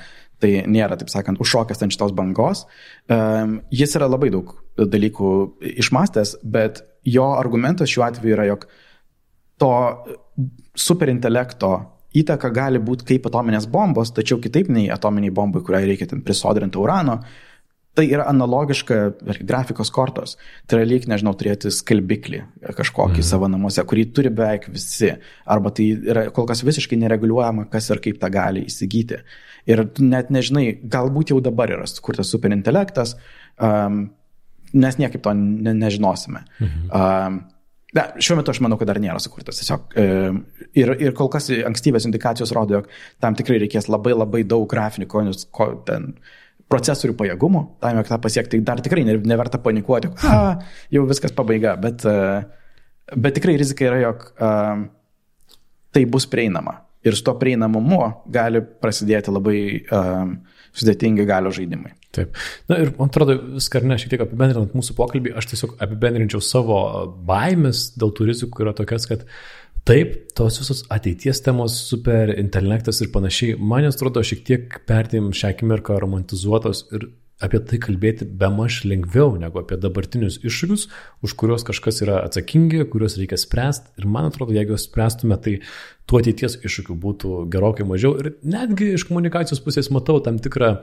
[0.42, 2.64] Tai nėra, taip sakant, užšokęs ant šitos bangos.
[3.06, 3.20] E,
[3.70, 4.50] jis yra labai daug
[4.80, 5.30] dalykų
[5.76, 8.66] išmastęs, bet jo argumentas šiuo atveju yra, jog
[9.62, 9.72] to
[10.74, 11.76] superintelekto
[12.18, 16.80] įtaka gali būti kaip atominės bombos, tačiau kitaip nei atominiai bombai, kuriai reikia ten prisodrinti
[16.80, 17.22] urano.
[17.92, 18.98] Tai yra analogiška
[19.44, 20.38] grafikos kortos.
[20.64, 22.40] Tai yra lyg, nežinau, turėti skalbiklį
[22.78, 23.26] kažkokį mm.
[23.28, 25.10] savo namuose, kurį turi beveik visi.
[25.44, 29.20] Arba tai yra kol kas visiškai nereguliuojama, kas ir kaip tą gali įsigyti.
[29.68, 33.12] Ir net nežinai, galbūt jau dabar yra sukurtas superintelektas,
[33.60, 34.06] um,
[34.72, 36.46] nes niekaip to ne, nežinosime.
[36.64, 36.88] Mhm.
[36.88, 37.42] Um,
[37.92, 39.58] Na, šiuo metu aš manau, kad dar nėra sukurtas.
[39.60, 40.04] Tiesiog e,
[40.80, 45.08] ir, ir kol kas ankstyvės indikacijos rodo, jog tam tikrai reikės labai labai daug grafinių
[45.12, 46.14] konius, ko, ten,
[46.72, 50.38] procesorių pajėgumų, tam, jog tą pasiekti, tai dar tikrai neverta panikuoti, a,
[50.94, 54.54] jau viskas pabaiga, bet, e, bet tikrai rizika yra, jog a,
[55.92, 56.78] tai bus prieinama.
[57.04, 58.00] Ir su to prieinamumu
[58.30, 60.28] gali prasidėti labai uh,
[60.78, 61.90] sudėtingi galio žaidimai.
[62.12, 62.36] Taip.
[62.68, 66.42] Na ir man atrodo, viską ar ne, šiek tiek apibendrinant mūsų pokalbį, aš tiesiog apibendrinčiau
[66.44, 66.78] savo
[67.28, 69.24] baimės dėl tų rizikų yra tokias, kad
[69.88, 75.54] taip, tos visos ateities temos, super intelektas ir panašiai, man atrodo šiek tiek pertėm šią
[75.56, 77.08] akimirką romantizuotos ir
[77.42, 80.84] apie tai kalbėti be maž lengviau negu apie dabartinius iššūkius,
[81.26, 83.96] už kuriuos kažkas yra atsakingi, kuriuos reikia spręsti.
[83.98, 85.56] Ir man atrodo, jeigu juos spręstume, tai
[86.06, 88.14] tų ateities iššūkių būtų gerokai mažiau.
[88.20, 90.76] Ir netgi iš komunikacijos pusės matau tam tikrą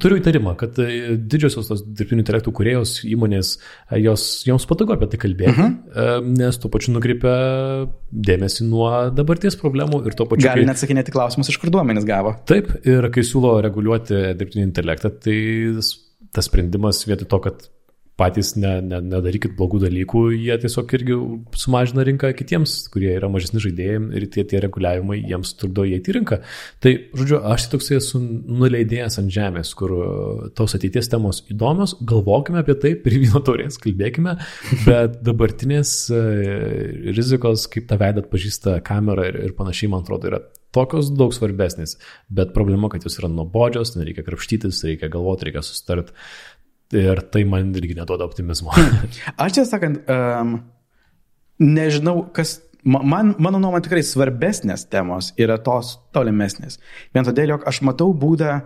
[0.00, 3.52] Turiu įtarimą, kad e, didžiosios tos dirbtinių intelektų kuriejos įmonės,
[3.90, 5.74] e, jos, joms patogu apie tai kalbėti, uh mhm.
[5.94, 6.30] -huh.
[6.40, 7.34] nes tuo pačiu nukreipia
[8.10, 10.48] dėmesį nuo dabarties problemų ir tuo pačiu...
[10.48, 12.34] Gali net sakinėti klausimus, iš kur duomenys gavo.
[12.48, 15.36] Taip, ir kai siūlo reguliuoti dirbtinį intelektą, tai
[16.34, 17.68] tas sprendimas vietoj to, kad
[18.20, 21.16] patys ne, ne, nedarykit blogų dalykų, jie tiesiog irgi
[21.58, 26.16] sumažina rinką kitiems, kurie yra mažesni žaidėjai ir tie, tie reguliavimai jiems trukdo įeiti į
[26.18, 26.40] rinką.
[26.84, 29.96] Tai, žodžiu, aš toksai esu nuleidėjęs ant žemės, kur
[30.58, 34.36] tos ateities temos įdomios, galvokime apie tai, prie vyno taurės kalbėkime,
[34.86, 36.22] bet dabartinės e,
[37.16, 40.44] rizikos, kaip tą veidą atpažįsta kamera ir, ir panašiai, man atrodo, yra
[40.74, 41.96] tokios daug svarbesnės,
[42.30, 46.14] bet problema, kad jos yra nuobodžios, nereikia krapštytis, reikia galvoti, reikia susitarti.
[46.96, 48.74] Ir tai man irgi neduoda optimizmo.
[49.42, 50.56] Aš tiesą sakant, um,
[51.62, 56.80] nežinau, kas, man, mano nuomonė tikrai svarbesnės temos yra tos tolimesnės.
[57.14, 58.58] Vien todėl, jog aš matau būdą,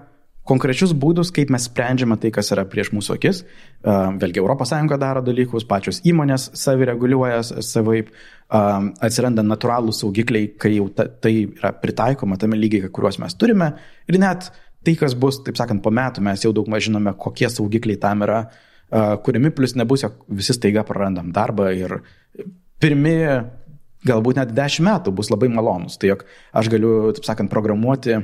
[0.48, 3.42] konkrečius būdus, kaip mes sprendžiame tai, kas yra prieš mūsų akis.
[3.84, 8.12] Vėlgi, ES daro dalykus, pačios įmonės savireguliuoja savaip,
[8.50, 13.72] atsiranda natūralūs saugikliai, kai jau ta, tai yra pritaikoma tame lygiai, kuriuos mes turime.
[14.08, 14.50] Ir net
[14.84, 18.24] tai, kas bus, taip sakant, po metų, mes jau daug maž žinome, kokie saugikliai tam
[18.26, 21.98] yra uh, kuriami, plus nebus, jog visi staiga prarandam darbą ir
[22.82, 23.16] pirmi
[24.04, 25.98] galbūt net dešimt metų bus labai malonus.
[26.00, 28.20] Tai jog aš galiu, taip sakant, programuoti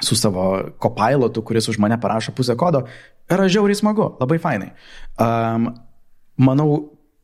[0.00, 2.84] su savo copilotu, kuris už mane parašo pusę kodo,
[3.30, 4.72] yra žiauriai smagu, labai fainai.
[5.20, 5.70] Um,
[6.40, 6.68] manau,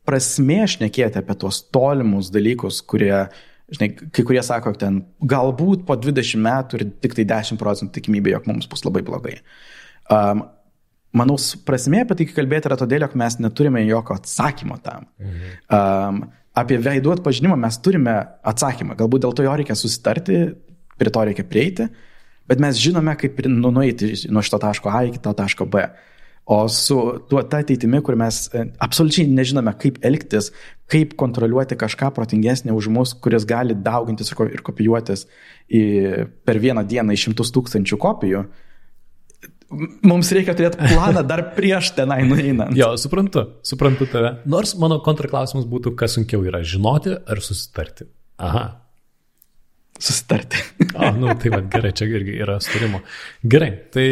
[0.07, 3.27] prasmė šnekėti apie tuos tolimus dalykus, kurie
[3.73, 8.35] žinai, kai kurie sako, ten galbūt po 20 metų ir tik tai 10 procentų tikimybė,
[8.37, 9.37] jog mums bus labai blogai.
[10.13, 10.45] Um,
[11.17, 11.37] manau,
[11.67, 15.07] prasmė apie tai kalbėti yra todėl, jog mes neturime jokio atsakymo tam.
[15.19, 15.55] Mhm.
[15.67, 16.21] Um,
[16.57, 18.15] apie veidų atpažinimą mes turime
[18.47, 18.97] atsakymą.
[18.97, 20.41] Galbūt dėl to jo reikia susitarti,
[20.97, 21.87] prie to reikia prieiti,
[22.49, 25.83] bet mes žinome, kaip nu, nueiti nuo šito taško A iki to taško B.
[26.47, 26.95] O su
[27.27, 30.53] tuo ta ateitimi, kur mes e, absoliučiai nežinome, kaip elgtis,
[30.87, 35.25] kaip kontroliuoti kažką protingesnį už mus, kuris gali daugintis ir kopijuotis
[35.67, 35.81] į,
[36.47, 38.45] per vieną dieną į šimtus tūkstančių kopijų,
[40.07, 42.71] mums reikia turėti planą dar prieš tenai nueinant.
[42.79, 44.37] jo, suprantu, suprantu tave.
[44.47, 48.07] Nors mano kontraklausimas būtų, kas sunkiau yra žinoti ar susitarti.
[48.39, 48.65] Aha.
[49.99, 50.63] Susitarti.
[50.93, 53.03] o, nu tai va, gerai, čia irgi yra sutarimo.
[53.43, 54.09] Gerai, tai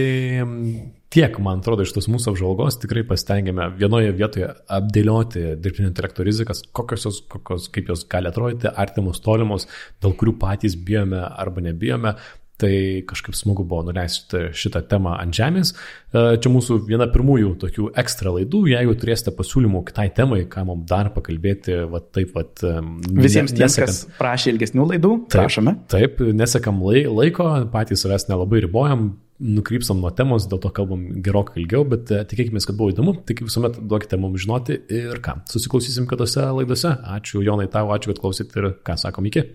[1.14, 6.64] tiek, man atrodo, iš tos mūsų apžvalgos tikrai pasitengėme vienoje vietoje apdėlioti dirbtinio intelekto rizikas,
[6.76, 9.70] kokios jos, kokios, kaip jos gali atrodyti, artimos, tolimos,
[10.04, 12.16] dėl kurių patys bijome arba nebijome.
[12.56, 12.72] Tai
[13.04, 15.74] kažkaip smagu buvo nuleisti šitą temą ant žemės.
[16.16, 18.62] E, čia mūsų viena pirmųjų tokių ekstra laidų.
[18.72, 22.64] Jeigu turėsite pasiūlymų kitai temai, ką mums dar pakalbėti, va taip pat.
[23.12, 25.76] Visiems ne, tiems, kas prašė ilgesnių laidų, prašome.
[25.92, 29.10] Taip, taip nesekam laiko, patys savęs nelabai ribojam,
[29.40, 33.44] nukrypstam nuo temos, dėl to kalbam gerokai ilgiau, bet e, tikėkime, kad buvo įdomu, tik
[33.46, 35.42] visuomet duokite mums žinoti ir ką.
[35.52, 36.96] Susiklausysim kitose laidose.
[37.18, 39.46] Ačiū Jonai tau, ačiū, kad klausyt ir ką sakom iki.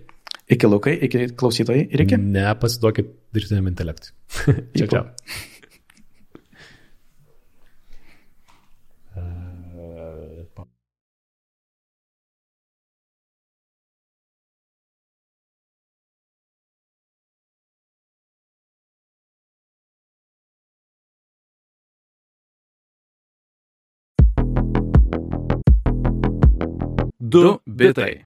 [0.51, 2.19] Iki laukai, iki klausytojai ir iki.
[2.19, 4.13] Nepasiduokit dirbtiniam intelektui.
[4.77, 5.05] čia čia.
[27.31, 28.25] Du bitai.